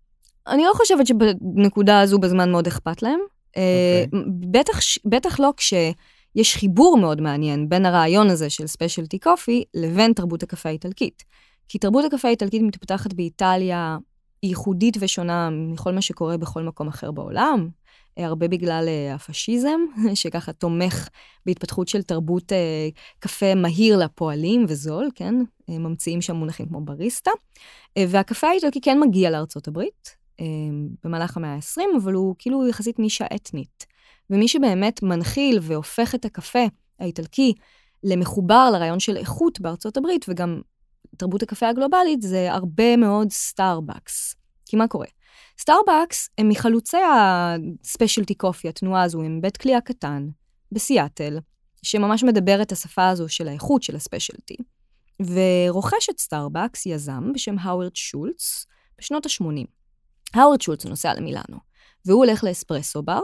אני 0.48 0.64
לא 0.64 0.72
חושבת 0.76 1.08
שבנקודה 1.08 2.00
הזו 2.00 2.20
בזמן 2.20 2.52
מאוד 2.52 2.68
אכפת 2.68 3.02
להם. 3.02 3.20
Okay. 3.20 3.38
אה, 3.58 4.04
אוקיי. 4.06 4.22
בטח, 4.52 4.80
בטח 5.06 5.40
לא 5.40 5.54
כשיש 5.58 6.56
חיבור 6.56 6.98
מאוד 6.98 7.22
מעניין 7.22 7.70
בין 7.70 7.86
הרעיון 7.86 8.30
הזה 8.30 8.50
של 8.50 8.68
ספיישלטי 8.68 9.20
קופי 9.20 9.64
לבין 9.74 10.14
תרבות 10.14 10.44
הקפה 10.44 10.70
האיטלקית. 10.70 11.24
כי 11.70 11.78
תרבות 11.78 12.06
הקפה 12.06 12.28
האיטלקית 12.28 12.62
מתפתחת 12.62 13.14
באיטליה, 13.14 13.98
ייחודית 14.44 14.98
ושונה 15.00 15.50
מכל 15.52 15.92
מה 15.92 16.02
שקורה 16.02 16.38
בכל 16.38 16.64
מקום 16.64 16.88
אחר 16.88 17.12
בעולם. 17.12 17.70
אה, 18.18 18.26
הרבה 18.26 18.48
בגלל 18.48 18.86
אה, 18.88 19.16
הפשיזם, 19.16 19.80
שככה 20.14 20.54
תומך 20.54 21.08
בהתפתחות 21.46 21.88
של 21.88 22.02
תרבות 22.02 22.52
קפה 23.20 23.56
מהיר 23.56 23.98
לפועלים 23.98 24.66
וזול, 24.68 25.10
כן? 25.16 25.36
ממציאים 25.70 26.22
שם 26.22 26.36
מונחים 26.36 26.66
כמו 26.66 26.82
בריסטה. 26.82 27.32
והקפה 28.00 28.48
האיטלקי 28.48 28.82
כן 28.82 29.00
מגיע 29.00 29.30
לארצות 29.30 29.68
הברית, 29.68 30.18
במהלך 31.04 31.38
המאה 31.38 31.54
ה-20, 31.54 31.82
אבל 32.02 32.14
הוא 32.14 32.36
כאילו 32.40 32.68
יחסית 32.68 33.00
נישה 33.00 33.26
אתנית. 33.36 33.86
ומי 34.30 34.48
שבאמת 34.48 35.04
מנחיל 35.04 35.60
והופך 35.62 36.16
את 36.16 36.26
הקפה 36.26 36.66
האיטלקי 37.00 37.54
למחובר 38.04 38.70
לרעיון 38.74 39.00
של 39.00 39.18
איכות 39.18 39.60
בארצות 39.60 39.98
הברית, 39.98 40.26
וגם 40.30 40.62
תרבות 41.18 41.44
הקפה 41.44 41.70
הגלובלית, 41.70 42.22
זה 42.22 42.54
הרבה 42.54 42.98
מאוד 42.98 43.32
סטארבקס. 43.32 44.36
כי 44.66 44.76
מה 44.76 44.88
קורה? 44.88 45.08
סטארבקס 45.60 46.30
הם 46.38 46.50
מחלוצי 46.50 46.98
ה 47.14 47.26
specialty 47.26 48.36
coffee, 48.36 48.70
התנועה 48.70 49.04
הזו, 49.04 49.22
הם 49.22 49.42
בית 49.42 49.58
קלייה 49.58 49.82
קטן 49.82 50.30
בסיאטל, 50.72 51.40
שממש 51.84 52.24
מדבר 52.24 52.62
את 52.62 52.72
השפה 52.72 53.10
הזו 53.10 53.30
של 53.30 53.48
האיכות 53.48 53.84
של 53.84 53.96
ה 53.96 54.01
specialty. 54.01 54.56
ורוכש 55.20 56.10
את 56.10 56.20
סטארבקס 56.20 56.86
יזם 56.86 57.34
בשם 57.34 57.60
האוורד 57.60 57.96
שולץ 57.96 58.66
בשנות 59.00 59.26
ה-80. 59.26 59.68
האוורד 60.34 60.62
שולץ 60.62 60.86
נוסע 60.86 61.14
למילאנו, 61.14 61.58
והוא 62.06 62.26
הולך 62.26 62.44
לאספרסו 62.44 63.02
בר, 63.02 63.22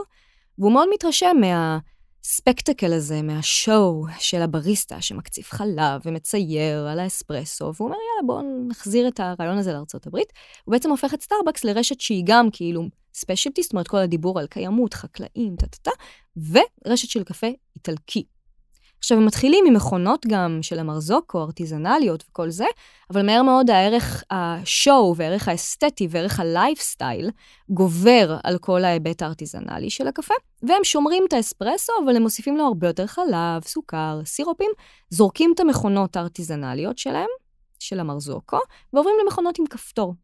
והוא 0.58 0.72
מאוד 0.72 0.88
מתרשם 0.94 1.36
מהספקטקל 1.40 2.92
הזה, 2.92 3.22
מה 3.22 3.49
show 3.49 4.04
של 4.18 4.42
הבריסטה 4.42 5.00
שמקציף 5.00 5.52
חלב 5.52 6.00
ומצייר 6.04 6.88
על 6.88 7.00
האספרסו, 7.00 7.64
והוא 7.64 7.86
אומר, 7.86 7.96
יאללה, 7.96 8.26
בואו 8.26 8.68
נחזיר 8.68 9.08
את 9.08 9.20
הרעיון 9.20 9.58
הזה 9.58 9.72
לארה"ב. 9.72 10.16
הוא 10.64 10.72
בעצם 10.72 10.90
הופך 10.90 11.14
את 11.14 11.22
סטארבקס 11.22 11.64
לרשת 11.64 12.00
שהיא 12.00 12.22
גם 12.26 12.48
כאילו 12.52 12.88
specialty, 13.14 13.62
זאת 13.62 13.72
אומרת, 13.72 13.88
כל 13.88 13.98
הדיבור 13.98 14.38
על 14.38 14.46
קיימות, 14.46 14.94
חקלאים, 14.94 15.56
טה-טה-טה, 15.56 15.90
ורשת 16.36 17.08
של 17.08 17.24
קפה 17.24 17.46
איטלקי. 17.76 18.24
עכשיו, 19.04 19.18
הם 19.18 19.26
מתחילים 19.26 19.64
עם 19.68 19.74
מכונות 19.74 20.26
גם 20.26 20.58
של 20.62 20.78
לה 20.78 20.92
מרזוקו, 20.92 21.42
ארטיזנליות 21.42 22.24
וכל 22.28 22.50
זה, 22.50 22.64
אבל 23.10 23.26
מהר 23.26 23.42
מאוד 23.42 23.70
הערך 23.70 24.24
ה 24.30 24.47
show 24.47 25.16
והערך 25.16 25.48
האסתטי 25.48 26.08
וערך 26.10 26.40
הלייפסטייל 26.40 27.30
גובר 27.68 28.36
על 28.44 28.58
כל 28.58 28.84
ההיבט 28.84 29.22
הארטיזנלי 29.22 29.90
של 29.90 30.08
הקפה, 30.08 30.34
והם 30.62 30.84
שומרים 30.84 31.24
את 31.28 31.32
האספרסו, 31.32 31.92
אבל 32.04 32.16
הם 32.16 32.22
מוסיפים 32.22 32.56
לו 32.56 32.64
הרבה 32.64 32.86
יותר 32.86 33.06
חלב, 33.06 33.62
סוכר, 33.62 34.20
סירופים, 34.24 34.70
זורקים 35.10 35.52
את 35.54 35.60
המכונות 35.60 36.16
הארטיזנליות 36.16 36.98
שלהם, 36.98 37.28
של 37.80 38.00
לה 38.00 38.13
מרזוקו, 38.13 38.58
ועוברים 38.92 39.14
למכונות 39.24 39.58
עם 39.58 39.66
כפתור. 39.66 40.14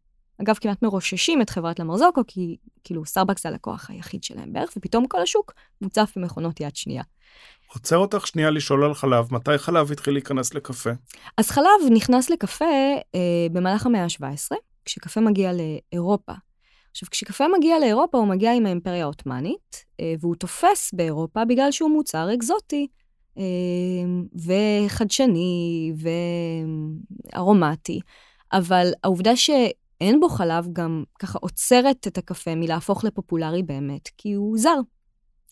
אגב, 0.41 0.55
כמעט 0.61 0.81
מרוששים 0.81 1.41
את 1.41 1.49
חברת 1.49 1.79
לה 1.79 1.88
מרזוקו, 1.88 2.21
כי 2.27 2.57
כאילו 2.83 3.05
סטארבקס 3.05 3.43
זה 3.43 3.49
הלקוח 3.49 3.89
היחיד 3.89 4.23
שלהם 4.23 4.53
בערך, 4.53 4.73
ופתאום 4.77 5.07
כל 5.07 5.21
השוק 5.21 5.53
מוצף 5.81 6.13
במכונות 6.15 6.59
יד 6.59 6.75
שנייה. 6.75 7.03
עוצר 7.73 7.97
אותך 7.97 8.27
שנייה 8.27 8.49
לשאול 8.49 8.83
על 8.83 8.93
חלב, 8.93 9.33
מתי 9.33 9.57
חלב 9.57 9.91
התחיל 9.91 10.13
להיכנס 10.13 10.53
לקפה? 10.53 10.89
אז 11.37 11.49
חלב 11.49 11.91
נכנס 11.91 12.29
לקפה 12.29 12.65
אה, 13.15 13.47
במהלך 13.51 13.85
המאה 13.85 14.03
ה-17, 14.03 14.55
כשקפה 14.85 15.21
מגיע 15.21 15.51
לאירופה. 15.53 16.33
עכשיו, 16.91 17.09
כשקפה 17.11 17.45
מגיע 17.57 17.79
לאירופה, 17.79 18.17
הוא 18.17 18.27
מגיע 18.27 18.53
עם 18.53 18.65
האימפריה 18.65 19.03
העות'מאנית, 19.03 19.85
אה, 19.99 20.13
והוא 20.19 20.35
תופס 20.35 20.93
באירופה 20.93 21.45
בגלל 21.45 21.71
שהוא 21.71 21.91
מוצר 21.91 22.33
אקזוטי, 22.33 22.87
אה, 23.37 23.43
וחדשני, 24.85 25.93
וארומטי. 27.33 27.99
אבל 28.53 28.91
העובדה 29.03 29.35
שאין 29.35 30.19
בו 30.19 30.29
חלב 30.29 30.67
גם 30.73 31.03
ככה 31.19 31.39
עוצרת 31.41 32.07
את 32.07 32.17
הקפה 32.17 32.55
מלהפוך 32.55 33.03
לפופולרי 33.03 33.63
באמת, 33.63 34.09
כי 34.17 34.33
הוא 34.33 34.57
זר. 34.57 34.79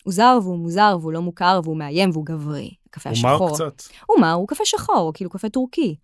הוא 0.04 0.12
זר 0.12 0.38
והוא 0.42 0.58
מוזר 0.58 0.96
והוא 1.00 1.12
לא 1.12 1.22
מוכר 1.22 1.60
והוא 1.64 1.76
מאיים 1.76 2.10
והוא 2.10 2.26
גברי. 2.26 2.70
הקפה 2.86 3.10
השחור. 3.10 3.30
הוא 3.30 3.48
מר 3.48 3.54
קצת. 3.54 3.82
הוא 4.06 4.20
מר, 4.20 4.32
הוא 4.32 4.48
קפה 4.48 4.64
שחור, 4.64 5.12
כאילו 5.14 5.30
קפה 5.30 5.48
טורקי. 5.48 5.96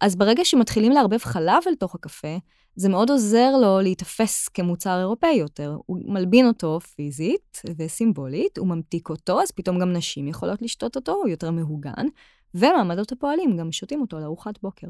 אז 0.00 0.16
ברגע 0.16 0.44
שמתחילים 0.44 0.92
לערבב 0.92 1.18
חלב 1.18 1.62
אל 1.66 1.74
תוך 1.74 1.94
הקפה, 1.94 2.36
זה 2.76 2.88
מאוד 2.88 3.10
עוזר 3.10 3.50
לו 3.60 3.80
להיתפס 3.80 4.48
כמוצר 4.48 4.98
אירופאי 5.00 5.34
יותר. 5.34 5.76
הוא 5.86 5.98
מלבין 6.04 6.46
אותו 6.46 6.80
פיזית 6.80 7.62
וסימבולית, 7.78 8.58
הוא 8.58 8.68
ממתיק 8.68 9.08
אותו, 9.08 9.42
אז 9.42 9.50
פתאום 9.50 9.78
גם 9.78 9.92
נשים 9.92 10.28
יכולות 10.28 10.62
לשתות 10.62 10.96
אותו, 10.96 11.12
הוא 11.12 11.28
יותר 11.28 11.50
מהוגן, 11.50 12.06
ומעמדות 12.54 13.12
הפועלים 13.12 13.56
גם 13.56 13.72
שותים 13.72 14.00
אותו 14.00 14.18
לארוחת 14.18 14.62
בוקר, 14.62 14.86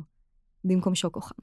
במקום 0.64 0.94
שוקו 0.94 1.20
חם. 1.20 1.34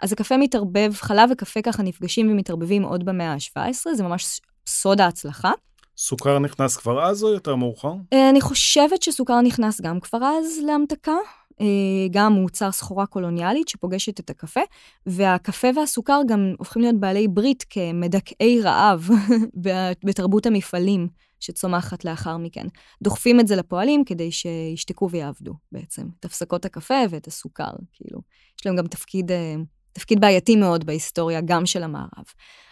אז 0.00 0.12
הקפה 0.12 0.36
מתערבב, 0.36 0.92
חלב 0.94 1.28
וקפה 1.32 1.62
ככה 1.62 1.82
נפגשים 1.82 2.32
ומתערבבים 2.32 2.82
עוד 2.82 3.04
במאה 3.04 3.32
ה-17, 3.32 3.94
זה 3.94 4.02
ממש 4.02 4.40
סוד 4.66 5.00
ההצלחה. 5.00 5.52
סוכר 5.96 6.38
נכנס 6.38 6.76
כבר 6.76 7.04
אז 7.04 7.24
או 7.24 7.28
יותר 7.28 7.56
מאוחר? 7.56 7.92
אה, 8.12 8.30
אני 8.30 8.40
חושבת 8.40 9.02
שסוכר 9.02 9.40
נכנס 9.40 9.80
גם 9.80 10.00
כבר 10.00 10.24
אז 10.24 10.58
להמתקה. 10.66 11.16
אה, 11.60 11.66
גם 12.10 12.32
מוצר 12.32 12.72
סחורה 12.72 13.06
קולוניאלית 13.06 13.68
שפוגשת 13.68 14.20
את 14.20 14.30
הקפה, 14.30 14.60
והקפה 15.06 15.68
והסוכר 15.76 16.20
גם 16.28 16.54
הופכים 16.58 16.82
להיות 16.82 17.00
בעלי 17.00 17.28
ברית 17.28 17.64
כמדכאי 17.70 18.60
רעב 18.62 19.08
בתרבות 20.04 20.46
המפעלים 20.46 21.08
שצומחת 21.40 22.04
לאחר 22.04 22.36
מכן. 22.36 22.66
דוחפים 23.02 23.40
את 23.40 23.48
זה 23.48 23.56
לפועלים 23.56 24.04
כדי 24.04 24.32
שישתקו 24.32 25.10
ויעבדו 25.10 25.54
בעצם, 25.72 26.02
את 26.20 26.24
הפסקות 26.24 26.64
הקפה 26.64 27.02
ואת 27.10 27.26
הסוכר, 27.26 27.70
כאילו. 27.92 28.20
יש 28.60 28.66
להם 28.66 28.76
גם 28.76 28.86
תפקיד, 28.86 29.32
אה, 29.32 29.54
תפקיד 29.92 30.20
בעייתי 30.20 30.56
מאוד 30.56 30.86
בהיסטוריה, 30.86 31.40
גם 31.40 31.66
של 31.66 31.82
המערב. 31.82 32.24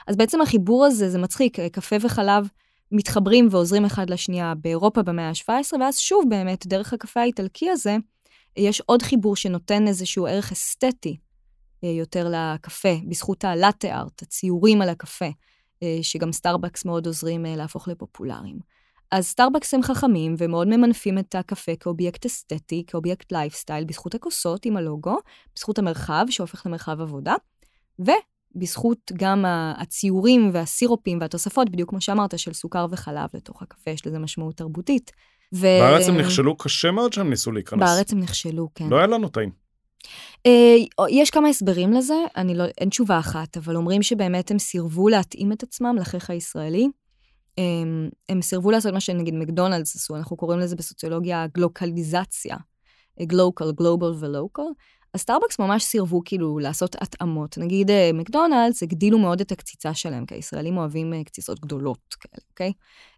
אז 0.06 0.16
בעצם 0.16 0.40
החיבור 0.40 0.84
הזה, 0.84 1.10
זה 1.10 1.18
מצחיק, 1.18 1.60
קפה 1.60 1.96
וחלב 2.00 2.48
מתחברים 2.92 3.48
ועוזרים 3.50 3.84
אחד 3.84 4.10
לשנייה 4.10 4.54
באירופה 4.54 5.02
במאה 5.02 5.28
ה-17, 5.28 5.80
ואז 5.80 5.98
שוב 5.98 6.24
באמת, 6.28 6.66
דרך 6.66 6.92
הקפה 6.92 7.20
האיטלקי 7.20 7.70
הזה, 7.70 7.96
יש 8.56 8.80
עוד 8.80 9.02
חיבור 9.02 9.36
שנותן 9.36 9.88
איזשהו 9.88 10.26
ערך 10.26 10.52
אסתטי 10.52 11.16
אה, 11.84 11.88
יותר 11.88 12.28
לקפה, 12.30 12.94
בזכות 13.08 13.44
ה 13.44 13.52
latte 13.52 13.88
art, 13.88 14.22
הציורים 14.22 14.82
על 14.82 14.88
הקפה, 14.88 15.28
אה, 15.82 15.98
שגם 16.02 16.32
סטארבקס 16.32 16.84
מאוד 16.84 17.06
עוזרים 17.06 17.46
אה, 17.46 17.56
להפוך 17.56 17.88
לפופולריים. 17.88 18.58
אז 19.10 19.26
סטארבקס 19.26 19.74
הם 19.74 19.82
חכמים 19.82 20.34
ומאוד 20.38 20.68
ממנפים 20.68 21.18
את 21.18 21.34
הקפה 21.34 21.76
כאובייקט 21.76 22.26
אסתטי, 22.26 22.84
כאובייקט 22.86 23.32
לייפסטייל, 23.32 23.84
בזכות 23.84 24.14
הכוסות 24.14 24.64
עם 24.64 24.76
הלוגו, 24.76 25.16
בזכות 25.56 25.78
המרחב 25.78 26.24
שהופך 26.30 26.66
למרחב 26.66 27.00
עבודה. 27.00 27.34
בזכות 28.56 29.12
גם 29.14 29.44
הציורים 29.76 30.50
והסירופים 30.52 31.18
והתוספות, 31.20 31.70
בדיוק 31.70 31.90
כמו 31.90 32.00
שאמרת, 32.00 32.38
של 32.38 32.52
סוכר 32.52 32.86
וחלב 32.90 33.28
לתוך 33.34 33.62
הקפה, 33.62 33.90
יש 33.90 34.06
לזה 34.06 34.18
משמעות 34.18 34.56
תרבותית. 34.56 35.10
ו... 35.54 35.60
בארץ 35.60 36.08
הם 36.08 36.16
נכשלו 36.16 36.56
קשה 36.56 36.90
מאוד 36.90 37.12
שהם 37.12 37.30
ניסו 37.30 37.52
להיכנס. 37.52 37.80
בארץ 37.80 38.12
הם 38.12 38.18
נכשלו, 38.18 38.68
כן. 38.74 38.88
לא 38.88 38.96
היה 38.96 39.06
לנו 39.06 39.28
טעים. 39.28 39.50
אה, 40.46 41.06
יש 41.10 41.30
כמה 41.30 41.48
הסברים 41.48 41.92
לזה, 41.92 42.14
אני 42.36 42.54
לא, 42.54 42.64
אין 42.78 42.88
תשובה 42.88 43.18
אחת, 43.18 43.56
אבל 43.56 43.76
אומרים 43.76 44.02
שבאמת 44.02 44.50
הם 44.50 44.58
סירבו 44.58 45.08
להתאים 45.08 45.52
את 45.52 45.62
עצמם 45.62 45.96
לחיך 46.00 46.30
הישראלי. 46.30 46.88
הם, 47.58 48.10
הם 48.28 48.42
סירבו 48.42 48.70
לעשות 48.70 48.92
מה 48.92 49.00
שנגיד 49.00 49.34
מקדונלדס 49.34 49.96
עשו, 49.96 50.16
אנחנו 50.16 50.36
קוראים 50.36 50.60
לזה 50.60 50.76
בסוציולוגיה 50.76 51.46
גלוקליזציה. 51.54 52.56
גלוקל, 53.22 53.72
גלובל 53.72 54.14
ולוקל. 54.18 54.62
אז 55.14 55.20
סטארבקס 55.20 55.58
ממש 55.58 55.84
סירבו 55.84 56.22
כאילו 56.24 56.58
לעשות 56.58 56.96
התאמות. 57.02 57.58
נגיד 57.58 57.90
אה, 57.90 58.10
מקדונלדס 58.14 58.82
הגדילו 58.82 59.18
מאוד 59.18 59.40
את 59.40 59.52
הקציצה 59.52 59.94
שלהם, 59.94 60.26
כי 60.26 60.34
הישראלים 60.34 60.76
אוהבים 60.76 61.14
אה, 61.14 61.24
קציצות 61.24 61.60
גדולות 61.60 62.14
כאלה, 62.20 62.44
אוקיי? 62.50 62.72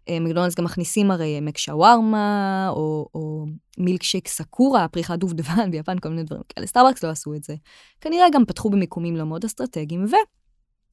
אה, 0.09 0.19
מקדונלדס 0.19 0.55
גם 0.55 0.63
מכניסים 0.63 1.11
הרי 1.11 1.37
מק 1.37 1.57
שווארמה, 1.57 2.67
או, 2.69 3.07
או 3.15 3.45
מילקשייק 3.77 4.27
סאקורה, 4.27 4.87
פריחת 4.87 5.19
דובדבן 5.19 5.69
ביפן, 5.71 5.99
כל 5.99 6.09
מיני 6.09 6.23
דברים 6.23 6.41
כאלה. 6.49 6.67
סטארבקס 6.67 7.03
לא 7.03 7.09
עשו 7.09 7.33
את 7.33 7.43
זה. 7.43 7.55
כנראה 8.01 8.25
גם 8.33 8.45
פתחו 8.45 8.69
במיקומים 8.69 9.15
לא 9.15 9.25
מאוד 9.25 9.45
אסטרטגיים, 9.45 10.05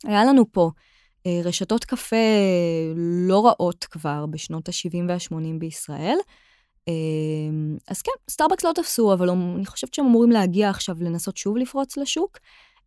והיה 0.05 0.25
לנו 0.25 0.53
פה 0.53 0.71
רשתות 1.45 1.85
קפה 1.85 2.17
לא 2.97 3.47
רעות 3.47 3.85
כבר 3.85 4.27
בשנות 4.27 4.69
ה-70 4.69 5.05
וה-80 5.09 5.59
בישראל. 5.59 6.17
אמ, 6.89 7.77
אז 7.89 8.03
כן, 8.03 8.13
סטארבקס 8.31 8.65
לא 8.65 8.73
תפסו, 8.75 9.13
אבל 9.13 9.31
אני 9.31 9.67
חושבת 9.67 9.95
שהם 9.95 10.07
אמורים 10.07 10.31
להגיע 10.31 10.71
עכשיו 10.71 10.97
לנסות 11.01 11.37
שוב 11.37 11.57
לפרוץ 11.57 11.97
לשוק. 11.97 12.39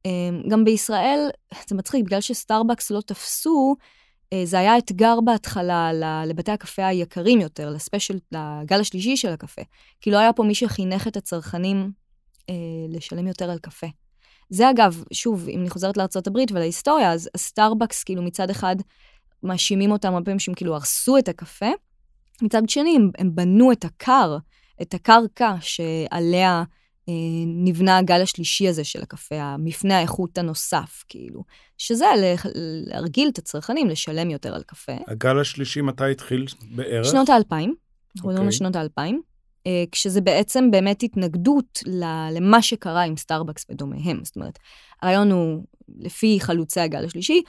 אמ, 0.05 0.43
גם 0.49 0.65
בישראל, 0.65 1.29
זה 1.67 1.75
מצחיק, 1.75 2.05
בגלל 2.05 2.21
שסטארבקס 2.21 2.91
לא 2.91 3.01
תפסו, 3.01 3.75
אה, 4.33 4.41
זה 4.45 4.59
היה 4.59 4.77
אתגר 4.77 5.21
בהתחלה 5.25 5.91
לבתי 6.25 6.51
הקפה 6.51 6.85
היקרים 6.85 7.41
יותר, 7.41 7.69
ל 7.69 7.75
special, 7.75 8.19
לגל 8.31 8.79
השלישי 8.79 9.17
של 9.17 9.29
הקפה. 9.29 9.61
כי 10.01 10.11
לא 10.11 10.17
היה 10.17 10.33
פה 10.33 10.43
מי 10.43 10.55
שחינך 10.55 11.07
את 11.07 11.17
הצרכנים 11.17 11.91
אה, 12.49 12.55
לשלם 12.89 13.27
יותר 13.27 13.51
על 13.51 13.59
קפה. 13.59 13.87
זה 14.49 14.69
אגב, 14.69 15.03
שוב, 15.13 15.49
אם 15.49 15.61
אני 15.61 15.69
חוזרת 15.69 15.97
לארה"ב 15.97 16.37
ולהיסטוריה, 16.51 17.11
אז 17.11 17.29
סטארבקס, 17.37 18.03
כאילו 18.03 18.21
מצד 18.21 18.49
אחד, 18.49 18.75
מאשימים 19.43 19.91
אותם 19.91 20.13
הרבה 20.13 20.25
פעמים 20.25 20.39
שהם 20.39 20.53
כאילו 20.55 20.75
הרסו 20.75 21.17
את 21.17 21.27
הקפה, 21.27 21.69
מצד 22.41 22.69
שני, 22.69 22.95
הם, 22.95 23.09
הם 23.17 23.35
בנו 23.35 23.71
את 23.71 23.85
הקר, 23.85 24.37
את 24.81 24.93
הקרקע 24.93 25.55
שעליה 25.61 26.63
אה, 27.09 27.13
נבנה 27.45 27.97
הגל 27.97 28.21
השלישי 28.21 28.67
הזה 28.67 28.83
של 28.83 29.01
הקפה, 29.01 29.35
המפנה 29.35 29.97
האיכות 29.97 30.37
הנוסף, 30.37 31.03
כאילו, 31.09 31.43
שזה 31.77 32.05
להרגיל 32.87 33.29
את 33.29 33.37
הצרכנים 33.37 33.89
לשלם 33.89 34.29
יותר 34.29 34.55
על 34.55 34.63
קפה. 34.63 34.95
הגל 35.07 35.39
השלישי 35.39 35.81
מתי 35.81 36.11
התחיל 36.11 36.45
בערך? 36.71 37.05
שנות 37.05 37.29
האלפיים, 37.29 37.75
אנחנו 38.15 38.29
מדברים 38.29 38.41
על 38.41 38.47
אוקיי. 38.47 38.57
שנות 38.57 38.75
האלפיים. 38.75 39.21
אה, 39.67 39.83
כשזה 39.91 40.21
בעצם 40.21 40.71
באמת 40.71 41.03
התנגדות 41.03 41.79
למה 42.31 42.61
שקרה 42.61 43.03
עם 43.03 43.17
סטארבקס 43.17 43.65
ודומיהם. 43.69 44.19
זאת 44.23 44.35
אומרת, 44.35 44.59
הרעיון 45.01 45.31
הוא, 45.31 45.63
לפי 45.99 46.37
חלוצי 46.39 46.79
הגל 46.79 47.05
השלישי, 47.05 47.41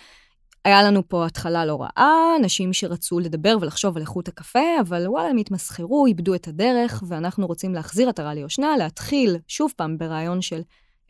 היה 0.66 0.82
לנו 0.82 1.08
פה 1.08 1.26
התחלה 1.26 1.64
לא 1.64 1.78
רעה, 1.80 2.36
אנשים 2.40 2.72
שרצו 2.72 3.20
לדבר 3.20 3.56
ולחשוב 3.60 3.96
על 3.96 4.02
איכות 4.02 4.28
הקפה, 4.28 4.80
אבל 4.80 5.08
וואלה, 5.08 5.28
הם 5.28 5.36
התמסחרו, 5.36 6.06
איבדו 6.06 6.34
את 6.34 6.48
הדרך, 6.48 7.02
ואנחנו 7.08 7.46
רוצים 7.46 7.74
להחזיר 7.74 8.08
עטרה 8.08 8.34
ליושנה, 8.34 8.76
להתחיל 8.76 9.36
שוב 9.48 9.72
פעם 9.76 9.98
ברעיון 9.98 10.42
של 10.42 10.60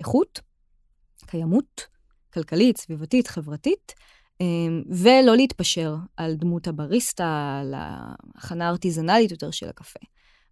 איכות, 0.00 0.40
קיימות, 1.26 1.86
כלכלית, 2.34 2.76
סביבתית, 2.76 3.26
חברתית, 3.26 3.92
אמ, 4.40 4.82
ולא 4.90 5.36
להתפשר 5.36 5.94
על 6.16 6.34
דמות 6.34 6.68
הבריסטה, 6.68 7.58
על 7.60 7.74
ההכנה 7.76 8.66
הארטיזנלית 8.66 9.30
יותר 9.30 9.50
של 9.50 9.68
הקפה. 9.68 10.00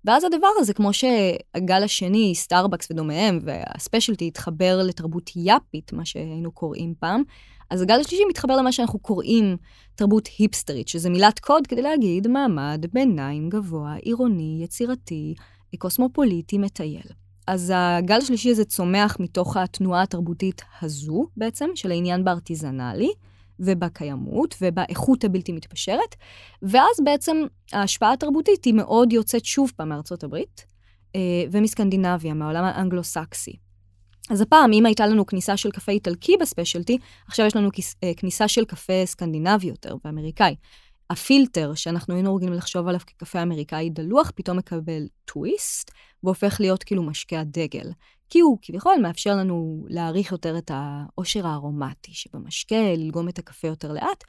ואז 0.04 0.24
הדבר 0.24 0.48
הזה, 0.58 0.74
כמו 0.74 0.90
שהגל 0.92 1.82
השני, 1.82 2.34
סטארבקס 2.34 2.90
ודומיהם, 2.90 3.38
וה 3.44 3.59
specialty 3.59 4.26
התחבר 4.26 4.82
לתרבות 4.82 5.30
יאפית, 5.36 5.92
מה 5.92 6.04
שהיינו 6.04 6.52
קוראים 6.52 6.94
פעם, 6.98 7.22
אז 7.70 7.82
הגל 7.82 8.00
השלישי 8.00 8.24
מתחבר 8.28 8.56
למה 8.56 8.72
שאנחנו 8.72 8.98
קוראים 8.98 9.56
תרבות 9.94 10.28
היפסטרית, 10.38 10.88
שזה 10.88 11.10
מילת 11.10 11.38
קוד 11.38 11.66
כדי 11.66 11.82
להגיד 11.82 12.28
מעמד 12.28 12.86
ביניים 12.92 13.48
גבוה, 13.48 13.94
עירוני, 13.94 14.60
יצירתי, 14.64 15.34
קוסמופוליטי, 15.78 16.58
מטייל. 16.58 17.06
אז 17.46 17.72
הגל 17.76 18.16
השלישי 18.16 18.50
הזה 18.50 18.64
צומח 18.64 19.16
מתוך 19.20 19.56
התנועה 19.56 20.02
התרבותית 20.02 20.62
הזו, 20.82 21.26
בעצם, 21.36 21.66
של 21.74 21.90
העניין 21.90 22.24
בארטיזנלי, 22.24 23.10
ובקיימות, 23.60 24.54
ובאיכות 24.60 25.24
הבלתי 25.24 25.52
מתפשרת, 25.52 26.14
ואז 26.62 26.96
בעצם 27.04 27.36
ההשפעה 27.72 28.12
התרבותית 28.12 28.64
היא 28.64 28.74
מאוד 28.74 29.12
יוצאת 29.12 29.44
שוב 29.44 29.72
פעם 29.76 29.88
מארצות 29.88 30.24
הברית, 30.24 30.66
אה, 31.16 31.20
ומסקנדינביה, 31.50 32.34
מהעולם 32.34 32.64
האנגלו-סקסי. 32.64 33.63
אז 34.30 34.40
הפעם, 34.40 34.72
אם 34.72 34.86
הייתה 34.86 35.06
לנו 35.06 35.26
כניסה 35.26 35.56
של 35.56 35.70
קפה 35.70 35.92
איטלקי 35.92 36.36
ב 36.36 36.42
specialty, 36.42 36.98
עכשיו 37.26 37.46
יש 37.46 37.56
לנו 37.56 37.68
אה, 38.04 38.12
כניסה 38.16 38.48
של 38.48 38.64
קפה 38.64 39.06
סקנדינבי 39.06 39.66
יותר 39.66 39.96
ואמריקאי. 40.04 40.54
הפילטר, 41.10 41.74
שאנחנו 41.74 42.14
היינו 42.14 42.34
רגילים 42.36 42.54
לחשוב 42.54 42.88
עליו 42.88 43.00
כקפה 43.06 43.42
אמריקאי 43.42 43.90
דלוח, 43.90 44.32
פתאום 44.34 44.56
מקבל 44.56 45.06
טוויסט, 45.24 45.90
והופך 46.22 46.56
להיות 46.60 46.84
כאילו 46.84 47.02
משקה 47.02 47.40
הדגל. 47.40 47.90
כי 48.30 48.40
הוא 48.40 48.58
כביכול 48.62 48.94
מאפשר 49.02 49.36
לנו 49.36 49.86
להעריך 49.88 50.32
יותר 50.32 50.58
את 50.58 50.70
העושר 50.74 51.46
הארומטי 51.46 52.14
שבמשקה, 52.14 52.94
ללגום 52.96 53.28
את 53.28 53.38
הקפה 53.38 53.68
יותר 53.68 53.92
לאט, 53.92 54.24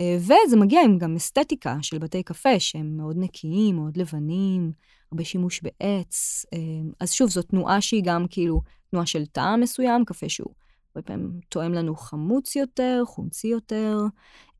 אה, 0.00 0.16
וזה 0.18 0.56
מגיע 0.56 0.80
עם 0.84 0.98
גם 0.98 1.16
אסתטיקה 1.16 1.76
של 1.82 1.98
בתי 1.98 2.22
קפה 2.22 2.60
שהם 2.60 2.96
מאוד 2.96 3.16
נקיים, 3.18 3.76
מאוד 3.76 3.96
לבנים, 3.96 4.72
הרבה 5.14 5.24
שימוש 5.24 5.60
בעץ. 5.62 6.46
אה, 6.52 6.58
אז 7.00 7.12
שוב, 7.12 7.30
זו 7.30 7.42
תנועה 7.42 7.80
שהיא 7.80 8.02
גם 8.04 8.26
כאילו 8.30 8.60
תנועה 8.90 9.06
של 9.06 9.26
טעם 9.26 9.60
מסוים, 9.60 10.04
קפה 10.04 10.28
שהוא 10.28 10.52
הרבה 10.94 11.06
פעמים 11.06 11.40
תואם 11.48 11.72
לנו 11.72 11.96
חמוץ 11.96 12.56
יותר, 12.56 13.02
חומצי 13.06 13.46
יותר, 13.48 13.98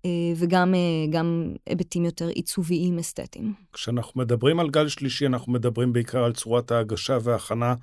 אה, 0.04 0.10
וגם 0.36 0.74
היבטים 1.66 2.04
יותר 2.04 2.28
עיצוביים 2.28 2.98
אסתטיים. 2.98 3.54
כשאנחנו 3.72 4.20
מדברים 4.20 4.60
על 4.60 4.70
גל 4.70 4.88
שלישי, 4.88 5.26
אנחנו 5.26 5.52
מדברים 5.52 5.92
בעיקר 5.92 6.24
על 6.24 6.32
צורת 6.32 6.70
ההגשה 6.70 7.18
וההכנה 7.22 7.74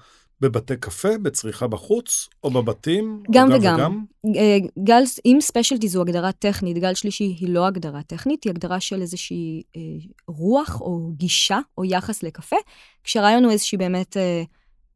בבתי 0.42 0.78
קפה, 0.78 1.18
בצריכה 1.18 1.68
בחוץ, 1.68 2.30
או 2.44 2.52
בבתים? 2.52 3.24
גם 3.32 3.52
או 3.52 3.58
וגם. 3.58 3.76
וגם? 3.76 4.06
אה, 4.36 4.58
גל, 4.84 5.04
אם 5.26 5.38
ספיישלטי 5.42 5.88
זו 5.88 6.02
הגדרה 6.02 6.32
טכנית, 6.32 6.78
גל 6.78 6.94
שלישי 6.94 7.24
היא 7.24 7.50
לא 7.50 7.68
הגדרה 7.68 8.04
טכנית, 8.04 8.44
היא 8.44 8.52
הגדרה 8.52 8.80
של 8.80 9.02
איזושהי 9.02 9.64
אה, 9.76 9.82
רוח 10.28 10.82
או 10.82 11.12
גישה 11.18 11.60
או 11.78 11.86
יחס 11.86 12.24
לקפה, 12.24 12.56
כשהרעיון 13.04 13.44
הוא 13.44 13.52
איזושהי 13.52 13.78
באמת 13.78 14.18
אה, 14.18 14.44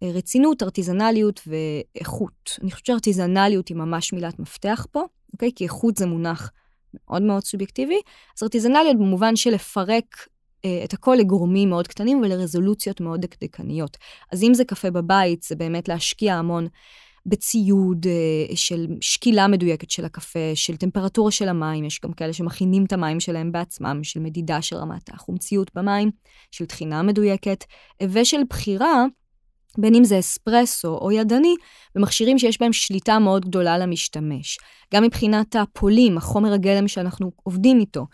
אה, 0.03 0.11
רצינות, 0.11 0.63
ארטיזנליות 0.63 1.41
ואיכות. 1.47 2.51
אני 2.61 2.71
חושבת 2.71 2.85
שארטיזנליות 2.85 3.67
היא 3.67 3.77
ממש 3.77 4.13
מילת 4.13 4.39
מפתח 4.39 4.87
פה, 4.91 5.03
אוקיי? 5.33 5.51
כי 5.55 5.63
איכות 5.63 5.97
זה 5.97 6.05
מונח 6.05 6.51
מאוד 6.93 7.21
מאוד 7.21 7.43
סובייקטיבי. 7.43 7.99
אז 8.37 8.43
ארטיזנליות 8.43 8.95
במובן 8.95 9.35
של 9.35 9.51
לפרק 9.51 10.27
את 10.84 10.93
הכל 10.93 11.16
לגורמים 11.20 11.70
מאוד 11.70 11.88
קטנים 11.88 12.22
ולרזולוציות 12.22 13.01
מאוד 13.01 13.22
דקדקניות. 13.22 13.97
אז 14.32 14.43
אם 14.43 14.53
זה 14.53 14.66
קפה 14.66 14.91
בבית, 14.91 15.43
זה 15.43 15.55
באמת 15.55 15.88
להשקיע 15.88 16.36
המון 16.36 16.68
בציוד 17.26 18.05
אה, 18.07 18.55
של 18.55 18.88
שקילה 19.01 19.47
מדויקת 19.47 19.91
של 19.91 20.05
הקפה, 20.05 20.55
של 20.55 20.76
טמפרטורה 20.76 21.32
של 21.32 21.49
המים, 21.49 21.86
יש 21.86 21.99
גם 22.03 22.13
כאלה 22.13 22.34
שמכינים 22.34 22.86
את 22.86 22.93
המים 22.93 23.20
שלהם 23.20 23.51
בעצמם, 23.51 23.99
של 24.03 24.20
מדידה 24.20 24.61
של 24.61 24.76
רמת 24.76 25.09
החומציות 25.13 25.72
במים, 25.76 26.11
של 26.51 26.66
תחינה 26.66 27.03
מדויקת, 27.03 27.63
ושל 28.03 28.41
בחירה 28.49 29.05
בין 29.78 29.95
אם 29.95 30.03
זה 30.03 30.20
אספרסו 30.20 30.97
או 30.97 31.11
ידני, 31.11 31.55
במכשירים 31.95 32.39
שיש 32.39 32.59
בהם 32.59 32.74
שליטה 32.74 33.20
מאוד 33.20 33.45
גדולה 33.45 33.78
למשתמש. 33.78 34.57
גם 34.93 35.03
מבחינת 35.03 35.55
הפולים, 35.55 36.18
החומר 36.18 36.53
הגלם 36.53 36.88
שאנחנו 36.88 37.32
עובדים 37.43 37.80
איתו, 37.80 37.99
אה, 38.01 38.05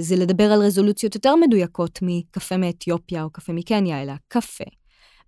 זה 0.00 0.16
לדבר 0.16 0.52
על 0.52 0.62
רזולוציות 0.62 1.14
יותר 1.14 1.36
מדויקות 1.36 1.98
מקפה 2.02 2.56
מאתיופיה 2.56 3.22
או 3.22 3.30
קפה 3.30 3.52
מקניה, 3.52 4.02
אלא 4.02 4.12
קפה 4.28 4.64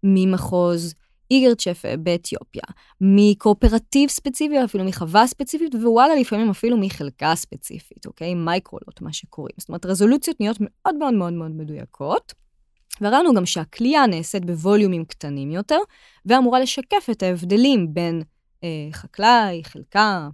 ממחוז 0.03 0.95
איגרצ'ף 1.31 1.83
באתיופיה, 1.99 2.63
מקואופרטיב 3.01 4.11
ספציפי 4.11 4.65
אפילו 4.65 4.85
מחווה 4.85 5.27
ספציפית, 5.27 5.75
ווואלה, 5.75 6.15
לפעמים 6.15 6.51
אפילו 6.51 6.77
מחלקה 6.77 7.35
ספציפית, 7.35 8.07
אוקיי? 8.07 8.35
מייקרולות, 8.35 9.01
מה 9.01 9.13
שקוראים. 9.13 9.55
זאת 9.59 9.69
אומרת, 9.69 9.87
רזולוציות 9.87 10.41
נהיות 10.41 10.57
מאוד 10.61 10.95
מאוד 10.95 11.15
מאוד 11.15 11.33
מאוד 11.33 11.51
מדויקות. 11.51 12.35
וראינו 13.01 13.35
גם 13.35 13.47
שהכלייה 13.47 14.07
נעשית 14.07 14.45
בווליומים 14.45 15.05
קטנים 15.05 15.51
יותר, 15.51 15.79
ואמורה 16.27 16.61
לשקף 16.61 17.07
את 17.11 17.23
ההבדלים 17.23 17.95
בין 17.95 18.23
אה, 18.65 18.89
חקלאי, 18.93 19.65
חלקה, 19.65 20.29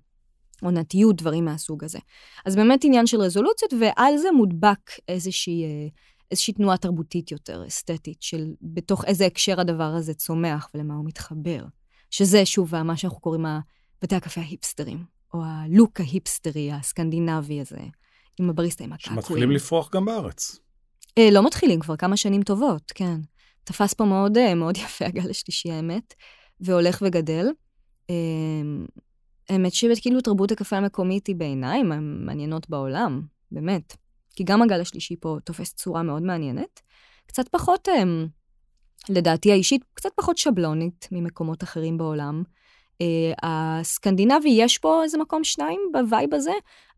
עונתיות, 0.62 1.16
דברים 1.16 1.44
מהסוג 1.44 1.84
הזה. 1.84 1.98
אז 2.46 2.56
באמת 2.56 2.84
עניין 2.84 3.06
של 3.06 3.20
רזולוציות, 3.20 3.72
ועל 3.80 4.16
זה 4.16 4.28
מודבק 4.36 4.90
איזושהי, 5.08 5.64
אה, 5.64 5.88
איזושהי 6.30 6.54
תנועה 6.54 6.76
תרבותית 6.76 7.30
יותר, 7.30 7.66
אסתטית, 7.66 8.22
של 8.22 8.52
בתוך 8.62 9.04
איזה 9.04 9.26
הקשר 9.26 9.61
הדבר 9.61 9.84
הזה 9.84 10.14
צומח 10.14 10.68
ולמה 10.74 10.94
הוא 10.94 11.04
מתחבר. 11.06 11.64
שזה, 12.11 12.46
שוב, 12.46 12.82
מה 12.82 12.96
שאנחנו 12.96 13.20
קוראים 13.20 13.46
בתי 14.02 14.14
הקפה 14.14 14.40
ההיפסטרים, 14.40 15.04
או 15.34 15.42
הלוק 15.44 16.00
ההיפסטרי 16.00 16.72
הסקנדינבי 16.72 17.61
הזה, 17.61 17.80
עם 18.40 18.50
הבריסטה, 18.50 18.84
עם 18.84 18.92
הקעקועים. 18.92 19.22
שמתחילים 19.22 19.50
לפרוח 19.50 19.90
גם 19.94 20.04
בארץ. 20.04 20.58
אה, 21.18 21.30
לא 21.30 21.46
מתחילים, 21.46 21.80
כבר 21.80 21.96
כמה 21.96 22.16
שנים 22.16 22.42
טובות, 22.42 22.92
כן. 22.94 23.20
תפס 23.64 23.94
פה 23.94 24.04
מאוד, 24.04 24.38
אה, 24.38 24.54
מאוד 24.54 24.76
יפה 24.76 25.06
הגל 25.06 25.30
השלישי, 25.30 25.70
האמת, 25.70 26.14
והולך 26.61 27.02
וגדל. 27.06 27.46
אה, 28.11 28.14
האמת 29.51 29.74
שכאילו 29.74 30.20
תרבות 30.20 30.51
הקפה 30.51 30.76
המקומית 30.76 31.26
היא 31.26 31.36
בעיניי 31.36 31.82
מהמעניינות 32.01 32.70
בעולם, 32.70 33.22
באמת. 33.53 33.96
כי 34.34 34.44
גם 34.44 34.62
הגל 34.62 34.80
השלישי 34.80 35.16
פה 35.20 35.36
תופס 35.44 35.74
צורה 35.74 36.03
מאוד 36.03 36.22
מעניינת. 36.22 36.80
קצת 37.26 37.48
פחות, 37.48 37.88
אה, 37.88 38.03
לדעתי 39.09 39.53
האישית, 39.53 39.84
קצת 39.94 40.11
פחות 40.14 40.38
שבלונית 40.38 41.09
ממקומות 41.12 41.62
אחרים 41.62 41.98
בעולם. 41.98 42.42
אה, 43.03 43.36
הסקנדינבי, 43.42 44.48
יש 44.51 44.78
פה 44.78 45.03
איזה 45.05 45.18
מקום 45.18 45.44
שניים 45.44 45.80
ב 45.93 46.01
vibe 46.01 46.34
הזה, 46.34 46.53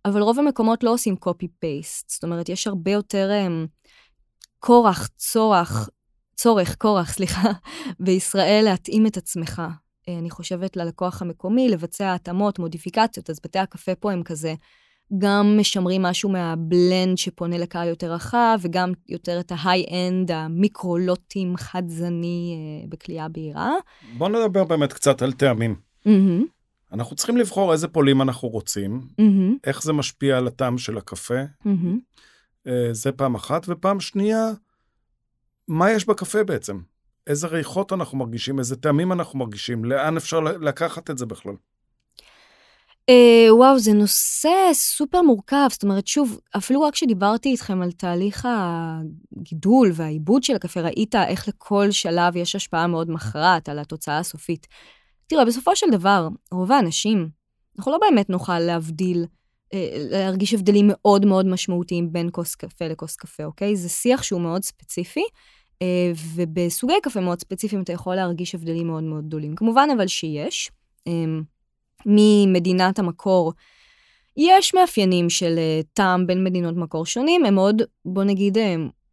אבל 0.05 0.23
רוב 0.23 0.39
המקומות 0.39 0.85
לא 0.85 0.91
עושים 0.93 1.15
copy-paste. 1.25 2.05
זאת 2.09 2.25
אומרת, 2.25 2.49
יש 2.49 2.67
הרבה 2.67 2.91
יותר 2.91 3.31
um, 3.31 3.69
כורח, 4.59 5.09
צורך, 5.17 5.89
צורך, 6.37 6.77
כורח, 6.79 7.13
סליחה, 7.17 7.51
בישראל 8.01 8.65
להתאים 8.65 9.07
את 9.07 9.17
עצמך. 9.17 9.63
אה, 10.09 10.19
אני 10.19 10.31
חושבת 10.31 10.77
ללקוח 10.77 11.23
המקומי, 11.23 11.69
לבצע 11.69 12.15
התאמות, 12.15 12.59
מודיפיקציות, 12.59 13.31
אז 13.31 13.41
בתי 13.45 13.59
הקפה 13.59 13.95
פה 13.95 14.13
הם 14.13 14.23
כזה, 14.23 14.55
גם 15.19 15.57
משמרים 15.61 16.03
משהו 16.03 16.31
מהבלנד 16.31 17.19
שפונה 17.19 17.59
לקהל 17.59 17.89
יותר 17.89 18.13
רחב, 18.13 18.59
וגם 18.63 18.93
יותר 19.09 19.41
את 19.41 19.53
ההיי-אנד, 19.57 20.31
המיקרולוטים, 20.31 21.57
חד-זני, 21.57 22.57
אה, 22.57 22.89
בקליעה 22.89 23.29
בהירה. 23.29 23.73
בוא 24.19 24.29
נדבר 24.29 24.65
באמת 24.65 24.93
קצת 24.93 25.23
על 25.23 25.33
טעמים. 25.33 25.75
Mm-hmm. 26.07 26.45
אנחנו 26.93 27.17
צריכים 27.17 27.37
לבחור 27.37 27.73
איזה 27.73 27.89
פולים 27.89 28.23
אנחנו 28.23 28.49
רוצים, 28.49 29.01
mm-hmm. 29.01 29.59
איך 29.65 29.83
זה 29.83 29.93
משפיע 29.93 30.39
על 30.39 30.47
הטעם 30.47 30.79
של 30.79 30.99
הקפה. 30.99 31.43
Mm-hmm. 31.65 32.69
זה 32.93 33.13
פעם 33.13 33.35
אחת, 33.35 33.65
ופעם 33.69 34.01
שנייה, 34.01 34.51
מה 35.69 35.91
יש 35.91 36.07
בקפה 36.07 36.45
בעצם? 36.45 36.79
איזה 37.27 37.47
ריחות 37.47 37.93
אנחנו 37.93 38.19
מרגישים, 38.19 38.59
איזה 38.59 38.77
טעמים 38.77 39.13
אנחנו 39.13 39.39
מרגישים, 39.39 39.85
לאן 39.85 40.17
אפשר 40.17 40.41
לקחת 40.41 41.11
את 41.11 41.19
זה 41.19 41.27
בכלל? 41.27 41.55
Uh, 43.11 43.53
וואו, 43.53 43.79
זה 43.79 43.93
נושא 43.93 44.49
סופר 44.73 45.23
מורכב. 45.23 45.67
זאת 45.71 45.83
אומרת, 45.83 46.07
שוב, 46.07 46.41
אפילו 46.57 46.83
רק 46.83 46.93
כשדיברתי 46.93 47.49
איתכם 47.49 47.83
על 47.83 47.93
תהליך 47.93 48.49
הגידול 49.37 49.91
והעיבוד 49.95 50.43
של 50.43 50.55
הקפה, 50.55 50.81
ראית 50.81 51.15
איך 51.15 51.49
לכל 51.49 51.91
שלב 51.91 52.37
יש 52.37 52.57
השפעה 52.57 52.87
מאוד 52.87 53.11
מכרעת 53.11 53.69
על 53.69 53.79
התוצאה 53.79 54.19
הסופית. 54.19 54.67
תראה, 55.27 55.45
בסופו 55.45 55.77
של 55.77 55.87
דבר, 55.93 56.29
רוב 56.53 56.73
האנשים, 56.73 57.29
אנחנו 57.79 57.93
לא 57.93 57.99
באמת 57.99 58.31
נוכל 58.31 58.59
להבדיל 58.59 59.27
אה, 59.75 59.89
להרגיש 60.11 60.55
הבדלים 60.55 60.87
מאוד 60.89 61.27
מאוד 61.27 61.47
משמעותיים 61.47 62.13
בין 62.13 62.29
כוס 62.33 62.55
קפה 62.55 62.89
לכוס 62.89 63.17
קפה, 63.17 63.45
אוקיי? 63.45 63.77
זה 63.77 63.89
שיח 63.89 64.23
שהוא 64.23 64.41
מאוד 64.41 64.63
ספציפי, 64.63 65.21
אה, 65.21 65.27
ובסוגי 66.35 66.95
קפה 67.03 67.21
מאוד 67.21 67.41
ספציפיים 67.41 67.83
אתה 67.83 67.93
יכול 67.93 68.15
להרגיש 68.15 68.55
הבדלים 68.55 68.87
מאוד 68.87 69.03
מאוד 69.03 69.27
גדולים. 69.27 69.55
כמובן 69.55 69.89
אבל 69.97 70.07
שיש, 70.07 70.71
אה, 71.07 71.13
ממדינת 72.07 72.99
המקור, 72.99 73.53
יש 74.37 74.75
מאפיינים 74.75 75.31
של 75.31 75.59
טעם 75.93 76.27
בין 76.27 76.45
מדינות 76.45 76.77
מקור 76.77 77.07
שונים, 77.07 77.45
הם 77.45 77.55
מאוד, 77.55 77.83
בוא 78.05 78.25
נגיד, 78.25 78.59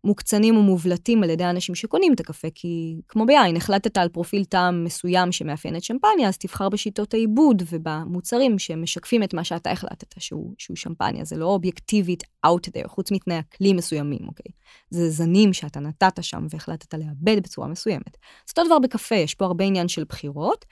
מוקצנים 0.04 0.58
ומובלטים 0.58 1.24
על 1.24 1.30
ידי 1.30 1.44
האנשים 1.44 1.76
שקונים 1.76 2.14
את 2.14 2.20
הקפה, 2.20 2.48
כי 2.56 3.02
כמו 3.08 3.26
ביין, 3.26 3.56
החלטת 3.56 3.98
על 3.98 4.10
פרופיל 4.10 4.44
טעם 4.44 4.84
מסוים 4.84 5.32
שמאפיין 5.32 5.76
את 5.76 5.84
שמפניה, 5.84 6.28
אז 6.28 6.38
תבחר 6.38 6.70
בשיטות 6.70 7.14
העיבוד 7.14 7.64
ובמוצרים 7.72 8.60
שמשקפים 8.60 9.24
את 9.24 9.34
מה 9.34 9.44
שאתה 9.44 9.72
החלטת 9.72 10.16
שהוא, 10.20 10.54
שהוא 10.58 10.78
שמפניה. 10.78 11.26
זה 11.26 11.38
לא 11.38 11.46
אובייקטיבית 11.46 12.24
out 12.46 12.70
there, 12.78 12.88
חוץ 12.88 13.12
מתנאי 13.12 13.40
אקלים 13.40 13.76
מסוימים, 13.76 14.28
אוקיי? 14.28 14.52
זה 14.90 15.10
זנים 15.10 15.54
שאתה 15.54 15.80
נתת 15.80 16.24
שם 16.24 16.46
והחלטת 16.50 16.94
לעבד 16.94 17.44
בצורה 17.44 17.68
מסוימת. 17.68 18.18
אז 18.18 18.50
אותו 18.50 18.64
דבר 18.66 18.80
בקפה, 18.80 19.16
יש 19.16 19.36
פה 19.36 19.46
הרבה 19.46 19.66
עניין 19.66 19.88
של 19.88 20.04
בחירות, 20.04 20.66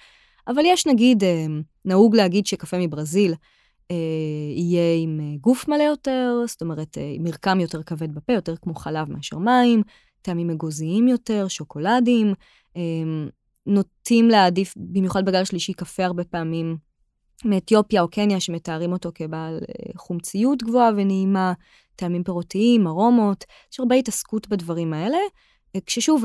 אבל 0.48 0.64
יש 0.66 0.88
נגיד, 0.88 1.24
אה, 1.24 1.46
נהוג 1.86 2.16
להגיד 2.16 2.46
שקפה 2.46 2.78
מברזיל, 2.78 3.34
יהיה 4.56 4.96
עם 5.04 5.20
אה, 5.22 5.38
גוף 5.42 5.68
מלא 5.68 5.84
יותר, 5.84 6.44
זאת 6.48 6.62
אומרת, 6.62 6.98
אה, 6.98 7.16
מרקם 7.20 7.60
יותר 7.60 7.84
כבד 7.84 8.16
בפה, 8.16 8.34
יותר 8.34 8.56
כמו 8.56 8.76
חלב 8.76 9.12
מאשר 9.12 9.38
מים, 9.38 9.82
טעמים 10.22 10.50
אגוזיים 10.50 11.08
יותר, 11.08 11.48
שוקולדים. 11.48 12.34
נוטים 13.66 14.30
להעדיף, 14.30 14.74
במיוחד 14.78 15.26
בגל 15.26 15.42
השלישי, 15.42 15.74
קפה 15.74 16.06
הרבה 16.06 16.24
פעמים 16.24 16.78
מאתיופיה 17.46 18.02
או 18.02 18.08
קניה, 18.08 18.40
שמתארים 18.40 18.92
אותו 18.92 19.12
כבעל 19.16 19.60
חומציות 19.96 20.64
גבוהה 20.64 20.92
ונעימה, 20.98 21.54
טעמים 21.96 22.24
פירותיים, 22.24 22.88
ארומות, 22.88 23.46
יש 23.74 23.80
הרבה 23.80 23.96
התעסקות 23.96 24.48
בדברים 24.48 24.94
האלה, 24.94 25.18
כששוב, 25.86 26.24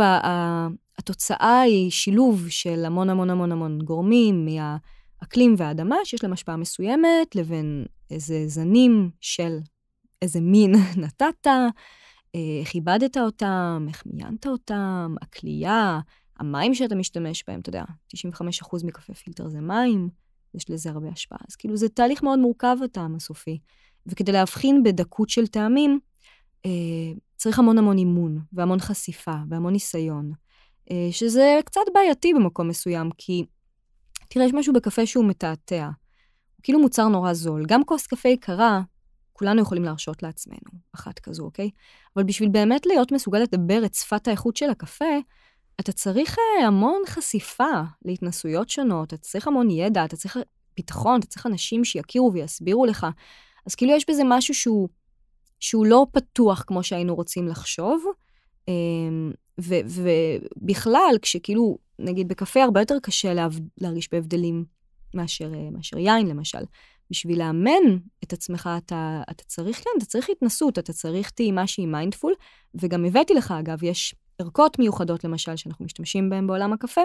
התוצאה 0.98 1.60
היא 1.60 1.90
שילוב 1.90 2.48
של 2.48 2.84
המון 2.84 3.10
המון 3.10 3.30
המון 3.30 3.52
המון 3.52 3.78
גורמים, 3.78 4.44
מה... 4.44 4.76
אקלים 5.22 5.54
ואדמה, 5.58 5.96
שיש 6.04 6.22
להם 6.22 6.32
השפעה 6.32 6.56
מסוימת, 6.56 7.36
לבין 7.36 7.84
איזה 8.10 8.44
זנים 8.46 9.10
של 9.20 9.58
איזה 10.22 10.40
מין 10.40 10.74
נתת, 11.02 11.46
איך 12.60 12.74
איבדת 12.74 13.16
אותם, 13.16 13.86
איך 13.88 14.02
מיינת 14.06 14.46
אותם, 14.46 15.14
הכלייה, 15.22 16.00
המים 16.38 16.74
שאתה 16.74 16.94
משתמש 16.94 17.44
בהם, 17.46 17.60
אתה 17.60 17.68
יודע, 17.68 17.84
95% 18.16 18.86
מקפה 18.86 19.14
פילטר 19.14 19.48
זה 19.48 19.60
מים, 19.60 20.08
יש 20.54 20.70
לזה 20.70 20.90
הרבה 20.90 21.08
השפעה. 21.08 21.38
אז 21.48 21.56
כאילו 21.56 21.76
זה 21.76 21.88
תהליך 21.88 22.22
מאוד 22.22 22.38
מורכב 22.38 22.76
הטעם 22.84 23.14
הסופי. 23.14 23.58
וכדי 24.06 24.32
להבחין 24.32 24.82
בדקות 24.82 25.28
של 25.28 25.46
טעמים, 25.46 25.98
אה, 26.66 26.70
צריך 27.36 27.58
המון 27.58 27.78
המון 27.78 27.98
אימון, 27.98 28.38
והמון 28.52 28.80
חשיפה, 28.80 29.34
והמון 29.48 29.72
ניסיון, 29.72 30.32
אה, 30.90 31.08
שזה 31.10 31.60
קצת 31.64 31.80
בעייתי 31.94 32.34
במקום 32.34 32.68
מסוים, 32.68 33.10
כי 33.18 33.44
תראה, 34.32 34.46
יש 34.46 34.52
משהו 34.54 34.72
בקפה 34.72 35.06
שהוא 35.06 35.24
מתעתע. 35.24 35.84
הוא 35.84 36.62
כאילו 36.62 36.80
מוצר 36.80 37.08
נורא 37.08 37.32
זול. 37.32 37.64
גם 37.66 37.84
כוס 37.84 38.06
קפה 38.06 38.28
יקרה, 38.28 38.80
כולנו 39.32 39.62
יכולים 39.62 39.84
להרשות 39.84 40.22
לעצמנו 40.22 40.80
אחת 40.94 41.18
כזו, 41.18 41.44
אוקיי? 41.44 41.70
אבל 42.16 42.24
בשביל 42.24 42.48
באמת 42.48 42.86
להיות 42.86 43.12
מסוגל 43.12 43.38
לדבר 43.38 43.84
את 43.84 43.94
שפת 43.94 44.28
האיכות 44.28 44.56
של 44.56 44.70
הקפה, 44.70 45.04
אתה 45.80 45.92
צריך 45.92 46.36
אה, 46.38 46.66
המון 46.66 47.02
חשיפה 47.06 47.82
להתנסויות 48.04 48.70
שונות, 48.70 49.08
אתה 49.08 49.16
צריך 49.16 49.48
המון 49.48 49.70
ידע, 49.70 50.04
אתה 50.04 50.16
צריך 50.16 50.36
ביטחון, 50.76 51.20
אתה 51.20 51.26
צריך 51.26 51.46
אנשים 51.46 51.84
שיכירו 51.84 52.32
ויסבירו 52.32 52.86
לך. 52.86 53.06
אז 53.66 53.74
כאילו 53.74 53.92
יש 53.92 54.04
בזה 54.10 54.22
משהו 54.24 54.54
שהוא, 54.54 54.88
שהוא 55.60 55.86
לא 55.86 56.06
פתוח 56.12 56.64
כמו 56.66 56.82
שהיינו 56.82 57.14
רוצים 57.14 57.48
לחשוב. 57.48 58.04
ובכלל, 59.58 61.14
כשכאילו 61.22 61.78
נגיד 61.98 62.28
בקפה 62.28 62.62
הרבה 62.62 62.80
יותר 62.80 62.96
קשה 63.02 63.34
לה, 63.34 63.48
להרגיש 63.80 64.08
בהבדלים 64.12 64.64
מאשר, 65.14 65.54
אה, 65.54 65.70
מאשר 65.70 65.98
יין, 65.98 66.26
למשל. 66.26 66.62
בשביל 67.10 67.38
לאמן 67.38 67.98
את 68.24 68.32
עצמך, 68.32 68.70
אתה, 68.78 69.22
אתה 69.30 69.44
צריך, 69.44 69.84
כן, 69.84 69.90
אתה 69.98 70.04
צריך 70.04 70.30
התנסות, 70.30 70.78
אתה 70.78 70.92
צריך 70.92 71.30
טעימה 71.30 71.66
שהיא 71.66 71.86
מיינדפול, 71.86 72.32
וגם 72.74 73.04
הבאתי 73.04 73.34
לך, 73.34 73.54
אגב, 73.60 73.84
יש 73.84 74.14
ערכות 74.38 74.78
מיוחדות, 74.78 75.24
למשל, 75.24 75.56
שאנחנו 75.56 75.84
משתמשים 75.84 76.30
בהן 76.30 76.46
בעולם 76.46 76.72
הקפה, 76.72 77.00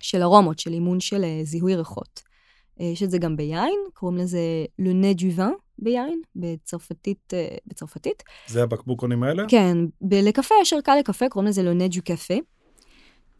של 0.00 0.22
ארומות, 0.22 0.58
של 0.58 0.72
אימון 0.72 1.00
של 1.00 1.22
uh, 1.22 1.46
זיהוי 1.46 1.76
ריחות. 1.76 2.20
Uh, 2.78 2.82
יש 2.82 3.02
את 3.02 3.10
זה 3.10 3.18
גם 3.18 3.36
ביין, 3.36 3.78
קוראים 3.94 4.18
לזה 4.18 4.40
du 4.80 5.38
vin 5.38 5.52
ביין, 5.80 6.22
בצרפתית. 6.36 7.32
Uh, 7.32 7.60
בצרפתית. 7.66 8.22
זה 8.46 8.62
הבקבוקונים 8.62 9.22
האלה? 9.22 9.44
כן, 9.48 9.76
לקפה 10.02 10.54
יש 10.62 10.72
ערכה 10.72 10.96
לקפה, 10.96 11.28
קוראים 11.28 11.48
לזה 11.48 11.62
du 11.92 11.98
café. 11.98 12.40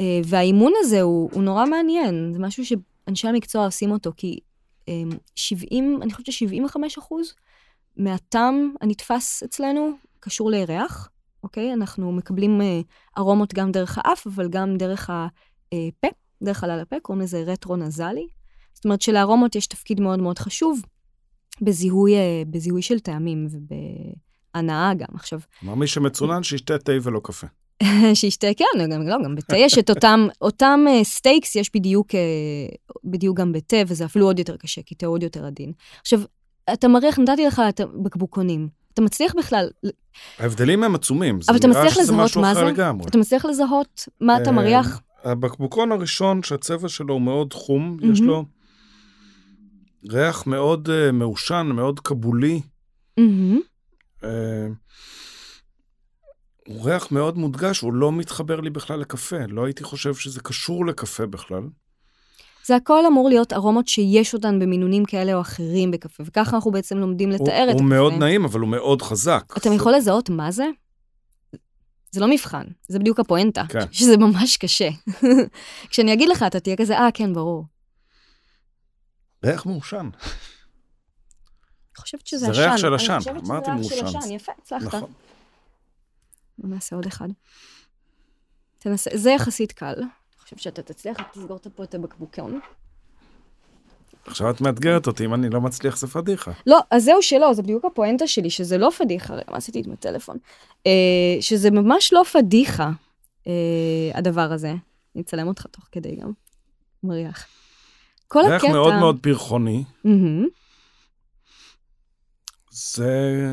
אה, 0.01 0.20
והאימון 0.24 0.72
הזה 0.76 1.01
הוא, 1.01 1.30
הוא 1.32 1.43
נורא 1.43 1.66
מעניין, 1.66 2.32
זה 2.32 2.38
משהו 2.38 2.64
שאנשי 2.64 3.28
המקצוע 3.28 3.64
עושים 3.64 3.91
אותו, 3.91 4.12
כי 4.16 4.38
70, 5.36 5.97
אה, 5.99 6.03
אני 6.03 6.12
חושבת 6.12 6.32
ש-75 6.32 6.99
אחוז 6.99 7.34
מהטעם 7.97 8.74
הנתפס 8.80 9.43
אצלנו 9.43 9.91
קשור 10.20 10.51
לריח, 10.50 11.08
אוקיי? 11.43 11.72
אנחנו 11.72 12.12
מקבלים 12.12 12.61
אה, 12.61 12.80
ארומות 13.18 13.55
גם 13.55 13.72
דרך 13.72 13.99
האף, 13.99 14.26
אבל 14.26 14.49
גם 14.49 14.76
דרך 14.76 15.11
הפה, 15.11 16.09
דרך 16.43 16.59
חלל 16.59 16.80
הפה, 16.80 16.97
קוראים 17.03 17.22
לזה 17.22 17.43
רטרו-נזלי. 17.47 18.26
זאת 18.72 18.84
אומרת 18.84 19.03
שלארומות 19.03 19.55
יש 19.57 19.66
תפקיד 19.66 20.01
מאוד 20.01 20.18
מאוד 20.18 20.38
חשוב 20.38 20.80
בזיהוי, 21.62 22.12
בזיהוי 22.50 22.82
של 22.82 22.98
טעמים 22.98 23.46
ובהנאה 23.50 24.94
גם. 24.94 25.08
עכשיו... 25.14 25.40
כלומר, 25.61 25.74
מי 25.74 25.86
שמצונן, 25.86 26.42
שישתה 26.42 26.78
תה 26.78 26.92
ולא 27.02 27.20
קפה. 27.24 27.46
שישתה, 28.14 28.46
כן, 28.56 28.90
גם, 28.90 29.08
לא, 29.08 29.16
גם 29.24 29.34
בתה 29.34 29.56
יש 29.56 29.78
את 29.78 29.90
אותם, 29.90 30.28
אותם 30.40 30.80
stakes, 31.02 31.56
יש 31.56 31.70
בדיוק, 31.74 32.14
אה, 32.14 32.20
בדיוק 33.04 33.36
גם 33.36 33.52
בתה, 33.52 33.76
וזה 33.86 34.04
אפילו 34.04 34.26
עוד 34.26 34.38
יותר 34.38 34.56
קשה, 34.56 34.82
כי 34.86 34.94
תה 34.94 35.06
עוד 35.06 35.22
יותר 35.22 35.46
עדין. 35.46 35.72
עכשיו, 36.00 36.20
אתה 36.72 36.88
מריח, 36.88 37.18
נתתי 37.18 37.46
לך 37.46 37.62
את 37.68 37.80
הבקבוקונים. 37.80 38.68
אתה 38.94 39.02
מצליח 39.02 39.34
בכלל... 39.38 39.68
ההבדלים 40.38 40.84
הם 40.84 40.94
עצומים, 40.94 41.38
אבל 41.48 41.56
אתה 41.56 41.68
מצליח 41.68 41.98
לזהות 41.98 42.36
מה 42.36 42.54
זה? 42.54 42.64
לגמרי. 42.64 43.06
אתה 43.08 43.18
מצליח 43.18 43.44
לזהות 43.44 44.08
מה 44.20 44.36
אתה 44.36 44.52
מריח? 44.52 45.00
הבקבוקון 45.24 45.92
הראשון, 45.92 46.42
שהצבע 46.42 46.88
שלו 46.88 47.14
הוא 47.14 47.22
מאוד 47.22 47.52
חום, 47.52 47.96
יש 48.02 48.20
לו 48.20 48.44
ריח 50.09 50.46
מאוד 50.46 50.88
uh, 50.88 51.12
מעושן, 51.12 51.70
מאוד 51.74 52.01
כבולי. 52.01 52.61
Uh, 53.20 53.22
הוא 56.68 56.84
ריח 56.84 57.12
מאוד 57.12 57.38
מודגש, 57.38 57.80
הוא 57.80 57.92
לא 57.92 58.12
מתחבר 58.12 58.61
לי 58.61 58.70
בכלל 58.70 59.01
לקפה. 59.01 59.46
לא 59.48 59.64
הייתי 59.64 59.84
חושב 59.84 60.14
שזה 60.14 60.40
קשור 60.40 60.86
לקפה 60.86 61.26
בכלל. 61.26 61.62
זה 62.66 62.76
הכל 62.76 63.07
אמור 63.07 63.28
להיות 63.28 63.53
ארומות 63.53 63.88
שיש 63.88 64.34
אותן 64.34 64.59
במינונים 64.59 65.05
כאלה 65.05 65.34
או 65.34 65.40
אחרים 65.40 65.90
בקפה, 65.90 66.22
וככה 66.26 66.57
אנחנו 66.57 66.70
בעצם 66.70 66.98
לומדים 66.98 67.30
לתאר 67.30 67.44
הוא, 67.55 67.64
את 67.64 67.68
הקפה. 67.68 67.82
הוא 67.82 67.90
מאוד 67.90 68.12
נעים, 68.12 68.44
אבל 68.44 68.61
הוא 68.61 68.68
מאוד 68.68 69.03
חזק. 69.03 69.44
אתה 69.57 69.68
זה... 69.68 69.74
יכול 69.74 69.94
לזהות 69.94 70.30
מה 70.30 70.51
זה? 70.51 70.66
זה 72.11 72.20
לא 72.20 72.30
מבחן, 72.30 72.64
זה 72.88 72.98
בדיוק 72.98 73.20
הפואנטה, 73.20 73.64
כן. 73.68 73.84
שזה 73.92 74.16
ממש 74.16 74.57
קשה. 74.57 74.88
כשאני 75.90 76.12
אגיד 76.12 76.28
לך, 76.28 76.42
אתה 76.42 76.61
תהיה 76.61 76.76
כזה, 76.76 76.98
אה, 76.98 77.09
כן, 77.14 77.32
ברור. 77.32 77.64
ריח 79.45 79.66
מעושן. 79.66 80.11
אני 81.91 81.97
חושבת 81.97 82.26
שזה 82.26 82.51
עשן. 82.51 82.55
זה 82.55 82.68
ריח 82.68 82.76
של 82.76 82.95
עשן, 82.95 83.18
אמרתי 83.28 83.70
מעושן. 83.70 83.70
אני 83.70 83.82
חושבת 83.82 83.99
שזה 83.99 84.05
ריח 84.05 84.11
של 84.12 84.18
עשן, 84.18 84.32
יפה, 84.32 84.53
הצלחת. 84.59 84.86
נכון. 84.86 85.12
נעשה 86.59 86.97
עוד 86.97 87.07
אחד. 87.07 87.28
תנסה, 88.78 89.11
זה 89.14 89.30
יחסית 89.30 89.72
קל. 89.72 89.95
אני 89.99 90.09
חושבת 90.38 90.59
שאתה 90.61 90.82
תצליח, 90.82 91.16
תסגור 91.32 91.59
פה 91.74 91.84
את 91.84 91.95
הבקבוקון. 91.95 92.61
עכשיו 94.26 94.51
את 94.51 94.61
מאתגרת 94.61 95.07
אותי, 95.07 95.24
אם 95.24 95.34
אני 95.34 95.51
לא 95.51 95.61
מצליח 95.61 95.97
זה 95.97 96.07
פדיחה. 96.07 96.53
לא, 96.66 96.78
אז 96.91 97.05
זהו 97.05 97.22
שלא, 97.22 97.55
זה 97.55 97.62
בדיוק 97.62 97.84
הפואנטה 97.84 98.26
שלי, 98.26 98.51
שזה 98.51 98.78
לא 98.78 98.91
פדיחה, 98.99 99.34
מה 99.34 99.57
עשיתי 99.57 99.82
עם 99.86 99.93
הטלפון? 99.93 100.36
אה, 100.86 100.93
שזה 101.41 101.70
ממש 101.70 102.12
לא 102.12 102.22
פדיחה, 102.32 102.91
אה, 103.47 103.53
הדבר 104.14 104.53
הזה. 104.53 104.74
אני 105.14 105.22
אצלם 105.22 105.49
אותך 105.49 105.66
תוך 105.66 105.88
כדי 105.93 106.16
גם. 106.16 106.32
מריח. 107.03 107.47
כל 108.32 108.40
הקטע... 108.40 108.52
ריח 108.52 108.64
מאוד 108.64 108.94
מאוד 108.94 109.18
פרחוני. 109.22 109.84
Mm-hmm. 110.06 110.46
זה 112.70 113.46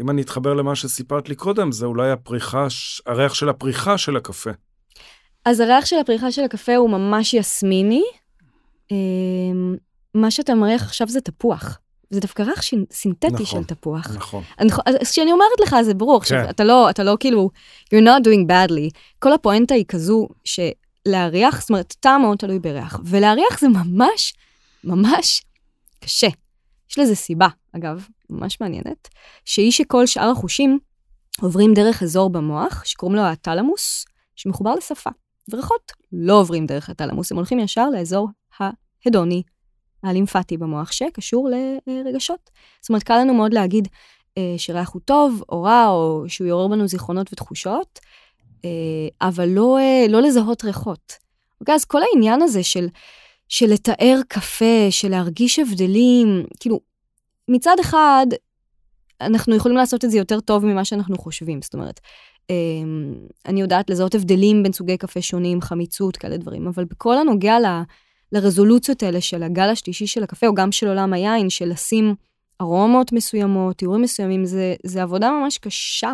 אם 0.00 0.10
אני 0.10 0.22
אתחבר 0.22 0.54
למה 0.54 0.76
שסיפרת 0.76 1.28
לי 1.28 1.34
קודם, 1.34 1.72
זה 1.72 1.86
אולי 1.86 2.10
הפריחה, 2.10 2.66
הריח 3.06 3.34
של 3.34 3.48
הפריחה 3.48 3.98
של 3.98 4.16
הקפה. 4.16 4.50
אז 5.44 5.60
הריח 5.60 5.86
של 5.86 5.96
הפריחה 5.96 6.32
של 6.32 6.44
הקפה 6.44 6.76
הוא 6.76 6.90
ממש 6.90 7.34
יסמיני. 7.34 8.02
אמ, 8.90 9.76
מה 10.14 10.30
שאתה 10.30 10.54
מריח 10.54 10.82
עכשיו 10.82 11.08
זה 11.08 11.20
תפוח. 11.20 11.78
זה 12.10 12.20
דווקא 12.20 12.42
ריח 12.42 12.60
סינתטי 12.90 13.26
נכון, 13.32 13.46
של 13.46 13.64
תפוח. 13.64 14.10
נכון. 14.14 14.42
אז 14.86 15.10
כשאני 15.10 15.32
אומרת 15.32 15.60
לך, 15.62 15.76
זה 15.82 15.94
ברור. 15.94 16.20
כן. 16.20 16.36
עכשיו, 16.36 16.50
אתה 16.50 16.64
לא, 16.64 16.90
אתה 16.90 17.04
לא 17.04 17.16
כאילו, 17.20 17.50
you're 17.94 18.04
not 18.04 18.24
doing 18.24 18.48
badly. 18.50 18.98
כל 19.18 19.32
הפואנטה 19.32 19.74
היא 19.74 19.84
כזו 19.88 20.28
שלהריח, 21.08 21.60
זאת 21.60 21.70
אומרת, 21.70 21.94
טעם 22.00 22.22
מאוד 22.22 22.38
תלוי 22.38 22.58
בריח, 22.58 23.00
ולהריח 23.04 23.60
זה 23.60 23.68
ממש, 23.68 24.34
ממש 24.84 25.42
קשה. 26.00 26.28
יש 26.90 26.98
לזה 26.98 27.14
סיבה, 27.14 27.48
אגב, 27.76 28.06
ממש 28.30 28.60
מעניינת, 28.60 29.08
שהיא 29.44 29.72
שכל 29.72 30.06
שאר 30.06 30.30
החושים 30.30 30.78
עוברים 31.40 31.74
דרך 31.74 32.02
אזור 32.02 32.30
במוח, 32.30 32.84
שקוראים 32.84 33.16
לו 33.16 33.22
הטלמוס, 33.22 34.04
שמחובר 34.36 34.74
לשפה. 34.74 35.10
וריחות 35.48 35.92
לא 36.12 36.40
עוברים 36.40 36.66
דרך 36.66 36.90
הטלמוס, 36.90 37.32
הם 37.32 37.36
הולכים 37.36 37.58
ישר 37.58 37.90
לאזור 37.90 38.28
ההדוני, 38.58 39.42
הלימפטי 40.02 40.56
במוח, 40.56 40.92
שקשור 40.92 41.48
לרגשות. 41.86 42.50
זאת 42.80 42.88
אומרת, 42.88 43.02
קל 43.02 43.18
לנו 43.18 43.34
מאוד 43.34 43.54
להגיד, 43.54 43.88
אה, 44.38 44.54
שריח 44.56 44.90
הוא 44.92 45.02
טוב 45.04 45.42
או 45.48 45.62
רע, 45.62 45.86
או 45.88 46.24
שהוא 46.28 46.46
יעורר 46.46 46.68
בנו 46.68 46.88
זיכרונות 46.88 47.32
ותחושות, 47.32 48.00
אבל 49.20 49.48
לא, 49.48 49.78
אה, 49.78 50.06
לא 50.08 50.22
לזהות 50.22 50.64
ריחות. 50.64 51.12
אוקיי, 51.60 51.74
אז 51.74 51.84
כל 51.84 52.00
העניין 52.02 52.42
הזה 52.42 52.62
של, 52.62 52.86
של 53.48 53.66
לתאר 53.66 54.20
קפה, 54.28 54.90
של 54.90 55.08
להרגיש 55.08 55.58
הבדלים, 55.58 56.44
כאילו, 56.60 56.80
מצד 57.48 57.76
אחד, 57.80 58.26
אנחנו 59.20 59.56
יכולים 59.56 59.76
לעשות 59.76 60.04
את 60.04 60.10
זה 60.10 60.18
יותר 60.18 60.40
טוב 60.40 60.66
ממה 60.66 60.84
שאנחנו 60.84 61.18
חושבים. 61.18 61.62
זאת 61.62 61.74
אומרת, 61.74 62.00
אמ, 62.50 63.14
אני 63.46 63.60
יודעת 63.60 63.90
לזהות 63.90 64.14
הבדלים 64.14 64.62
בין 64.62 64.72
סוגי 64.72 64.96
קפה 64.96 65.22
שונים, 65.22 65.60
חמיצות, 65.60 66.16
כאלה 66.16 66.36
דברים, 66.36 66.66
אבל 66.66 66.84
בכל 66.84 67.18
הנוגע 67.18 67.60
ל, 67.60 67.66
לרזולוציות 68.32 69.02
האלה 69.02 69.20
של 69.20 69.42
הגל 69.42 69.68
השלישי 69.68 70.06
של 70.06 70.22
הקפה, 70.22 70.46
או 70.46 70.54
גם 70.54 70.72
של 70.72 70.88
עולם 70.88 71.12
היין, 71.12 71.50
של 71.50 71.68
לשים 71.68 72.14
ארומות 72.60 73.12
מסוימות, 73.12 73.76
תיאורים 73.76 74.02
מסוימים, 74.02 74.44
זה, 74.44 74.74
זה 74.84 75.02
עבודה 75.02 75.30
ממש 75.30 75.58
קשה 75.58 76.12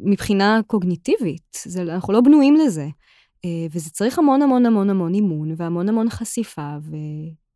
מבחינה 0.00 0.60
קוגניטיבית. 0.66 1.58
זה, 1.64 1.82
אנחנו 1.82 2.12
לא 2.12 2.20
בנויים 2.20 2.56
לזה. 2.56 2.88
אה, 3.44 3.66
וזה 3.72 3.90
צריך 3.90 4.18
המון 4.18 4.42
המון 4.42 4.66
המון 4.66 4.90
המון 4.90 5.14
אימון, 5.14 5.54
והמון 5.56 5.88
המון 5.88 6.10
חשיפה, 6.10 6.76
ו, 6.82 6.96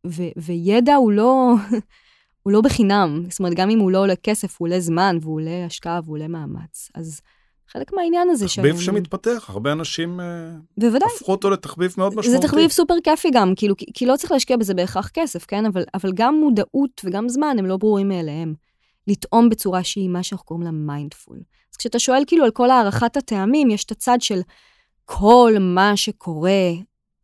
ו, 0.07 0.23
וידע 0.37 0.95
הוא 0.95 1.13
לא, 1.13 1.55
הוא 2.43 2.53
לא 2.53 2.61
בחינם. 2.61 3.25
זאת 3.31 3.39
אומרת, 3.39 3.55
גם 3.55 3.71
אם 3.71 3.79
הוא 3.79 3.91
לא 3.91 3.99
עולה 3.99 4.17
כסף, 4.17 4.57
הוא 4.59 4.69
עולה 4.69 4.81
זמן, 4.81 5.19
והוא 5.21 5.35
עולה 5.35 5.67
השקעה, 5.67 6.01
והוא 6.05 6.17
עולה 6.17 6.29
מאמץ. 6.29 6.91
אז 6.95 7.21
חלק 7.69 7.93
מהעניין 7.93 8.29
הזה 8.31 8.49
של... 8.49 8.63
תחביב 8.63 8.81
שמתפתח, 8.81 9.47
הרבה 9.49 9.73
אנשים 9.73 10.21
אה, 10.21 10.27
בוודאי. 10.79 11.09
הפכו 11.17 11.33
אותו 11.33 11.51
לתחביב 11.51 11.95
מאוד 11.99 12.15
משמעותי. 12.15 12.31
זה 12.31 12.49
תחביב 12.49 12.71
סופר 12.71 12.95
כיפי 13.05 13.31
גם, 13.31 13.53
כאילו, 13.57 13.77
כי, 13.77 13.87
כי 13.95 14.07
לא 14.07 14.17
צריך 14.17 14.33
להשקיע 14.33 14.57
בזה 14.57 14.75
בהכרח 14.75 15.11
כסף, 15.15 15.45
כן? 15.47 15.67
אבל, 15.67 15.83
אבל 15.95 16.13
גם 16.15 16.35
מודעות 16.35 17.01
וגם 17.05 17.29
זמן 17.29 17.57
הם 17.59 17.67
לא 17.67 17.77
ברורים 17.77 18.09
מאליהם. 18.09 18.55
לטעום 19.07 19.49
בצורה 19.49 19.85
שהיא 19.85 20.09
מה 20.09 20.23
שאנחנו 20.23 20.47
קוראים 20.47 20.65
לה 20.65 20.71
מיינדפול. 20.71 21.37
אז 21.73 21.77
כשאתה 21.77 21.99
שואל 21.99 22.23
כאילו 22.27 22.45
על 22.45 22.51
כל 22.51 22.71
הערכת 22.71 23.17
הטעמים, 23.17 23.71
יש 23.71 23.85
את 23.85 23.91
הצד 23.91 24.21
של 24.21 24.41
כל 25.05 25.53
מה 25.61 25.97
שקורה 25.97 26.71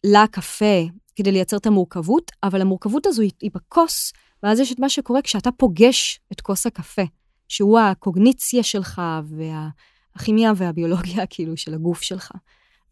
לקפה 0.05 0.81
כדי 1.17 1.33
לייצר 1.33 1.57
את 1.57 1.67
המורכבות, 1.67 2.31
אבל 2.43 2.61
המורכבות 2.61 3.07
הזו 3.07 3.23
היא, 3.23 3.31
היא 3.41 3.51
בכוס, 3.55 4.13
ואז 4.43 4.61
יש 4.61 4.73
את 4.73 4.79
מה 4.79 4.89
שקורה 4.89 5.23
כשאתה 5.23 5.53
פוגש 5.53 6.21
את 6.33 6.41
כוס 6.41 6.67
הקפה, 6.67 7.03
שהוא 7.49 7.79
הקוגניציה 7.79 8.63
שלך 8.63 9.03
וה... 9.25 9.69
הכימיה 10.17 10.53
והביולוגיה, 10.57 11.27
כאילו, 11.31 11.57
של 11.57 11.75
הגוף 11.75 12.03
שלך. 12.03 12.33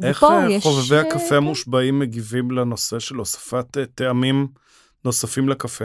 איך 0.03 0.25
אה, 0.25 0.51
יש... 0.51 0.63
חובבי 0.63 0.95
אה, 0.95 1.01
הקפה. 1.01 1.37
המושבעים 1.37 1.99
מגיבים 1.99 2.51
לנושא 2.51 2.99
של 2.99 3.15
הוספת 3.15 3.77
אה, 3.77 3.87
טעמים 3.87 4.49
נוספים 5.05 5.49
לקפה? 5.49 5.85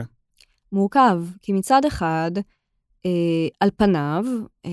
מורכב, 0.71 1.23
כי 1.41 1.53
מצד 1.53 1.85
אחד, 1.85 2.31
על 3.59 3.69
פניו, 3.77 4.25
אה, 4.65 4.71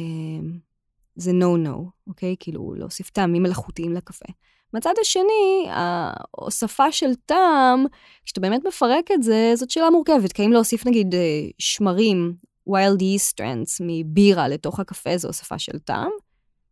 זה 1.17 1.31
no-no, 1.31 1.91
אוקיי? 2.07 2.37
כאילו, 2.41 2.75
להוסיף 2.75 3.11
טעמים 3.11 3.43
מלאכותיים 3.43 3.93
לקפה. 3.93 4.27
מצד 4.75 4.95
השני, 5.01 5.67
ההוספה 5.69 6.93
של 6.93 7.15
טעם, 7.27 7.87
כשאתה 8.25 8.41
באמת 8.41 8.61
מפרק 8.67 9.11
את 9.11 9.23
זה, 9.23 9.53
זאת 9.55 9.71
שאלה 9.71 9.91
מורכבת. 9.91 10.33
כי 10.33 10.47
אם 10.47 10.53
להוסיף 10.53 10.87
נגיד 10.87 11.15
שמרים, 11.59 12.35
wild 12.69 13.01
yeast 13.01 13.35
strands 13.35 13.79
מבירה 13.81 14.49
לתוך 14.49 14.81
הקפה, 14.81 15.17
זו 15.17 15.29
הוספה 15.29 15.59
של 15.59 15.79
טעם. 15.79 16.11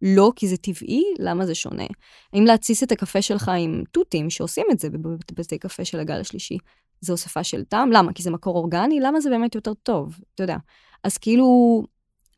לא 0.02 0.32
כי 0.36 0.48
זה 0.48 0.56
טבעי, 0.56 1.04
למה 1.18 1.46
זה 1.46 1.54
שונה? 1.54 1.86
האם 2.32 2.44
להתסיס 2.44 2.82
את 2.82 2.92
הקפה 2.92 3.22
שלך 3.22 3.50
עם 3.58 3.82
תותים, 3.92 4.30
שעושים 4.30 4.64
את 4.72 4.78
זה 4.78 4.88
בבתי 4.90 5.58
קפה 5.58 5.84
של 5.84 6.00
הגל 6.00 6.20
השלישי, 6.20 6.58
זה 7.00 7.12
הוספה 7.12 7.44
של 7.44 7.64
טעם? 7.64 7.92
למה? 7.92 8.12
כי 8.12 8.22
זה 8.22 8.30
מקור 8.30 8.56
אורגני? 8.56 9.00
למה 9.00 9.20
זה 9.20 9.30
באמת 9.30 9.54
יותר 9.54 9.74
טוב? 9.74 10.18
אתה 10.34 10.42
יודע. 10.42 10.56
אז 11.04 11.18
כאילו... 11.18 11.82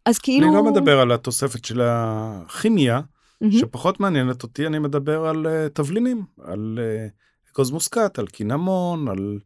אז 0.07 0.19
כאילו... 0.19 0.47
אני 0.47 0.55
לא 0.55 0.65
מדבר 0.65 1.01
על 1.01 1.13
התוספת 1.13 1.65
של 1.65 1.81
הכימיה, 1.85 3.01
mm-hmm. 3.01 3.53
שפחות 3.53 4.01
מעניינת 4.01 4.43
אותי, 4.43 4.67
אני 4.67 4.79
מדבר 4.79 5.27
על 5.27 5.47
uh, 5.47 5.69
תבלינים, 5.75 6.25
על 6.45 6.79
uh, 6.79 7.53
אגוז 7.53 7.71
מוסקת, 7.71 8.19
על 8.19 8.27
קינמון, 8.27 9.09
על... 9.09 9.39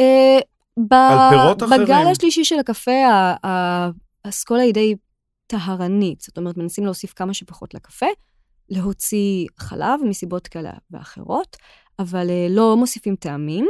Uh, 0.00 0.04
ב- 0.88 0.94
על 0.94 1.30
פירות 1.30 1.62
אחרים. 1.62 1.82
בגל 1.82 2.06
השלישי 2.10 2.44
של 2.44 2.58
הקפה, 2.58 2.90
האסכולה 4.24 4.62
היא 4.62 4.74
די 4.74 4.94
טהרנית, 5.46 6.20
זאת 6.20 6.38
אומרת, 6.38 6.56
מנסים 6.56 6.84
להוסיף 6.84 7.12
כמה 7.12 7.34
שפחות 7.34 7.74
לקפה, 7.74 8.06
להוציא 8.68 9.46
חלב 9.58 10.00
מסיבות 10.04 10.48
כאלה 10.48 10.72
ואחרות, 10.90 11.56
אבל 11.98 12.26
uh, 12.26 12.52
לא 12.52 12.76
מוסיפים 12.76 13.16
טעמים. 13.16 13.66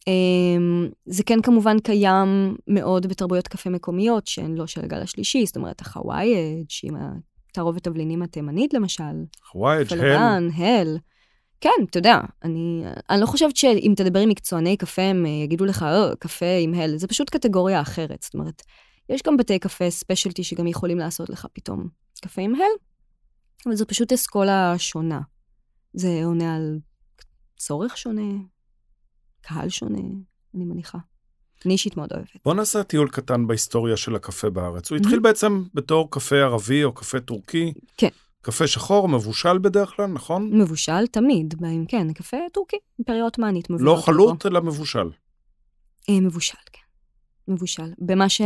Um, 0.00 0.92
זה 1.06 1.22
כן 1.22 1.42
כמובן 1.42 1.78
קיים 1.78 2.56
מאוד 2.66 3.06
בתרבויות 3.06 3.48
קפה 3.48 3.70
מקומיות 3.70 4.26
שהן 4.26 4.54
לא 4.54 4.66
של 4.66 4.80
הגל 4.84 5.02
השלישי, 5.02 5.46
זאת 5.46 5.56
אומרת, 5.56 5.80
החוואי 5.80 6.34
אג' 6.34 6.66
עם 6.82 6.96
התערובת 7.50 7.84
תבלינים 7.84 8.22
התימנית 8.22 8.74
למשל. 8.74 9.02
חוואי 9.44 9.82
אג', 9.82 9.92
הל. 9.92 10.48
הל. 10.56 10.98
כן, 11.60 11.70
אתה 11.90 11.98
יודע, 11.98 12.20
אני, 12.44 12.84
אני 13.10 13.20
לא 13.20 13.26
חושבת 13.26 13.56
שאם 13.56 13.92
תדבר 13.96 14.20
עם 14.20 14.28
מקצועני 14.28 14.76
קפה, 14.76 15.02
הם 15.02 15.26
אה, 15.26 15.30
יגידו 15.30 15.64
לך, 15.64 15.82
או, 15.82 16.16
קפה 16.18 16.58
עם 16.60 16.74
הל, 16.74 16.96
זה 16.96 17.08
פשוט 17.08 17.30
קטגוריה 17.30 17.80
אחרת. 17.80 18.22
זאת 18.22 18.34
אומרת, 18.34 18.62
יש 19.08 19.22
גם 19.26 19.36
בתי 19.36 19.58
קפה 19.58 19.90
ספיישלטי 19.90 20.44
שגם 20.44 20.66
יכולים 20.66 20.98
לעשות 20.98 21.30
לך 21.30 21.46
פתאום 21.52 21.88
קפה 22.22 22.42
עם 22.42 22.54
הל, 22.54 22.76
אבל 23.66 23.74
זו 23.74 23.86
פשוט 23.86 24.12
אסכולה 24.12 24.74
שונה. 24.78 25.20
זה 25.92 26.20
עונה 26.24 26.56
על 26.56 26.78
צורך 27.56 27.96
שונה, 27.96 28.32
קהל 29.48 29.68
שונה, 29.68 29.98
אני 30.54 30.64
מניחה. 30.64 30.98
אני 31.64 31.72
אישית 31.72 31.96
מאוד 31.96 32.12
אוהבת. 32.12 32.28
בוא 32.44 32.54
נעשה 32.54 32.82
טיול 32.82 33.08
קטן 33.08 33.46
בהיסטוריה 33.46 33.96
של 33.96 34.16
הקפה 34.16 34.50
בארץ. 34.50 34.90
הוא 34.90 34.98
התחיל 34.98 35.18
בעצם 35.18 35.62
בתור 35.74 36.10
קפה 36.10 36.36
ערבי 36.36 36.84
או 36.84 36.92
קפה 36.92 37.20
טורקי. 37.20 37.72
כן. 37.96 38.08
קפה 38.42 38.66
שחור, 38.66 39.08
מבושל 39.08 39.58
בדרך 39.58 39.96
כלל, 39.96 40.06
נכון? 40.06 40.60
מבושל 40.60 41.06
תמיד, 41.06 41.54
בהם 41.60 41.84
כן, 41.88 42.12
קפה 42.12 42.36
טורקי, 42.52 42.76
אימפריה 42.98 43.22
עות'מאנית. 43.22 43.68
לא 43.70 43.96
חלוט, 44.04 44.46
אלא 44.46 44.60
מבושל. 44.60 45.10
אה, 46.08 46.20
מבושל, 46.20 46.58
כן. 46.72 47.52
מבושל. 47.52 47.92
במה 47.98 48.28
ש... 48.28 48.40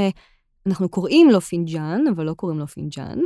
אנחנו 0.67 0.89
קוראים 0.89 1.31
לו 1.31 1.41
פינג'אן, 1.41 2.01
אבל 2.15 2.25
לא 2.25 2.35
קוראים 2.35 2.59
לו 2.59 2.67
פינג'אן. 2.67 3.19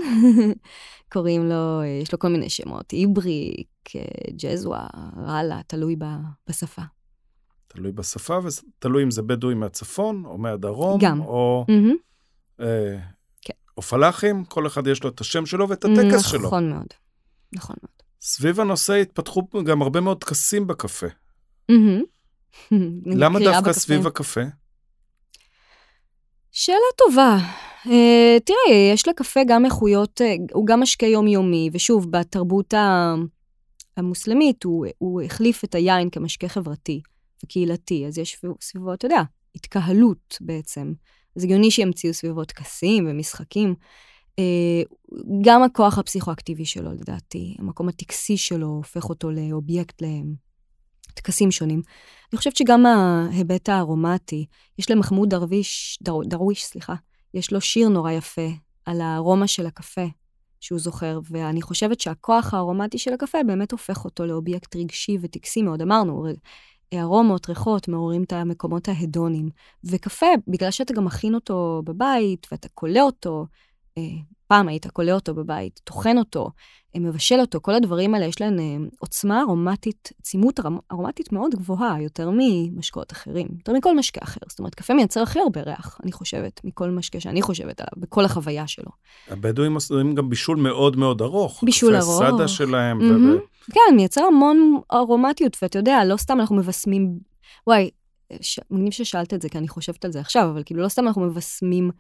קוראים 1.13 1.49
לו, 1.49 1.81
אה, 1.81 1.87
יש 2.03 2.13
לו 2.13 2.19
כל 2.19 2.29
מיני 2.29 2.51
שמות, 2.51 2.93
איבריק, 2.93 3.69
אה, 3.97 4.03
ג'זווה, 4.37 4.87
ראלה, 5.17 5.61
תלוי 5.67 5.97
בשפה. 6.49 6.83
תלוי 7.69 7.93
בשפה, 7.93 8.39
ותלוי 8.45 9.03
אם 9.03 9.11
זה 9.11 9.23
בדואי 9.23 9.55
מהצפון 9.55 10.25
או 10.25 10.39
מהדרום. 10.39 11.01
גם. 11.01 11.21
או, 11.21 11.67
mm-hmm. 11.69 12.63
אה, 12.65 12.99
כן. 13.43 13.55
או 13.77 13.83
פלאחים, 13.83 14.45
כל 14.45 14.67
אחד 14.67 14.87
יש 14.87 15.03
לו 15.03 15.11
את 15.11 15.21
השם 15.21 15.47
שלו 15.47 15.69
ואת 15.69 15.85
הטקס 15.85 15.97
נכון 15.97 16.21
שלו. 16.21 16.47
נכון 16.47 16.71
מאוד, 16.71 16.87
נכון 17.53 17.77
מאוד. 17.83 17.97
סביב 18.21 18.61
הנושא 18.61 18.95
התפתחו 18.95 19.43
גם 19.65 19.83
הרבה 19.83 20.01
מאוד 20.01 20.21
טקסים 20.21 20.67
בקפה. 20.67 21.07
Mm-hmm. 21.73 22.03
למה 23.21 23.39
דווקא 23.39 23.61
בקפה. 23.61 23.73
סביב 23.73 24.07
הקפה? 24.07 24.41
שאלה 26.53 26.79
טובה. 26.97 27.39
Uh, 27.85 27.89
תראה, 28.45 28.93
יש 28.95 29.09
לקפה 29.09 29.41
גם 29.47 29.65
איכויות, 29.65 30.21
uh, 30.21 30.25
הוא 30.53 30.67
גם 30.67 30.81
משקה 30.81 31.07
יומיומי, 31.07 31.71
ושוב, 31.73 32.11
בתרבות 32.11 32.75
המוסלמית 33.97 34.65
הוא, 34.65 34.87
הוא 34.99 35.23
החליף 35.23 35.65
את 35.65 35.75
היין 35.75 36.11
כמשקה 36.11 36.49
חברתי 36.49 37.01
וקהילתי, 37.45 38.07
אז 38.07 38.19
יש 38.19 38.41
סביבו, 38.61 38.95
אתה 38.95 39.07
יודע, 39.07 39.23
התקהלות 39.55 40.39
בעצם. 40.41 40.93
אז 41.37 41.45
הגיוני 41.45 41.71
שימציאו 41.71 42.15
סביבו 42.15 42.45
טקסים 42.45 43.07
ומשחקים. 43.11 43.75
Uh, 44.41 44.95
גם 45.45 45.63
הכוח 45.63 45.99
הפסיכואקטיבי 45.99 46.65
שלו, 46.65 46.93
לדעתי, 46.93 47.57
המקום 47.59 47.89
הטקסי 47.89 48.37
שלו 48.37 48.67
הופך 48.67 49.09
אותו 49.09 49.31
לאובייקט 49.31 50.03
להם. 50.03 50.35
טקסים 51.15 51.51
שונים. 51.51 51.83
אני 52.33 52.39
חושבת 52.39 52.57
שגם 52.57 52.87
ההיבט 52.87 53.69
הארומטי, 53.69 54.47
יש 54.79 54.91
למחמוד 54.91 55.31
דרוויש, 55.31 55.99
דר, 56.03 56.13
דרוויש, 56.25 56.65
סליחה, 56.65 56.95
יש 57.35 57.53
לו 57.53 57.61
שיר 57.61 57.89
נורא 57.89 58.13
יפה 58.13 58.49
על 58.85 59.01
הארומה 59.01 59.47
של 59.47 59.67
הקפה 59.67 60.07
שהוא 60.61 60.79
זוכר, 60.79 61.21
ואני 61.31 61.63
חושבת 61.63 62.01
שהכוח 62.01 62.55
הארומטי 62.55 62.99
של 62.99 63.13
הקפה 63.13 63.39
באמת 63.47 63.73
הופך 63.73 64.05
אותו 64.05 64.27
לאובייקט 64.27 64.77
רגשי 64.77 65.19
וטקסי 65.21 65.63
מאוד. 65.63 65.83
אמרנו, 65.83 66.27
ארומות, 66.95 67.49
ריחות, 67.49 67.89
מעוררים 67.89 68.23
את 68.25 68.33
המקומות 68.33 68.89
ההדונים. 68.89 69.51
וקפה, 69.85 70.27
בגלל 70.49 70.71
שאתה 70.71 70.95
גם 70.95 71.05
מכין 71.05 71.35
אותו 71.35 71.83
בבית, 71.85 72.47
ואתה 72.53 72.69
כולא 72.75 73.01
אותו, 73.01 73.47
פעם 74.47 74.69
היית 74.69 74.87
כולא 74.87 75.13
אותו 75.13 75.35
בבית, 75.35 75.81
טוחן 75.85 76.19
אותו, 76.19 76.51
אה, 76.97 77.01
מבשל 77.01 77.41
אותו, 77.41 77.61
כל 77.63 77.75
הדברים 77.75 78.15
האלה 78.15 78.27
יש 78.27 78.41
להם 78.41 78.59
אה, 78.59 78.77
עוצמה 78.99 79.41
ארומטית, 79.41 80.13
צימות 80.23 80.61
ארומטית 80.93 81.33
מאוד 81.33 81.55
גבוהה, 81.55 82.03
יותר 82.03 82.31
ממשקאות 82.33 83.13
אחרים, 83.13 83.49
יותר 83.59 83.73
מכל 83.73 83.97
משקה 83.97 84.21
אחר. 84.23 84.41
זאת 84.49 84.59
אומרת, 84.59 84.75
קפה 84.75 84.95
מייצר 84.95 85.23
הכי 85.23 85.41
הרבה 85.41 85.61
ריח, 85.63 85.99
אני 86.03 86.13
חושבת, 86.13 86.61
מכל 86.65 86.91
משקה 86.91 87.21
שאני 87.21 87.43
חושבת 87.43 87.81
עליו, 87.81 87.93
בכל 87.97 88.25
החוויה 88.25 88.67
שלו. 88.67 88.91
הבדואים 89.29 89.75
עושים 89.75 90.15
גם 90.15 90.31
בישול 90.31 90.57
מאוד 90.57 90.97
מאוד 90.97 91.23
ארוך. 91.23 91.65
בישול 91.65 91.97
ארוך. 91.97 92.23
קפה 92.23 92.31
סאדה 92.31 92.49
שלהם. 92.49 93.01
Mm-hmm. 93.01 93.41
ו... 93.41 93.73
כן, 93.73 93.97
מייצר 93.97 94.25
המון 94.25 94.81
ארומטיות, 94.93 95.57
ואתה 95.63 95.79
יודע, 95.79 96.05
לא 96.05 96.17
סתם 96.17 96.41
אנחנו 96.41 96.57
מבשמים, 96.57 97.19
וואי, 97.67 97.91
ש... 98.41 98.61
מגניב 98.71 98.93
ששאלת 98.93 99.35
את 99.35 99.43
זה, 99.43 99.49
כי 99.49 99.59
אני 99.59 99.69
חושבת 99.69 100.05
על 100.05 100.13
זה 100.13 100.21
עכשיו, 100.21 100.51
אבל 100.51 100.63
כאילו 100.67 100.83
לא 100.83 100.89
סתם 100.89 101.07
אנחנו 101.07 101.23
מבשמים 101.23 101.91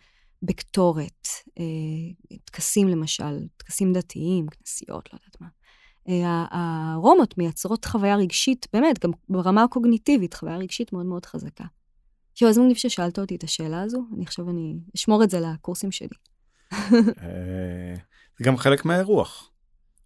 בקטורת, 0.42 1.28
אה, 1.58 2.34
טקסים 2.44 2.88
למשל, 2.88 3.46
טקסים 3.56 3.92
דתיים, 3.92 4.46
כנסיות, 4.46 5.08
לא 5.12 5.18
יודעת 5.18 5.40
מה. 5.40 5.46
אה, 6.08 6.46
הארומות 6.50 7.38
מייצרות 7.38 7.84
חוויה 7.84 8.16
רגשית, 8.16 8.66
באמת, 8.72 9.04
גם 9.04 9.10
ברמה 9.28 9.62
הקוגניטיבית, 9.62 10.34
חוויה 10.34 10.56
רגשית 10.56 10.92
מאוד 10.92 11.06
מאוד 11.06 11.26
חזקה. 11.26 11.64
עכשיו, 12.32 12.48
אז 12.48 12.58
מגניב 12.58 12.76
ששאלת 12.76 13.18
אותי 13.18 13.36
את 13.36 13.44
השאלה 13.44 13.82
הזו, 13.82 14.04
אני 14.14 14.24
עכשיו 14.24 14.50
אני 14.50 14.74
אשמור 14.96 15.24
את 15.24 15.30
זה 15.30 15.40
לקורסים 15.40 15.92
שלי. 15.92 16.08
אה, 16.72 17.94
זה 18.38 18.44
גם 18.44 18.56
חלק 18.56 18.84
מהאירוח. 18.84 19.50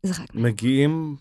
זה 0.03 0.15
חלק 0.15 0.35
מהאירוח. 0.35 0.53
מגיעים 0.53 1.17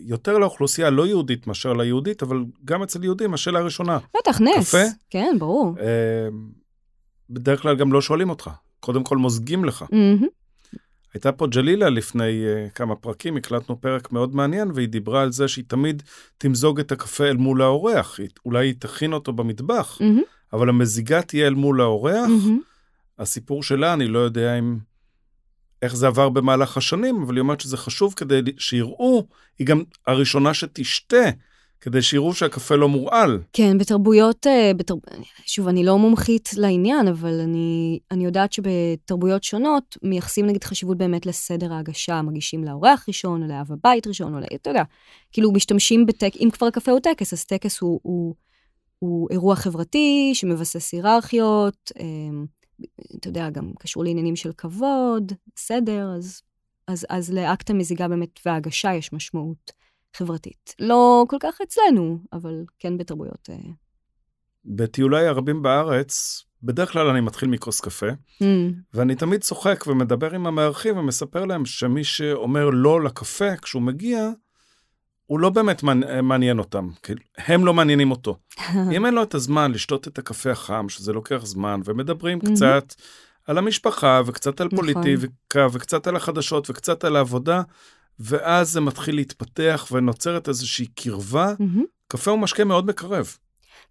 יותר 0.00 0.38
לאוכלוסייה 0.38 0.90
לא 0.90 1.06
יהודית 1.06 1.46
מאשר 1.46 1.72
ליהודית, 1.72 2.22
אבל 2.22 2.44
גם 2.64 2.82
אצל 2.82 3.04
יהודים, 3.04 3.34
השאלה 3.34 3.58
הראשונה. 3.58 3.98
בטח, 4.16 4.40
נס. 4.40 4.68
קפה? 4.68 4.84
כן, 5.10 5.36
ברור. 5.38 5.74
בדרך 7.30 7.62
כלל 7.62 7.76
גם 7.76 7.92
לא 7.92 8.00
שואלים 8.00 8.30
אותך, 8.30 8.50
קודם 8.80 9.04
כל 9.04 9.16
מוזגים 9.16 9.64
לך. 9.64 9.84
הייתה 11.14 11.32
פה 11.32 11.46
ג'לילה 11.46 11.88
לפני 11.88 12.44
uh, 12.44 12.70
כמה 12.70 12.96
פרקים, 12.96 13.36
הקלטנו 13.36 13.80
פרק 13.80 14.12
מאוד 14.12 14.34
מעניין, 14.34 14.70
והיא 14.74 14.88
דיברה 14.88 15.22
על 15.22 15.32
זה 15.32 15.48
שהיא 15.48 15.64
תמיד 15.68 16.02
תמזוג 16.38 16.80
את 16.80 16.92
הקפה 16.92 17.24
אל 17.24 17.36
מול 17.36 17.62
האורח. 17.62 18.20
היא, 18.20 18.28
אולי 18.44 18.66
היא 18.66 18.74
תכין 18.78 19.12
אותו 19.12 19.32
במטבח, 19.32 19.98
mm-hmm. 20.00 20.52
אבל 20.52 20.68
המזיגה 20.68 21.22
תהיה 21.22 21.46
אל 21.46 21.54
מול 21.54 21.80
האורח. 21.80 22.28
Mm-hmm. 22.28 23.18
הסיפור 23.18 23.62
שלה, 23.62 23.92
אני 23.92 24.08
לא 24.08 24.18
יודע 24.18 24.58
אם... 24.58 24.78
איך 25.82 25.96
זה 25.96 26.06
עבר 26.06 26.28
במהלך 26.28 26.76
השנים, 26.76 27.22
אבל 27.22 27.34
היא 27.34 27.40
אומרת 27.40 27.60
שזה 27.60 27.76
חשוב 27.76 28.14
כדי 28.16 28.40
שיראו, 28.58 29.26
היא 29.58 29.66
גם 29.66 29.82
הראשונה 30.06 30.54
שתשתה 30.54 31.30
כדי 31.80 32.02
שיראו 32.02 32.34
שהקפה 32.34 32.76
לא 32.76 32.88
מורעל. 32.88 33.38
כן, 33.52 33.78
בתרבויות, 33.78 34.46
אה, 34.46 34.72
בתר... 34.76 34.94
שוב, 35.46 35.68
אני 35.68 35.84
לא 35.84 35.98
מומחית 35.98 36.50
לעניין, 36.56 37.08
אבל 37.08 37.40
אני, 37.40 37.98
אני 38.10 38.24
יודעת 38.24 38.52
שבתרבויות 38.52 39.44
שונות 39.44 39.96
מייחסים 40.02 40.46
נגיד 40.46 40.64
חשיבות 40.64 40.98
באמת 40.98 41.26
לסדר 41.26 41.72
ההגשה, 41.72 42.22
מגישים 42.22 42.64
לאורח 42.64 43.04
ראשון, 43.08 43.42
או 43.42 43.48
לאב 43.48 43.72
הבית 43.72 44.06
ראשון, 44.06 44.34
או 44.34 44.40
ל... 44.40 44.44
אתה 44.54 44.70
יודע, 44.70 44.82
כאילו 45.32 45.52
משתמשים 45.52 46.06
בטק, 46.06 46.32
אם 46.36 46.48
כבר 46.52 46.66
הקפה 46.66 46.90
הוא 46.90 47.00
טקס, 47.00 47.32
אז 47.32 47.44
טקס 47.44 47.80
הוא, 47.80 48.00
הוא, 48.02 48.34
הוא 48.98 49.28
אירוע 49.30 49.56
חברתי 49.56 50.30
שמבסס 50.34 50.92
היררכיות, 50.92 51.92
אמ, 52.00 52.46
אתה 53.20 53.28
יודע, 53.28 53.50
גם 53.50 53.72
קשור 53.78 54.04
לעניינים 54.04 54.36
של 54.36 54.52
כבוד, 54.52 55.32
סדר, 55.56 56.12
אז, 56.16 56.42
אז, 56.86 57.06
אז 57.08 57.32
לאקט 57.32 57.70
המזיגה 57.70 58.08
באמת 58.08 58.40
וההגשה 58.46 58.94
יש 58.94 59.12
משמעות. 59.12 59.77
חברתית. 60.18 60.74
לא 60.78 61.24
כל 61.28 61.36
כך 61.40 61.58
אצלנו, 61.62 62.18
אבל 62.32 62.64
כן 62.78 62.98
בתרבויות. 62.98 63.50
אה. 63.50 63.56
בטיולי 64.64 65.26
הרבים 65.26 65.62
בארץ, 65.62 66.44
בדרך 66.62 66.92
כלל 66.92 67.06
אני 67.06 67.20
מתחיל 67.20 67.48
מכוס 67.48 67.80
קפה, 67.80 68.06
mm. 68.42 68.44
ואני 68.94 69.14
תמיד 69.14 69.40
צוחק 69.40 69.84
ומדבר 69.86 70.34
עם 70.34 70.46
המארחים 70.46 70.98
ומספר 70.98 71.44
להם 71.44 71.66
שמי 71.66 72.04
שאומר 72.04 72.70
לא 72.70 73.02
לקפה 73.02 73.56
כשהוא 73.56 73.82
מגיע, 73.82 74.30
הוא 75.26 75.40
לא 75.40 75.50
באמת 75.50 75.82
מעניין 76.22 76.58
אותם, 76.58 76.88
כאילו, 77.02 77.20
הם 77.36 77.66
לא 77.66 77.74
מעניינים 77.74 78.10
אותו. 78.10 78.36
אם 78.96 79.06
אין 79.06 79.14
לו 79.14 79.22
את 79.22 79.34
הזמן 79.34 79.72
לשתות 79.72 80.08
את 80.08 80.18
הקפה 80.18 80.50
החם, 80.50 80.88
שזה 80.88 81.12
לוקח 81.12 81.40
זמן, 81.44 81.80
ומדברים 81.84 82.38
mm-hmm. 82.38 82.54
קצת 82.54 82.94
על 83.46 83.58
המשפחה, 83.58 84.20
וקצת 84.26 84.60
על 84.60 84.68
נכון. 84.72 84.78
פוליטיקה, 84.78 85.66
וקצת 85.72 86.06
על 86.06 86.16
החדשות, 86.16 86.70
וקצת 86.70 87.04
על 87.04 87.16
העבודה, 87.16 87.62
ואז 88.20 88.70
זה 88.70 88.80
מתחיל 88.80 89.14
להתפתח 89.14 89.88
ונוצרת 89.92 90.48
איזושהי 90.48 90.86
קרבה. 90.86 91.52
Mm-hmm. 91.52 91.82
קפה 92.08 92.30
הוא 92.30 92.38
משקה 92.38 92.64
מאוד 92.64 92.86
מקרב. 92.86 93.36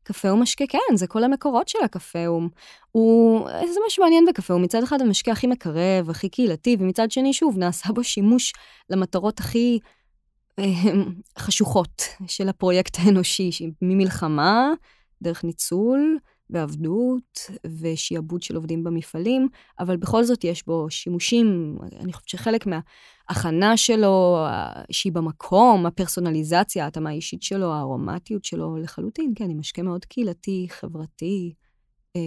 קפה 0.03 0.30
הוא 0.30 0.39
משקה, 0.39 0.63
כן, 0.69 0.95
זה 0.95 1.07
כל 1.07 1.23
המקורות 1.23 1.67
של 1.67 1.80
הקפה. 1.84 2.25
הוא, 2.25 2.49
הוא, 2.91 3.49
זה 3.49 3.80
מה 3.84 3.89
שמעניין 3.89 4.25
בקפה, 4.25 4.53
הוא 4.53 4.61
מצד 4.61 4.84
אחד 4.84 5.01
המשקה 5.01 5.32
הכי 5.32 5.47
מקרב, 5.47 6.09
הכי 6.09 6.30
קהילתי, 6.30 6.78
ומצד 6.80 7.11
שני, 7.11 7.34
שוב, 7.34 7.57
נעשה 7.57 7.93
בו 7.93 8.03
שימוש 8.03 8.53
למטרות 8.89 9.39
הכי 9.39 9.80
חשוכות 11.39 12.01
של 12.28 12.49
הפרויקט 12.49 12.97
האנושי, 12.99 13.51
ממלחמה, 13.82 14.71
דרך 15.21 15.43
ניצול, 15.43 16.17
ועבדות 16.50 17.39
ושיעבוד 17.80 18.41
של 18.41 18.56
עובדים 18.56 18.84
במפעלים, 18.84 19.48
אבל 19.80 19.98
בכל 19.98 20.24
זאת 20.24 20.43
יש 20.43 20.66
בו 20.66 20.89
שימושים, 20.89 21.78
אני 22.00 22.14
חושבת 22.14 22.30
שחלק 22.30 22.66
מההכנה 22.68 23.78
שלו, 23.78 24.45
שהיא 24.91 25.14
במקום, 25.14 25.86
הפרסונליזציה, 25.86 26.84
ההתאמה 26.84 27.10
האישית 27.10 27.43
שלו, 27.43 27.74
הארומטיות 27.74 28.45
שלו, 28.45 28.78
לחלוטין, 28.78 29.34
כן, 29.36 29.50
היא 29.50 29.58
משקה 29.58 29.82
מאוד 29.82 30.06
קהילתי, 30.06 30.68
חברתי, 30.70 31.54
אה, 32.16 32.22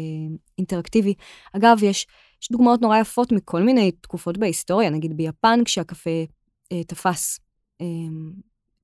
אינטראקטיבי. 0.59 1.15
אגב, 1.53 1.83
יש, 1.83 2.07
יש 2.43 2.49
דוגמאות 2.53 2.81
נורא 2.81 2.99
יפות 2.99 3.33
מכל 3.33 3.63
מיני 3.63 3.93
תקופות 3.93 4.39
בהיסטוריה, 4.39 4.91
נגיד 4.91 5.17
ביפן, 5.17 5.61
כשהקפה 5.65 6.25
אה, 6.73 6.85
תפס. 6.85 7.41
אה, 7.81 7.87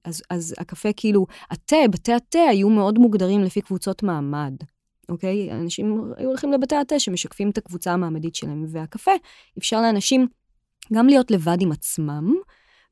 אז, 0.04 0.22
אז 0.30 0.54
הקפה, 0.58 0.88
כאילו, 0.96 1.26
התה, 1.50 1.76
בתי 1.90 2.12
התה 2.12 2.38
היו 2.38 2.70
מאוד 2.70 2.98
מוגדרים 2.98 3.42
לפי 3.42 3.60
קבוצות 3.60 4.02
מעמד. 4.02 4.54
אוקיי? 5.08 5.52
אנשים 5.52 6.12
היו 6.16 6.28
הולכים 6.28 6.52
לבתי 6.52 6.76
התה 6.76 6.98
שמשקפים 6.98 7.50
את 7.50 7.58
הקבוצה 7.58 7.92
המעמדית 7.92 8.34
שלהם, 8.34 8.64
והקפה 8.68 9.10
אפשר 9.58 9.80
לאנשים 9.80 10.26
גם 10.92 11.06
להיות 11.06 11.30
לבד 11.30 11.56
עם 11.60 11.72
עצמם, 11.72 12.34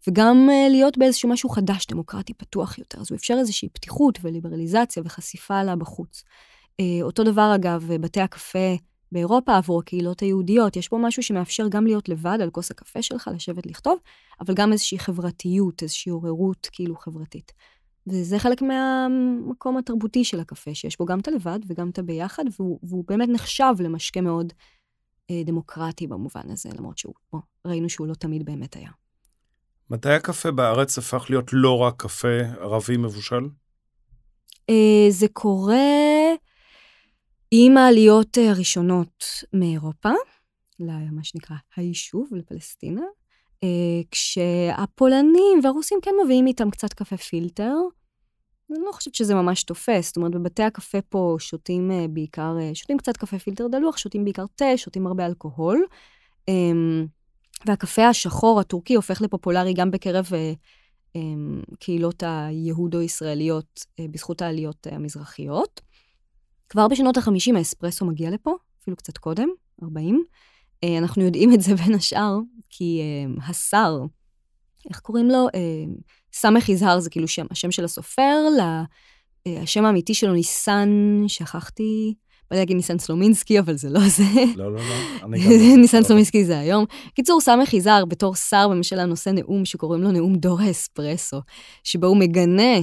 וגם 0.08 0.48
uh, 0.48 0.70
להיות 0.70 0.98
באיזשהו 0.98 1.28
משהו 1.28 1.48
חדש, 1.48 1.86
דמוקרטי, 1.86 2.34
פתוח 2.34 2.78
יותר. 2.78 3.00
אז 3.00 3.10
הוא 3.10 3.16
אפשר 3.16 3.34
איזושהי 3.38 3.68
פתיחות 3.68 4.18
וליברליזציה 4.22 5.02
וחשיפה 5.06 5.62
לה 5.62 5.76
בחוץ. 5.76 6.22
Uh, 6.82 6.84
אותו 7.02 7.24
דבר, 7.24 7.52
אגב, 7.54 7.92
בתי 8.00 8.20
הקפה 8.20 8.74
באירופה 9.12 9.56
עבור 9.56 9.80
הקהילות 9.80 10.20
היהודיות, 10.20 10.76
יש 10.76 10.88
פה 10.88 10.98
משהו 10.98 11.22
שמאפשר 11.22 11.68
גם 11.68 11.86
להיות 11.86 12.08
לבד 12.08 12.38
על 12.40 12.50
כוס 12.50 12.70
הקפה 12.70 13.02
שלך, 13.02 13.30
לשבת 13.34 13.66
לכתוב, 13.66 13.98
אבל 14.40 14.54
גם 14.54 14.72
איזושהי 14.72 14.98
חברתיות, 14.98 15.82
איזושהי 15.82 16.10
עוררות 16.10 16.68
כאילו 16.72 16.96
חברתית. 16.96 17.52
וזה 18.06 18.38
חלק 18.38 18.62
מהמקום 18.62 19.76
התרבותי 19.76 20.24
של 20.24 20.40
הקפה, 20.40 20.74
שיש 20.74 20.98
בו 20.98 21.04
גם 21.04 21.20
את 21.20 21.28
הלבד 21.28 21.58
וגם 21.66 21.90
את 21.90 21.98
הביחד, 21.98 22.44
והוא, 22.58 22.78
והוא 22.82 23.04
באמת 23.08 23.28
נחשב 23.28 23.74
למשקה 23.78 24.20
מאוד 24.20 24.52
אה, 25.30 25.42
דמוקרטי 25.44 26.06
במובן 26.06 26.50
הזה, 26.50 26.68
למרות 26.78 26.98
שהוא, 26.98 27.14
בוא, 27.32 27.40
ראינו 27.64 27.88
שהוא 27.88 28.06
לא 28.06 28.14
תמיד 28.14 28.44
באמת 28.44 28.76
היה. 28.76 28.90
מתי 29.90 30.10
הקפה 30.10 30.50
בארץ 30.50 30.98
הפך 30.98 31.26
להיות 31.30 31.50
לא 31.52 31.78
רק 31.78 32.02
קפה 32.02 32.38
ערבי 32.60 32.96
מבושל? 32.96 33.48
אה, 34.70 35.06
זה 35.10 35.26
קורה 35.32 36.34
עם 37.50 37.76
העליות 37.76 38.38
הראשונות 38.50 39.24
מאירופה, 39.52 40.12
למה 40.80 41.24
שנקרא 41.24 41.56
היישוב, 41.76 42.28
לפלסטינה. 42.32 43.02
אה, 43.62 43.68
כשהפולנים 44.10 45.60
והרוסים 45.62 45.98
כן 46.02 46.10
מביאים 46.24 46.46
איתם 46.46 46.70
קצת 46.70 46.92
קפה 46.92 47.16
פילטר. 47.16 47.74
אני 48.70 48.78
לא 48.86 48.92
חושבת 48.92 49.14
שזה 49.14 49.34
ממש 49.34 49.62
תופס, 49.62 50.06
זאת 50.06 50.16
אומרת, 50.16 50.32
בבתי 50.32 50.62
הקפה 50.62 51.00
פה 51.00 51.36
שותים 51.38 51.90
אה, 51.90 52.06
בעיקר, 52.08 52.56
אה, 52.60 52.74
שותים 52.74 52.98
קצת 52.98 53.16
קפה 53.16 53.38
פילטר 53.38 53.66
דלוח, 53.68 53.96
שותים 53.96 54.24
בעיקר 54.24 54.44
תה, 54.56 54.76
שותים 54.76 55.06
הרבה 55.06 55.26
אלכוהול. 55.26 55.86
אמ, 56.48 57.06
והקפה 57.66 58.08
השחור 58.08 58.60
הטורקי 58.60 58.94
הופך 58.94 59.20
לפופולרי 59.20 59.74
גם 59.74 59.90
בקרב 59.90 60.26
אמ, 61.16 61.62
קהילות 61.78 62.22
היהודו-ישראליות 62.26 63.86
בזכות 64.10 64.42
העליות 64.42 64.86
המזרחיות. 64.90 65.80
כבר 66.68 66.88
בשנות 66.88 67.16
ה-50 67.16 67.56
האספרסו 67.56 68.04
מגיע 68.04 68.30
לפה, 68.30 68.54
אפילו 68.82 68.96
קצת 68.96 69.18
קודם, 69.18 69.48
40. 69.82 70.24
אה, 70.84 70.98
אנחנו 70.98 71.22
יודעים 71.22 71.54
את 71.54 71.60
זה 71.60 71.74
בין 71.84 71.94
השאר, 71.94 72.38
כי 72.70 73.00
uh, 73.00 73.42
השר, 73.50 73.98
איך 74.90 75.00
קוראים 75.00 75.30
לו? 75.30 75.46
Uh, 75.48 76.00
סמך 76.32 76.68
יזהר 76.68 77.00
זה 77.00 77.10
כאילו 77.10 77.28
שם, 77.28 77.46
השם 77.50 77.70
של 77.70 77.84
הסופר, 77.84 78.40
לה, 78.56 78.84
השם 79.48 79.84
האמיתי 79.84 80.14
שלו 80.14 80.32
ניסן, 80.32 80.88
שכחתי, 81.28 82.14
בא 82.50 82.56
להגיד 82.56 82.76
ניסן 82.76 82.98
סלומינסקי, 82.98 83.58
אבל 83.58 83.76
זה 83.76 83.90
לא 83.90 84.00
זה. 84.08 84.22
לא, 84.56 84.72
לא, 84.72 84.80
לא. 84.80 85.28
ניסן 85.82 86.02
סלומינסקי 86.02 86.44
זה 86.44 86.58
היום. 86.58 86.84
קיצור, 87.14 87.40
סמך 87.40 87.74
יזהר 87.74 88.04
בתור 88.04 88.34
שר 88.34 88.68
בממשלה 88.68 89.04
נושא 89.04 89.30
נאום 89.30 89.64
שקוראים 89.64 90.02
לו 90.02 90.12
נאום 90.12 90.36
דור 90.36 90.60
האספרסו, 90.60 91.40
שבו 91.84 92.06
הוא 92.06 92.16
מגנה 92.16 92.76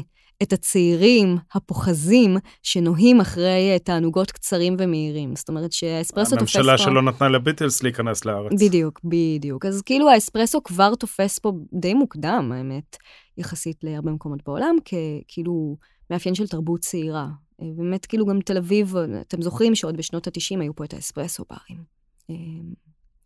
את 0.43 0.53
הצעירים 0.53 1.37
הפוחזים 1.53 2.37
שנוהים 2.63 3.21
אחרי 3.21 3.79
תענוגות 3.83 4.31
קצרים 4.31 4.75
ומהירים. 4.79 5.35
זאת 5.35 5.49
אומרת 5.49 5.71
שהאספרסו 5.71 6.35
תופס 6.35 6.53
פה... 6.53 6.59
הממשלה 6.59 6.77
שלא 6.77 7.01
נתנה 7.01 7.29
לביטלס 7.29 7.83
להיכנס 7.83 8.25
לארץ. 8.25 8.51
בדיוק, 8.59 8.99
בדיוק. 9.03 9.65
אז 9.65 9.81
כאילו 9.81 10.09
האספרסו 10.09 10.63
כבר 10.63 10.95
תופס 10.95 11.39
פה 11.39 11.51
די 11.73 11.93
מוקדם, 11.93 12.51
האמת, 12.55 12.97
יחסית 13.37 13.83
להרבה 13.83 14.11
מקומות 14.11 14.39
בעולם, 14.45 14.75
ככאילו 14.85 15.77
מאפיין 16.09 16.35
של 16.35 16.47
תרבות 16.47 16.79
צעירה. 16.79 17.27
אה, 17.61 17.67
באמת, 17.77 18.05
כאילו 18.05 18.25
גם 18.25 18.39
תל 18.41 18.57
אביב, 18.57 18.95
אתם 19.21 19.41
זוכרים 19.41 19.75
שעוד 19.75 19.97
בשנות 19.97 20.27
ה-90 20.27 20.61
היו 20.61 20.75
פה 20.75 20.83
את 20.83 20.93
האספרסו 20.93 21.43
ברים. 21.49 21.83
אה, 22.29 22.35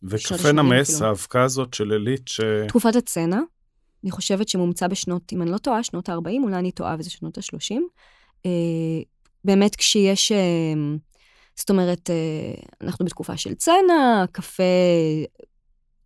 וקפה 0.03 0.51
נמס, 0.51 1.01
האבקה 1.01 1.43
הזאת 1.43 1.73
של 1.73 1.91
עילית 1.91 2.27
ש... 2.27 2.41
תקופת 2.67 2.95
הצנע. 2.95 3.39
אני 4.05 4.11
חושבת 4.11 4.49
שמומצא 4.49 4.87
בשנות, 4.87 5.33
אם 5.33 5.41
אני 5.41 5.51
לא 5.51 5.57
טועה, 5.57 5.83
שנות 5.83 6.09
ה-40, 6.09 6.43
אולי 6.43 6.55
אני 6.55 6.71
טועה 6.71 6.95
וזה 6.99 7.09
שנות 7.09 7.37
ה-30. 7.37 7.75
אה, 8.45 8.51
באמת 9.45 9.75
כשיש, 9.75 10.31
אה, 10.31 10.73
זאת 11.55 11.69
אומרת, 11.69 12.09
אה, 12.09 12.53
אנחנו 12.81 13.05
בתקופה 13.05 13.37
של 13.37 13.53
צנע, 13.53 14.25
קפה 14.31 14.63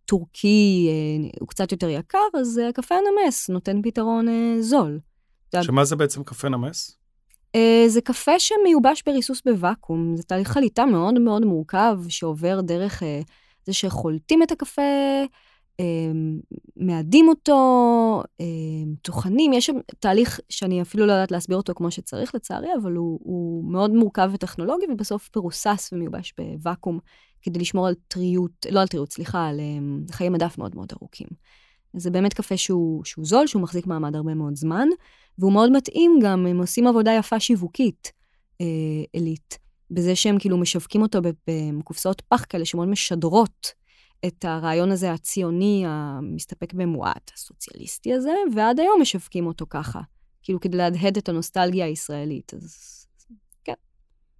טורקי 0.04 0.88
אה, 0.88 1.28
הוא 1.40 1.48
קצת 1.48 1.72
יותר 1.72 1.88
יקר, 1.88 2.18
אז 2.40 2.60
הקפה 2.68 2.94
הנמס 2.94 3.50
נותן 3.50 3.82
פתרון 3.82 4.26
זול. 4.60 4.98
שמה 5.62 5.84
זה 5.84 5.96
בעצם 5.96 6.24
קפה 6.24 6.48
נמס? 6.48 6.96
זה 7.86 8.00
קפה 8.00 8.38
שמיובש 8.38 9.02
בריסוס 9.06 9.42
בוואקום, 9.44 10.16
זה 10.16 10.22
תהליך 10.22 10.48
חליטה 10.48 10.86
מאוד 10.86 11.18
מאוד 11.18 11.44
מורכב, 11.44 11.98
שעובר 12.08 12.60
דרך 12.60 13.02
זה 13.66 13.72
שחולטים 13.72 14.42
את 14.42 14.52
הקפה, 14.52 14.82
מאדים 16.76 17.28
אותו, 17.28 18.22
טוחנים, 19.02 19.52
יש 19.52 19.66
שם 19.66 19.76
תהליך 19.98 20.40
שאני 20.48 20.82
אפילו 20.82 21.06
לא 21.06 21.12
יודעת 21.12 21.30
להסביר 21.30 21.56
אותו 21.56 21.74
כמו 21.74 21.90
שצריך 21.90 22.34
לצערי, 22.34 22.68
אבל 22.82 22.92
הוא, 22.92 23.18
הוא 23.22 23.64
מאוד 23.64 23.90
מורכב 23.90 24.30
וטכנולוגי, 24.32 24.86
ובסוף 24.92 25.28
פרוסס 25.28 25.90
ומיובש 25.92 26.34
בוואקום 26.38 26.98
כדי 27.42 27.58
לשמור 27.58 27.86
על 27.86 27.94
טריות, 28.08 28.66
לא 28.70 28.80
על 28.80 28.86
טריות, 28.86 29.12
סליחה, 29.12 29.46
על 29.46 29.60
חיי 30.10 30.28
מדף 30.28 30.58
מאוד 30.58 30.76
מאוד 30.76 30.88
ארוכים. 30.92 31.28
זה 31.96 32.10
באמת 32.10 32.34
קפה 32.34 32.56
שהוא, 32.56 33.04
שהוא 33.04 33.24
זול, 33.24 33.46
שהוא 33.46 33.62
מחזיק 33.62 33.86
מעמד 33.86 34.16
הרבה 34.16 34.34
מאוד 34.34 34.56
זמן, 34.56 34.88
והוא 35.38 35.52
מאוד 35.52 35.72
מתאים 35.72 36.18
גם, 36.22 36.46
הם 36.46 36.58
עושים 36.60 36.86
עבודה 36.86 37.12
יפה 37.12 37.40
שיווקית, 37.40 38.12
עילית, 39.12 39.58
בזה 39.90 40.16
שהם 40.16 40.38
כאילו 40.38 40.58
משווקים 40.58 41.02
אותו 41.02 41.18
בקופסאות 41.78 42.22
פח 42.28 42.44
כאלה 42.48 42.64
שמאוד 42.64 42.88
משדרות 42.88 43.79
את 44.26 44.44
הרעיון 44.44 44.92
הזה 44.92 45.12
הציוני, 45.12 45.84
המסתפק 45.86 46.74
במועט, 46.74 47.30
הסוציאליסטי 47.34 48.14
הזה, 48.14 48.34
ועד 48.54 48.80
היום 48.80 49.02
משווקים 49.02 49.46
אותו 49.46 49.66
ככה, 49.70 50.00
כאילו 50.42 50.60
כדי 50.60 50.76
להדהד 50.76 51.16
את 51.16 51.28
הנוסטלגיה 51.28 51.86
הישראלית. 51.86 52.54
אז 52.54 53.06
כן, 53.64 53.74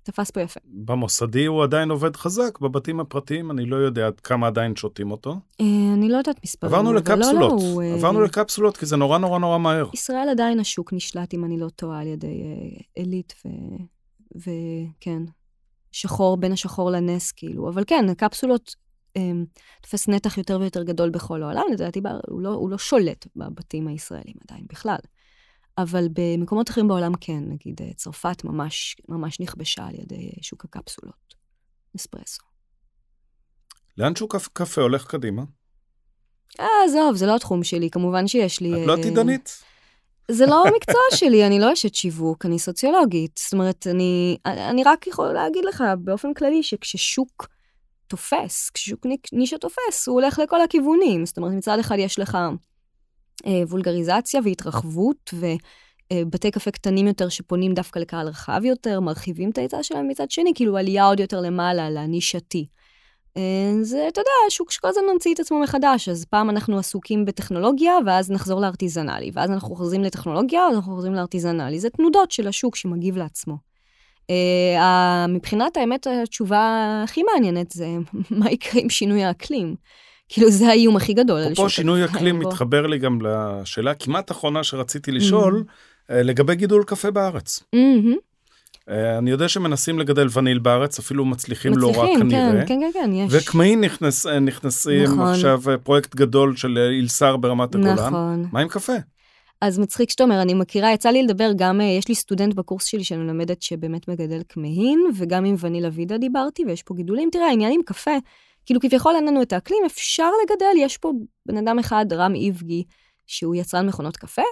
תפס 0.02 0.30
פה 0.30 0.40
יפה. 0.40 0.60
במוסדי 0.64 1.46
הוא 1.46 1.62
עדיין 1.62 1.90
עובד 1.90 2.16
חזק, 2.16 2.58
בבתים 2.58 3.00
הפרטיים 3.00 3.50
אני 3.50 3.66
לא 3.66 3.76
יודע 3.76 4.06
עד 4.06 4.20
כמה 4.20 4.46
עדיין 4.46 4.76
שותים 4.76 5.10
אותו. 5.10 5.36
אה, 5.60 5.66
אני 5.94 6.08
לא 6.08 6.16
יודעת 6.16 6.44
מספרים. 6.44 6.72
עברנו 6.72 6.92
לקפסולות, 6.92 7.62
לא, 7.62 7.82
לא, 7.82 7.94
עברנו 7.94 8.20
לקפסולות 8.20 8.76
כי 8.76 8.86
זה 8.86 8.96
נורא 8.96 9.18
נורא 9.18 9.38
נורא 9.38 9.58
מהר. 9.58 9.88
ישראל 9.94 10.28
עדיין 10.28 10.60
השוק 10.60 10.92
נשלט, 10.92 11.34
אם 11.34 11.44
אני 11.44 11.60
לא 11.60 11.68
טועה, 11.68 12.00
על 12.00 12.06
ידי 12.06 12.42
עילית 12.94 13.34
ו... 13.44 13.48
וכן, 14.36 15.22
שחור 15.92 16.36
בין 16.36 16.52
השחור 16.52 16.90
לנס, 16.90 17.32
כאילו. 17.32 17.68
אבל 17.68 17.84
כן, 17.86 18.08
הקפסולות 18.08 18.74
תופס 19.80 20.08
נתח 20.08 20.38
יותר 20.38 20.61
ויותר 20.61 20.82
גדול 20.82 21.11
בכל 21.11 21.42
העולם, 21.42 21.64
לדעתי 21.72 22.00
הוא 22.28 22.42
לא, 22.42 22.48
הוא 22.48 22.70
לא 22.70 22.78
שולט 22.78 23.26
בבתים 23.36 23.88
הישראלים 23.88 24.34
עדיין 24.48 24.64
בכלל. 24.68 24.98
אבל 25.78 26.08
במקומות 26.12 26.70
אחרים 26.70 26.88
בעולם 26.88 27.12
כן, 27.20 27.42
נגיד 27.48 27.82
אה, 27.82 27.92
צרפת 27.96 28.44
ממש, 28.44 28.96
ממש 29.08 29.40
נכבשה 29.40 29.86
על 29.86 29.94
ידי 29.94 30.30
שוק 30.42 30.64
הקפסולות, 30.64 31.34
אספרסו. 31.96 32.42
לאן 33.98 34.14
שוק 34.16 34.34
הקפה 34.34 34.80
הולך 34.80 35.06
קדימה? 35.06 35.42
אה, 36.61 36.66
עזוב, 36.84 37.16
זה 37.16 37.26
לא 37.26 37.36
התחום 37.36 37.64
שלי, 37.64 37.90
כמובן 37.90 38.26
שיש 38.26 38.61
לי... 38.61 38.82
את 38.82 38.86
לא 38.86 38.94
עתידנית? 38.94 39.62
זה 40.30 40.46
לא 40.46 40.64
המקצוע 40.66 41.00
שלי, 41.20 41.46
אני 41.46 41.61
לא 41.61 41.72
אשת 41.72 41.94
שיווק, 41.94 42.46
אני 42.46 42.58
סוציולוגית. 42.58 43.40
זאת 43.44 43.52
אומרת, 43.52 43.86
אני, 43.86 44.36
אני 44.46 44.84
רק 44.84 45.06
יכולה 45.06 45.32
להגיד 45.32 45.64
לך 45.64 45.84
באופן 45.98 46.34
כללי 46.34 46.62
שכששוק 46.62 47.46
תופס, 48.11 48.70
כששוק 48.74 49.06
נישה 49.32 49.58
תופס, 49.58 50.08
הוא 50.08 50.20
הולך 50.20 50.38
לכל 50.38 50.61
הכיוונים. 50.62 51.26
זאת 51.26 51.36
אומרת, 51.36 51.52
מצד 51.52 51.78
אחד 51.78 51.96
יש 51.98 52.18
לך 52.18 52.38
אה, 53.46 53.62
וולגריזציה 53.68 54.40
והתרחבות, 54.44 55.34
ובתי 55.34 56.48
אה, 56.48 56.52
קפה 56.52 56.70
קטנים 56.70 57.06
יותר 57.06 57.28
שפונים 57.28 57.74
דווקא 57.74 57.98
לקהל 57.98 58.28
רחב 58.28 58.61
יותר, 58.64 59.00
מרחיבים 59.00 59.50
את 59.50 59.58
ההיצע 59.58 59.82
שלהם 59.82 60.08
מצד 60.08 60.30
שני, 60.30 60.52
כאילו 60.54 60.76
עלייה 60.76 61.06
עוד 61.06 61.20
יותר 61.20 61.40
למעלה, 61.40 61.90
לנישתי. 61.90 62.66
אה, 63.36 63.72
זה, 63.82 64.08
אתה 64.08 64.20
יודע, 64.20 64.30
שוק 64.48 64.70
שכל 64.70 64.88
הזמן 64.88 65.02
ממציא 65.12 65.34
את 65.34 65.40
עצמו 65.40 65.61
מחדש, 65.61 66.08
אז 66.08 66.24
פעם 66.24 66.50
אנחנו 66.50 66.78
עסוקים 66.78 67.24
בטכנולוגיה, 67.24 67.92
ואז 68.06 68.30
נחזור 68.30 68.61
לארטיזנלי, 68.61 69.30
ואז 69.34 69.50
אנחנו 69.50 69.76
חוזרים 69.76 70.02
לטכנולוגיה, 70.02 70.61
ואז 70.61 70.76
אנחנו 70.76 70.94
חוזרים 70.94 71.14
לארטיזנלי. 71.14 71.80
זה 71.80 71.90
תנודות 71.90 72.30
של 72.30 72.48
השוק 72.48 72.76
שמגיב 72.76 73.16
לעצמו. 73.16 73.69
Uh, 74.30 75.28
מבחינת 75.28 75.76
האמת, 75.76 76.06
התשובה 76.22 77.00
הכי 77.04 77.22
מעניינת 77.22 77.70
זה 77.70 77.86
מה 78.30 78.50
יקרה 78.50 78.82
עם 78.82 78.90
שינוי 78.90 79.24
האקלים. 79.24 79.74
כאילו 80.28 80.50
זה 80.50 80.68
האיום 80.68 80.96
הכי 80.96 81.12
גדול. 81.14 81.54
פה 81.54 81.68
שינוי 81.68 82.04
אקלים 82.04 82.38
מתחבר 82.38 82.86
לי 82.86 82.98
גם 82.98 83.18
לשאלה 83.22 83.94
כמעט 83.94 84.30
אחרונה 84.30 84.64
שרציתי 84.64 85.12
לשאול, 85.12 85.64
mm-hmm. 85.66 86.12
לגבי 86.12 86.54
גידול 86.54 86.84
קפה 86.84 87.10
בארץ. 87.10 87.62
Mm-hmm. 87.76 88.92
אני 89.18 89.30
יודע 89.30 89.48
שמנסים 89.48 89.98
לגדל 89.98 90.26
וניל 90.32 90.58
בארץ, 90.58 90.98
אפילו 90.98 91.24
מצליחים, 91.24 91.72
מצליחים 91.72 91.96
לא 91.96 92.00
רע 92.00 92.06
כן, 92.06 92.20
כנראה. 92.20 92.66
כן, 92.66 92.80
כן, 92.80 92.90
כן, 92.94 93.12
יש. 93.12 93.32
וקמעין 93.34 93.80
נכנס, 93.80 94.26
נכנסים 94.26 95.02
נכון. 95.02 95.28
עכשיו 95.28 95.62
פרויקט 95.82 96.14
גדול 96.14 96.56
של 96.56 96.78
אילסר 96.90 97.36
ברמת 97.36 97.74
הגולן. 97.74 97.92
נכון. 97.92 98.48
מה 98.52 98.60
עם 98.60 98.68
קפה? 98.68 98.92
אז 99.61 99.78
מצחיק 99.78 100.11
שאתה 100.11 100.22
אומר, 100.22 100.42
אני 100.42 100.54
מכירה, 100.54 100.92
יצא 100.92 101.08
לי 101.08 101.22
לדבר 101.22 101.50
גם, 101.56 101.80
אה, 101.80 101.86
יש 101.86 102.08
לי 102.08 102.14
סטודנט 102.14 102.54
בקורס 102.54 102.84
שלי 102.84 103.04
שאני 103.04 103.20
מלמדת 103.20 103.62
שבאמת 103.62 104.08
מגדל 104.08 104.42
כמהין, 104.48 105.00
וגם 105.16 105.44
עם 105.44 105.54
ונילה 105.58 105.88
וידה 105.92 106.18
דיברתי, 106.18 106.64
ויש 106.64 106.82
פה 106.82 106.94
גידולים. 106.94 107.28
תראה, 107.32 107.46
העניין 107.46 107.72
עם 107.72 107.80
קפה, 107.86 108.16
כאילו 108.66 108.80
כביכול 108.80 109.14
אין 109.16 109.24
לנו 109.24 109.42
את 109.42 109.52
האקלים, 109.52 109.82
אפשר 109.86 110.30
לגדל, 110.44 110.72
יש 110.76 110.98
פה 110.98 111.12
בן 111.46 111.56
אדם 111.56 111.78
אחד, 111.78 112.06
רם 112.12 112.34
איבגי, 112.34 112.84
שהוא 113.26 113.54
יצרן 113.54 113.86
מכונות 113.86 114.16
קפה, 114.16 114.42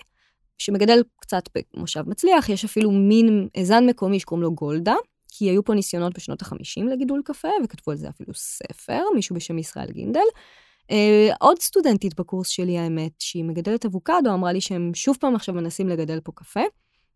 שמגדל 0.58 1.02
קצת 1.20 1.42
במושב 1.74 2.02
מצליח, 2.06 2.48
יש 2.48 2.64
אפילו 2.64 2.90
מין 2.90 3.48
זן 3.62 3.86
מקומי 3.86 4.20
שקוראים 4.20 4.42
לו 4.42 4.54
גולדה, 4.54 4.94
כי 5.28 5.44
היו 5.44 5.64
פה 5.64 5.74
ניסיונות 5.74 6.14
בשנות 6.14 6.42
ה-50 6.42 6.84
לגידול 6.92 7.22
קפה, 7.24 7.48
וכתבו 7.64 7.92
על 7.92 7.96
זה 7.96 8.08
אפילו 8.08 8.34
ספר, 8.34 9.02
מישהו 9.14 9.36
בשם 9.36 9.58
ישראל 9.58 9.90
גינדל. 9.90 10.20
Uh, 10.90 11.36
עוד 11.40 11.58
סטודנטית 11.58 12.20
בקורס 12.20 12.48
שלי, 12.48 12.78
האמת, 12.78 13.12
שהיא 13.18 13.44
מגדלת 13.44 13.84
אבוקדו, 13.84 14.34
אמרה 14.34 14.52
לי 14.52 14.60
שהם 14.60 14.90
שוב 14.94 15.16
פעם 15.20 15.34
עכשיו 15.34 15.54
מנסים 15.54 15.88
לגדל 15.88 16.20
פה 16.20 16.32
קפה. 16.34 16.60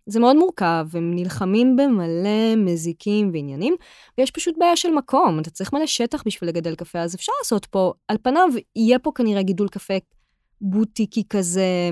זה 0.07 0.21
מאוד 0.21 0.37
מורכב, 0.37 0.87
הם 0.95 1.15
נלחמים 1.15 1.77
במלא 1.77 2.57
מזיקים 2.57 3.31
ועניינים, 3.33 3.75
ויש 4.19 4.31
פשוט 4.31 4.55
בעיה 4.59 4.77
של 4.77 4.91
מקום, 4.91 5.39
אתה 5.41 5.51
צריך 5.51 5.73
מלא 5.73 5.87
שטח 5.87 6.23
בשביל 6.27 6.51
לגדל 6.51 6.75
קפה, 6.75 6.99
אז 6.99 7.15
אפשר 7.15 7.33
לעשות 7.41 7.67
פה, 7.67 7.93
על 8.09 8.17
פניו 8.23 8.49
יהיה 8.77 8.99
פה 8.99 9.11
כנראה 9.15 9.43
גידול 9.43 9.69
קפה 9.69 9.95
בוטיקי 10.61 11.23
כזה, 11.31 11.91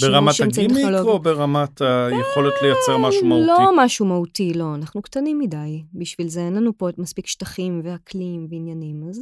ברמת 0.00 0.34
הגימיק 0.40 0.86
או 1.04 1.18
ברמת 1.18 1.80
היכולת 1.80 2.54
לייצר 2.62 2.96
משהו 2.98 3.26
מהותי? 3.26 3.46
לא 3.46 3.70
משהו 3.76 4.06
מהותי, 4.06 4.54
לא, 4.54 4.74
אנחנו 4.74 5.02
קטנים 5.02 5.38
מדי. 5.38 5.82
בשביל 5.94 6.28
זה 6.28 6.40
אין 6.40 6.54
לנו 6.54 6.78
פה 6.78 6.88
מספיק 6.98 7.26
שטחים 7.26 7.80
ואקלים 7.84 8.46
ועניינים, 8.50 9.02
אז 9.08 9.18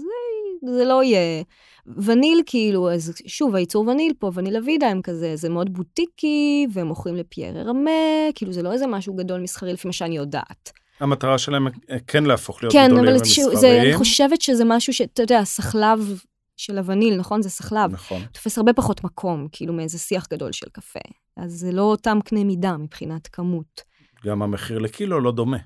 זה 0.66 0.72
זה 0.72 0.84
לא 0.84 1.04
יהיה... 1.04 1.42
וניל 1.86 2.42
כאילו, 2.46 2.90
אז 2.90 3.12
שוב, 3.26 3.54
הייצור 3.54 3.88
וניל 3.88 4.12
פה, 4.18 4.30
וניל 4.34 4.56
אבידה 4.56 4.88
הם 4.88 5.02
כזה, 5.02 5.36
זה 5.36 5.48
מאוד 5.48 5.72
בוטיקי, 5.72 6.66
והם 6.72 6.86
מוכרים 6.86 7.16
לפייר 7.16 7.68
רמה, 7.68 7.90
כאילו 8.34 8.52
זה 8.52 8.62
לא 8.62 8.72
איזה 8.72 8.86
משהו 8.86 9.14
גדול 9.14 9.40
מסחרי 9.40 9.72
לפי 9.72 9.88
מה 9.88 9.92
שאני 9.92 10.16
יודעת. 10.16 10.72
המטרה 11.00 11.38
שלהם 11.38 11.66
כן 12.06 12.24
להפוך 12.24 12.62
להיות 12.62 12.72
כן, 12.72 12.88
גדולים 12.92 13.14
ומסחריים. 13.14 13.50
כן, 13.50 13.66
אבל 13.66 13.80
אני 13.80 13.96
חושבת 13.96 14.42
שזה 14.42 14.64
משהו 14.66 14.92
שאתה 14.92 15.22
יודע, 15.22 15.44
סחלב 15.44 16.20
של 16.56 16.78
הווניל, 16.78 17.16
נכון? 17.16 17.42
זה 17.42 17.50
סחלב. 17.50 17.92
נכון. 17.92 18.22
תופס 18.32 18.58
הרבה 18.58 18.72
פחות 18.72 19.04
מקום, 19.04 19.48
כאילו 19.52 19.72
מאיזה 19.72 19.98
שיח 19.98 20.26
גדול 20.30 20.52
של 20.52 20.66
קפה. 20.72 21.00
אז 21.36 21.52
זה 21.52 21.72
לא 21.72 21.82
אותם 21.82 22.18
קנה 22.24 22.44
מידה 22.44 22.76
מבחינת 22.76 23.26
כמות. 23.26 23.82
גם 24.24 24.42
המחיר 24.42 24.78
לקילו 24.78 25.20
לא 25.20 25.32
דומה. 25.32 25.58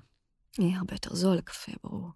יהיה 0.58 0.78
הרבה 0.78 0.94
יותר 0.94 1.14
זול 1.14 1.36
לקפה, 1.36 1.72
ברור. 1.84 2.08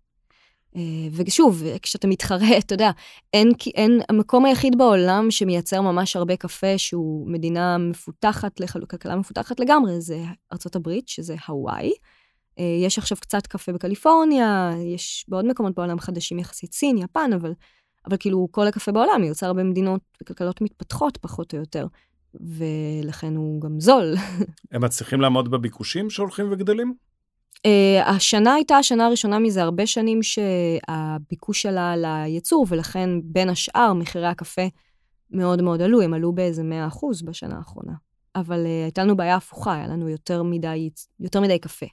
אה, 0.76 0.82
ושוב, 1.12 1.62
כשאתה 1.82 2.06
מתחרה, 2.06 2.58
אתה 2.58 2.74
יודע, 2.74 2.90
אין, 3.32 3.52
אין, 3.74 4.00
המקום 4.08 4.44
היחיד 4.44 4.78
בעולם 4.78 5.30
שמייצר 5.30 5.80
ממש 5.80 6.16
הרבה 6.16 6.36
קפה, 6.36 6.78
שהוא 6.78 7.30
מדינה 7.30 7.78
מפותחת, 7.78 8.60
כלכלה 8.88 9.16
מפותחת 9.16 9.60
לגמרי, 9.60 10.00
זה 10.00 10.22
ארצות 10.52 10.76
הברית, 10.76 11.08
שזה 11.08 11.36
הוואי. 11.48 11.92
אה, 12.58 12.64
יש 12.84 12.98
עכשיו 12.98 13.18
קצת 13.20 13.46
קפה 13.46 13.72
בקליפורניה, 13.72 14.72
יש 14.94 15.24
בעוד 15.28 15.44
מקומות 15.44 15.74
בעולם 15.74 15.98
חדשים 15.98 16.38
יחסית, 16.38 16.74
סין, 16.74 16.98
יפן, 16.98 17.30
אבל, 17.34 17.52
אבל 18.06 18.16
כאילו 18.20 18.48
כל 18.50 18.66
הקפה 18.66 18.92
בעולם 18.92 19.20
מיוצר 19.20 19.52
במדינות 19.52 20.00
וכלכלות 20.22 20.60
מתפתחות 20.60 21.16
פחות 21.16 21.54
או 21.54 21.58
יותר, 21.58 21.86
ולכן 22.34 23.36
הוא 23.36 23.60
גם 23.60 23.80
זול. 23.80 24.14
הם 24.72 24.84
מצליחים 24.84 25.20
לעמוד 25.20 25.50
בביקושים 25.50 26.10
שהולכים 26.10 26.52
וגדלים? 26.52 27.07
Uh, 27.66 28.04
השנה 28.06 28.54
הייתה 28.54 28.76
השנה 28.76 29.06
הראשונה 29.06 29.38
מזה 29.38 29.62
הרבה 29.62 29.86
שנים 29.86 30.20
שהביקוש 30.22 31.66
עלה 31.66 31.96
לייצור, 31.96 32.66
ולכן 32.68 33.11
בין 33.24 33.48
השאר 33.48 33.92
מחירי 33.92 34.26
הקפה 34.26 34.66
מאוד 35.30 35.62
מאוד 35.62 35.82
עלו, 35.82 36.02
הם 36.02 36.14
עלו 36.14 36.32
באיזה 36.32 36.62
100% 36.62 37.24
בשנה 37.24 37.56
האחרונה. 37.56 37.92
אבל 38.36 38.64
uh, 38.64 38.84
הייתה 38.84 39.04
לנו 39.04 39.16
בעיה 39.16 39.36
הפוכה, 39.36 39.74
היה 39.74 39.86
לנו 39.86 40.09
יותר 40.09 40.42
מדי, 40.42 40.90
יותר 41.20 41.40
מדי 41.40 41.59
קפה 41.59 41.86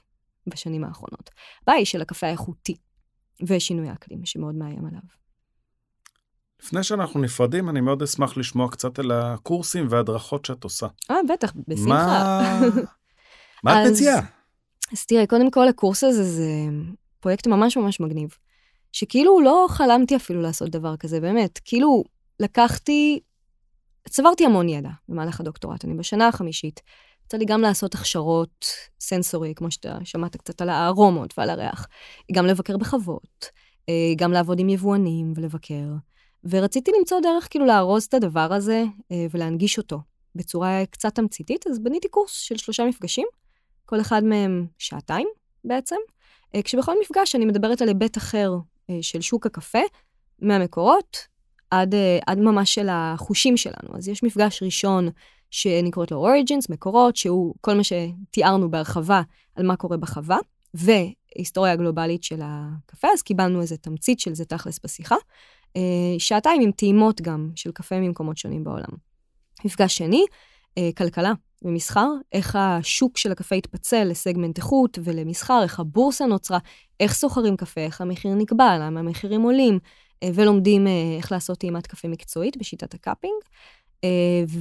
בשנים 0.50 0.84
האחרונות. 0.84 1.30
הבעיה 1.62 1.78
היא 1.78 1.86
של 1.86 2.02
הקפה 2.02 2.26
האיכותי 2.26 2.76
ושינוי 3.46 3.88
האקלים, 3.88 4.24
שמאוד 4.24 4.54
מאיים 4.54 4.86
עליו. 4.86 5.00
לפני 6.62 6.82
שאנחנו 6.82 7.20
נפרדים, 7.20 7.68
אני 7.68 7.80
מאוד 7.80 8.02
אשמח 8.02 8.36
לשמוע 8.36 8.70
קצת 8.70 8.98
על 8.98 9.10
הקורסים 9.10 9.86
וההדרכות 9.90 10.44
שאת 10.44 10.64
עושה. 10.64 10.86
אה, 11.10 11.16
בטח, 11.28 11.52
בשמחה. 11.68 11.94
מה, 11.94 12.60
מה 13.64 13.86
את 13.86 13.90
מציעה? 13.90 14.39
אז 14.92 15.06
תראה, 15.06 15.26
קודם 15.26 15.50
כל 15.50 15.68
הקורס 15.68 16.04
הזה 16.04 16.24
זה 16.24 16.48
פרויקט 17.20 17.46
ממש 17.46 17.76
ממש 17.76 18.00
מגניב. 18.00 18.30
שכאילו 18.92 19.40
לא 19.40 19.66
חלמתי 19.68 20.16
אפילו 20.16 20.42
לעשות 20.42 20.70
דבר 20.70 20.96
כזה, 20.96 21.20
באמת. 21.20 21.60
כאילו, 21.64 22.04
לקחתי, 22.40 23.20
צברתי 24.08 24.46
המון 24.46 24.68
ידע 24.68 24.90
במהלך 25.08 25.40
הדוקטורט, 25.40 25.84
אני 25.84 25.94
בשנה 25.94 26.28
החמישית. 26.28 26.80
יצא 27.26 27.36
לי 27.36 27.44
גם 27.44 27.60
לעשות 27.60 27.94
הכשרות 27.94 28.66
סנסורי, 29.00 29.52
כמו 29.56 29.70
שאתה 29.70 29.98
שמעת 30.04 30.36
קצת 30.36 30.60
על 30.60 30.68
הארומות 30.68 31.38
ועל 31.38 31.50
הריח, 31.50 31.86
גם 32.32 32.46
לבקר 32.46 32.76
בחוות, 32.76 33.50
אה, 33.88 34.14
גם 34.16 34.32
לעבוד 34.32 34.58
עם 34.60 34.68
יבואנים 34.68 35.32
ולבקר. 35.36 35.86
ורציתי 36.44 36.90
למצוא 36.98 37.20
דרך 37.20 37.48
כאילו 37.50 37.66
לארוז 37.66 38.04
את 38.04 38.14
הדבר 38.14 38.52
הזה 38.52 38.84
אה, 39.12 39.26
ולהנגיש 39.30 39.78
אותו 39.78 40.00
בצורה 40.34 40.82
קצת 40.90 41.14
תמציתית, 41.14 41.66
אז 41.66 41.78
בניתי 41.78 42.08
קורס 42.08 42.32
של 42.32 42.56
שלושה 42.56 42.84
מפגשים, 42.84 43.26
כל 43.90 44.00
אחד 44.00 44.24
מהם 44.24 44.66
שעתיים 44.78 45.28
בעצם, 45.64 45.96
אה, 46.54 46.62
כשבכל 46.62 46.94
מפגש 47.02 47.34
אני 47.34 47.44
מדברת 47.44 47.82
על 47.82 47.88
היבט 47.88 48.18
אחר 48.18 48.52
של 49.02 49.20
שוק 49.20 49.46
הקפה, 49.46 49.78
מהמקורות 50.42 51.16
עד, 51.70 51.94
עד 52.26 52.38
ממש 52.38 52.74
של 52.74 52.88
החושים 52.90 53.56
שלנו. 53.56 53.96
אז 53.96 54.08
יש 54.08 54.22
מפגש 54.22 54.62
ראשון 54.62 55.08
שאני 55.50 55.90
קוראת 55.90 56.10
לו 56.10 56.26
Origins, 56.26 56.66
מקורות, 56.68 57.16
שהוא 57.16 57.54
כל 57.60 57.74
מה 57.74 57.82
שתיארנו 57.84 58.70
בהרחבה 58.70 59.22
על 59.54 59.66
מה 59.66 59.76
קורה 59.76 59.96
בחווה, 59.96 60.38
והיסטוריה 60.74 61.76
גלובלית 61.76 62.22
של 62.22 62.40
הקפה, 62.42 63.08
אז 63.14 63.22
קיבלנו 63.22 63.60
איזה 63.60 63.76
תמצית 63.76 64.20
של 64.20 64.34
זה 64.34 64.44
תכלס 64.44 64.80
בשיחה. 64.84 65.16
אה, 65.76 66.14
שעתיים 66.18 66.62
עם 66.62 66.72
טעימות 66.72 67.20
גם 67.20 67.50
של 67.56 67.72
קפה 67.72 68.00
ממקומות 68.00 68.38
שונים 68.38 68.64
בעולם. 68.64 69.10
מפגש 69.64 69.96
שני, 69.96 70.24
אה, 70.78 70.90
כלכלה 70.96 71.32
ומסחר, 71.62 72.08
איך 72.32 72.56
השוק 72.56 73.18
של 73.18 73.32
הקפה 73.32 73.54
התפצל 73.54 74.04
לסגמנט 74.04 74.58
איכות 74.58 74.98
ולמסחר, 75.04 75.62
איך 75.62 75.80
הבורסה 75.80 76.26
נוצרה, 76.26 76.58
איך 77.00 77.14
סוחרים 77.14 77.56
קפה, 77.56 77.80
איך 77.80 78.00
המחיר 78.00 78.34
נקבע, 78.34 78.78
למה 78.78 79.00
המחירים 79.00 79.42
עולים, 79.42 79.78
אה, 80.22 80.28
ולומדים 80.34 80.86
איך 81.18 81.32
לעשות 81.32 81.58
טעימת 81.58 81.86
קפה 81.86 82.08
מקצועית 82.08 82.56
בשיטת 82.56 82.94
ה 82.94 82.99
cupping. 82.99 83.42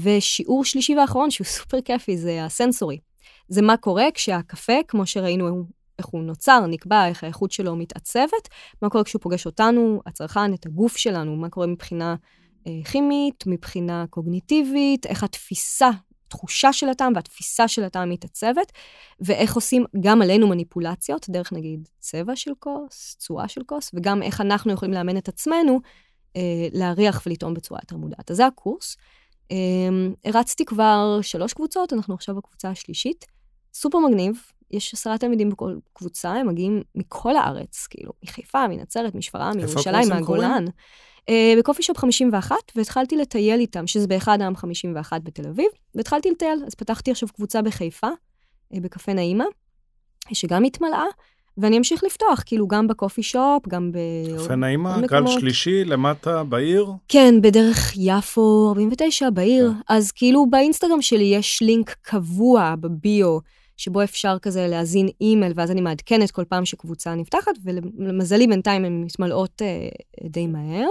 ושיעור 0.01 0.65
שלישי 0.65 0.95
ואחרון, 0.95 1.31
שהוא 1.31 1.47
סופר 1.57 1.81
כיפי, 1.81 2.17
זה 2.17 2.45
הסנסורי. 2.45 2.99
זה 3.47 3.61
מה 3.61 3.77
קורה 3.77 4.05
כשהקפה, 4.13 4.73
כמו 4.87 5.05
שראינו 5.05 5.63
איך 5.99 6.07
הוא 6.07 6.23
נוצר, 6.23 6.65
נקבע, 6.67 7.07
איך 7.07 7.23
האיכות 7.23 7.51
שלו 7.51 7.75
מתעצבת, 7.75 8.49
מה 8.81 8.89
קורה 8.89 9.03
כשהוא 9.03 9.21
פוגש 9.21 9.45
אותנו, 9.45 10.01
הצרכן, 10.05 10.53
את 10.53 10.65
הגוף 10.65 10.97
שלנו, 10.97 11.35
מה 11.35 11.49
קורה 11.49 11.67
מבחינה 11.67 12.15
אה, 12.67 12.71
כימית, 12.91 13.43
מבחינה 13.47 14.05
קוגניטיבית, 14.09 15.05
איך 15.05 15.23
התפיסה, 15.23 15.89
תחושה 16.29 16.73
של 16.73 16.89
הטעם 16.89 17.13
והתפיסה 17.15 17.67
של 17.67 17.83
הטעם 17.83 18.09
מתעצבת, 18.09 18.71
ואיך 19.19 19.55
עושים 19.55 19.85
גם 19.99 20.21
עלינו 20.21 20.47
מניפולציות, 20.47 21.29
דרך 21.29 21.53
נגיד 21.53 21.87
צבע 21.99 22.35
של 22.35 22.51
כוס, 22.59 23.15
צורה 23.19 23.47
של 23.47 23.61
כוס, 23.65 23.91
וגם 23.93 24.23
איך 24.23 24.41
אנחנו 24.41 24.73
יכולים 24.73 24.93
לאמן 24.93 25.17
את 25.17 25.27
עצמנו 25.27 25.79
אה, 26.35 26.67
להריח 26.73 27.23
ולטעום 27.25 27.53
בצורה 27.53 27.79
יותר 27.83 27.97
מודעת. 27.97 28.31
אז 28.31 28.37
זה 28.37 28.45
הקורס. 28.45 28.97
אה, 29.51 29.57
הרצתי 30.25 30.65
כבר 30.65 31.19
שלוש 31.21 31.53
קבוצות, 31.53 31.93
אנחנו 31.93 32.13
עכשיו 32.13 32.35
בקבוצה 32.35 32.69
השלישית. 32.69 33.25
סופר 33.73 33.99
מגניב, 33.99 34.41
יש 34.71 34.93
עשרה 34.93 35.17
תלמידים 35.17 35.49
בכל 35.49 35.75
קבוצה, 35.93 36.31
הם 36.31 36.47
מגיעים 36.47 36.81
מכל 36.95 37.35
הארץ, 37.35 37.87
כאילו, 37.89 38.11
מחיפה, 38.23 38.67
מנצרת, 38.67 39.15
משפרעם, 39.15 39.57
מירושלים, 39.57 40.09
מהגולן. 40.09 40.65
Uh, 41.29 41.59
בקופי 41.59 41.83
שופ 41.83 41.97
51, 41.97 42.55
והתחלתי 42.75 43.17
לטייל 43.17 43.59
איתם, 43.59 43.87
שזה 43.87 44.07
באחד 44.07 44.41
העם 44.41 44.55
51 44.55 45.21
בתל 45.21 45.47
אביב, 45.47 45.67
והתחלתי 45.95 46.31
לטייל. 46.31 46.63
אז 46.67 46.75
פתחתי 46.75 47.11
עכשיו 47.11 47.29
קבוצה 47.29 47.61
בחיפה, 47.61 48.07
uh, 48.73 48.79
בקפה 48.81 49.13
נעימה, 49.13 49.45
שגם 50.33 50.63
התמלאה, 50.63 51.05
ואני 51.57 51.77
אמשיך 51.77 52.03
לפתוח, 52.03 52.43
כאילו, 52.45 52.67
גם 52.67 52.87
בקופי 52.87 53.23
שופ, 53.23 53.67
גם 53.67 53.91
ב... 53.91 53.97
קפה 54.37 54.55
נעימה, 54.55 55.01
גל 55.01 55.27
שלישי, 55.27 55.85
למטה, 55.85 56.43
בעיר? 56.43 56.87
כן, 57.07 57.35
בדרך 57.41 57.93
יפו 57.97 58.67
49, 58.69 59.29
בעיר. 59.29 59.71
כן. 59.71 59.93
אז 59.93 60.11
כאילו, 60.11 60.49
באינסטגרם 60.49 61.01
שלי 61.01 61.23
יש 61.23 61.61
לינק 61.61 61.95
קבוע 62.01 62.75
בביו. 62.79 63.39
שבו 63.77 64.03
אפשר 64.03 64.39
כזה 64.41 64.67
להזין 64.67 65.07
אימייל, 65.21 65.53
ואז 65.55 65.71
אני 65.71 65.81
מעדכנת 65.81 66.31
כל 66.31 66.43
פעם 66.43 66.65
שקבוצה 66.65 67.15
נפתחת, 67.15 67.51
ולמזלי 67.63 68.47
בינתיים 68.47 68.85
הן 68.85 69.03
מתמלאות 69.03 69.61
אה, 69.61 69.89
די 70.29 70.47
מהר. 70.47 70.87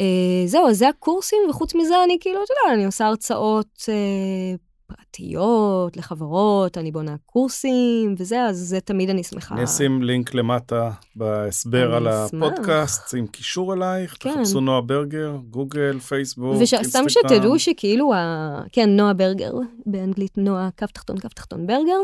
אה, 0.00 0.46
זהו, 0.46 0.68
אז 0.68 0.78
זה 0.78 0.88
הקורסים, 0.88 1.38
וחוץ 1.50 1.74
מזה 1.74 1.94
אני 2.04 2.16
כאילו, 2.20 2.40
אתה 2.44 2.52
יודע, 2.52 2.74
אני 2.74 2.84
עושה 2.84 3.06
הרצאות 3.06 3.84
אה, 3.88 4.54
פרטיות, 4.96 5.96
לחברות, 5.96 6.78
אני 6.78 6.92
בונה 6.92 7.16
קורסים 7.26 8.14
וזה, 8.18 8.42
אז 8.42 8.56
זה 8.58 8.80
תמיד 8.80 9.10
אני 9.10 9.24
שמחה. 9.24 9.54
אני 9.54 9.64
אשים 9.64 10.02
לינק 10.02 10.34
למטה 10.34 10.90
בהסבר 11.16 11.94
על 11.94 12.08
אשמח. 12.08 12.52
הפודקאסט, 12.52 13.14
עם 13.14 13.26
קישור 13.26 13.74
אלייך, 13.74 14.16
כן. 14.20 14.34
תחפשו 14.34 14.60
נועה 14.60 14.80
ברגר, 14.80 15.36
גוגל, 15.50 15.98
פייסבוק, 15.98 16.54
וש... 16.60 16.74
אינסטגרם. 16.74 17.06
וסתם 17.06 17.20
שתדעו 17.28 17.58
שכאילו, 17.58 18.14
ה... 18.14 18.62
כן, 18.72 18.90
נועה 18.90 19.12
ברגר, 19.12 19.52
באנגלית 19.86 20.38
נועה, 20.38 20.68
קו 20.78 20.86
תחתון, 20.86 21.18
קו 21.18 21.28
תחתון 21.28 21.66
ברגר, 21.66 22.00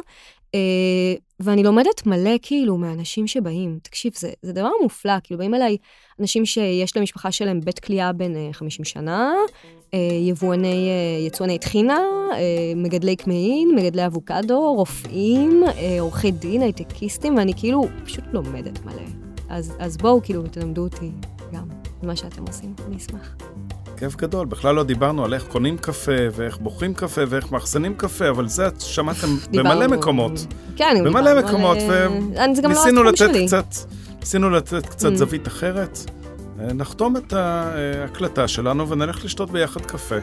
ואני 1.40 1.62
לומדת 1.62 2.06
מלא 2.06 2.30
כאילו 2.42 2.76
מאנשים 2.76 3.26
שבאים. 3.26 3.78
תקשיב, 3.82 4.12
זה, 4.16 4.30
זה 4.42 4.52
דבר 4.52 4.70
מופלא, 4.82 5.12
כאילו 5.22 5.38
באים 5.38 5.54
אליי 5.54 5.76
אנשים 6.20 6.46
שיש 6.46 6.96
למשפחה 6.96 7.32
שלהם 7.32 7.60
בית 7.60 7.78
כליאה 7.78 8.12
בן 8.12 8.52
50 8.52 8.82
אה, 8.82 8.88
שנה, 8.90 9.34
אה, 9.94 9.98
יבואני, 10.22 10.88
אה, 10.88 11.26
יצואני 11.26 11.58
טחינה, 11.58 12.00
מגדלי 12.76 13.16
קמעין, 13.16 13.74
מגדלי 13.76 14.06
אבוקדו, 14.06 14.74
רופאים, 14.74 15.62
עורכי 16.00 16.30
דין, 16.30 16.62
הייטקיסטים, 16.62 17.36
ואני 17.36 17.52
כאילו 17.56 17.84
פשוט 18.04 18.24
לומדת 18.32 18.84
מלא. 18.84 19.02
אז, 19.48 19.72
אז 19.78 19.96
בואו 19.96 20.22
כאילו 20.22 20.42
תלמדו 20.42 20.82
אותי 20.82 21.10
גם 21.52 21.68
מה 22.02 22.16
שאתם 22.16 22.42
עושים, 22.46 22.74
אני 22.86 22.96
אשמח. 22.96 23.55
כיף 23.96 24.16
גדול, 24.16 24.46
בכלל 24.46 24.74
לא 24.74 24.82
דיברנו 24.82 25.24
על 25.24 25.34
איך 25.34 25.44
קונים 25.44 25.78
קפה, 25.78 26.12
ואיך 26.32 26.58
בוחרים 26.58 26.94
קפה, 26.94 27.20
ואיך 27.28 27.52
מאחסנים 27.52 27.94
קפה, 27.94 28.28
אבל 28.28 28.48
זה 28.48 28.66
את 28.68 28.80
שמעתם 28.80 29.26
במלא 29.50 29.86
מקומות. 29.86 30.46
כן, 30.76 31.04
במלא 31.04 31.42
מקומות, 31.42 31.78
וניסינו 32.64 33.02
לא 33.02 33.12
לתת 33.12 33.30
קצת, 33.46 33.74
ניסינו 34.20 34.50
לתת 34.50 34.86
קצת 34.86 35.12
mm. 35.12 35.16
זווית 35.16 35.48
אחרת. 35.48 35.98
אה, 36.60 36.72
נחתום 36.72 37.16
את 37.16 37.32
ההקלטה 37.32 38.48
שלנו 38.48 38.88
ונלך 38.88 39.24
לשתות 39.24 39.50
ביחד 39.50 39.80
קפה. 39.80 40.16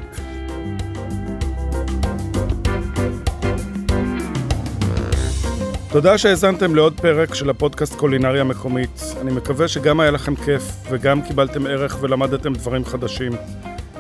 תודה 5.94 6.18
שהאזנתם 6.18 6.76
לעוד 6.76 7.00
פרק 7.00 7.36
של 7.36 7.50
הפודקאסט 7.50 7.96
קולינריה 7.96 8.44
מקומית. 8.44 9.02
אני 9.22 9.32
מקווה 9.32 9.68
שגם 9.68 10.00
היה 10.00 10.12
לכם 10.12 10.36
כיף 10.36 10.64
וגם 10.90 11.22
קיבלתם 11.22 11.68
ערך 11.68 11.98
ולמדתם 12.02 12.54
דברים 12.54 12.86
חדשים. 12.86 13.32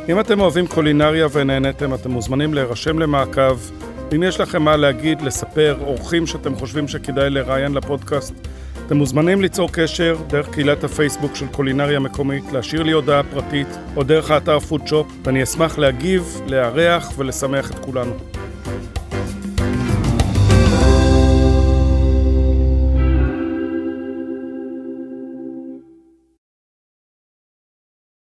אם 0.09 0.19
אתם 0.19 0.39
אוהבים 0.39 0.67
קולינריה 0.67 1.27
ונהניתם, 1.31 1.93
אתם 1.93 2.11
מוזמנים 2.11 2.53
להירשם 2.53 2.99
למעקב. 2.99 3.57
אם 4.15 4.23
יש 4.23 4.39
לכם 4.39 4.61
מה 4.61 4.77
להגיד, 4.77 5.21
לספר, 5.21 5.77
אורחים 5.81 6.27
שאתם 6.27 6.55
חושבים 6.55 6.87
שכדאי 6.87 7.29
לראיין 7.29 7.73
לפודקאסט, 7.73 8.33
אתם 8.85 8.97
מוזמנים 8.97 9.41
ליצור 9.41 9.69
קשר 9.71 10.15
דרך 10.27 10.49
קהילת 10.49 10.83
הפייסבוק 10.83 11.35
של 11.35 11.47
קולינריה 11.47 11.99
מקומית, 11.99 12.43
להשאיר 12.51 12.83
לי 12.83 12.91
הודעה 12.91 13.23
פרטית 13.23 13.67
או 13.95 14.03
דרך 14.03 14.31
האתר 14.31 14.59
פודשופ, 14.59 15.07
ואני 15.23 15.43
אשמח 15.43 15.77
להגיב, 15.77 16.41
לארח 16.47 17.13
ולשמח 17.17 17.71
את 17.71 17.79
כולנו. 17.79 18.13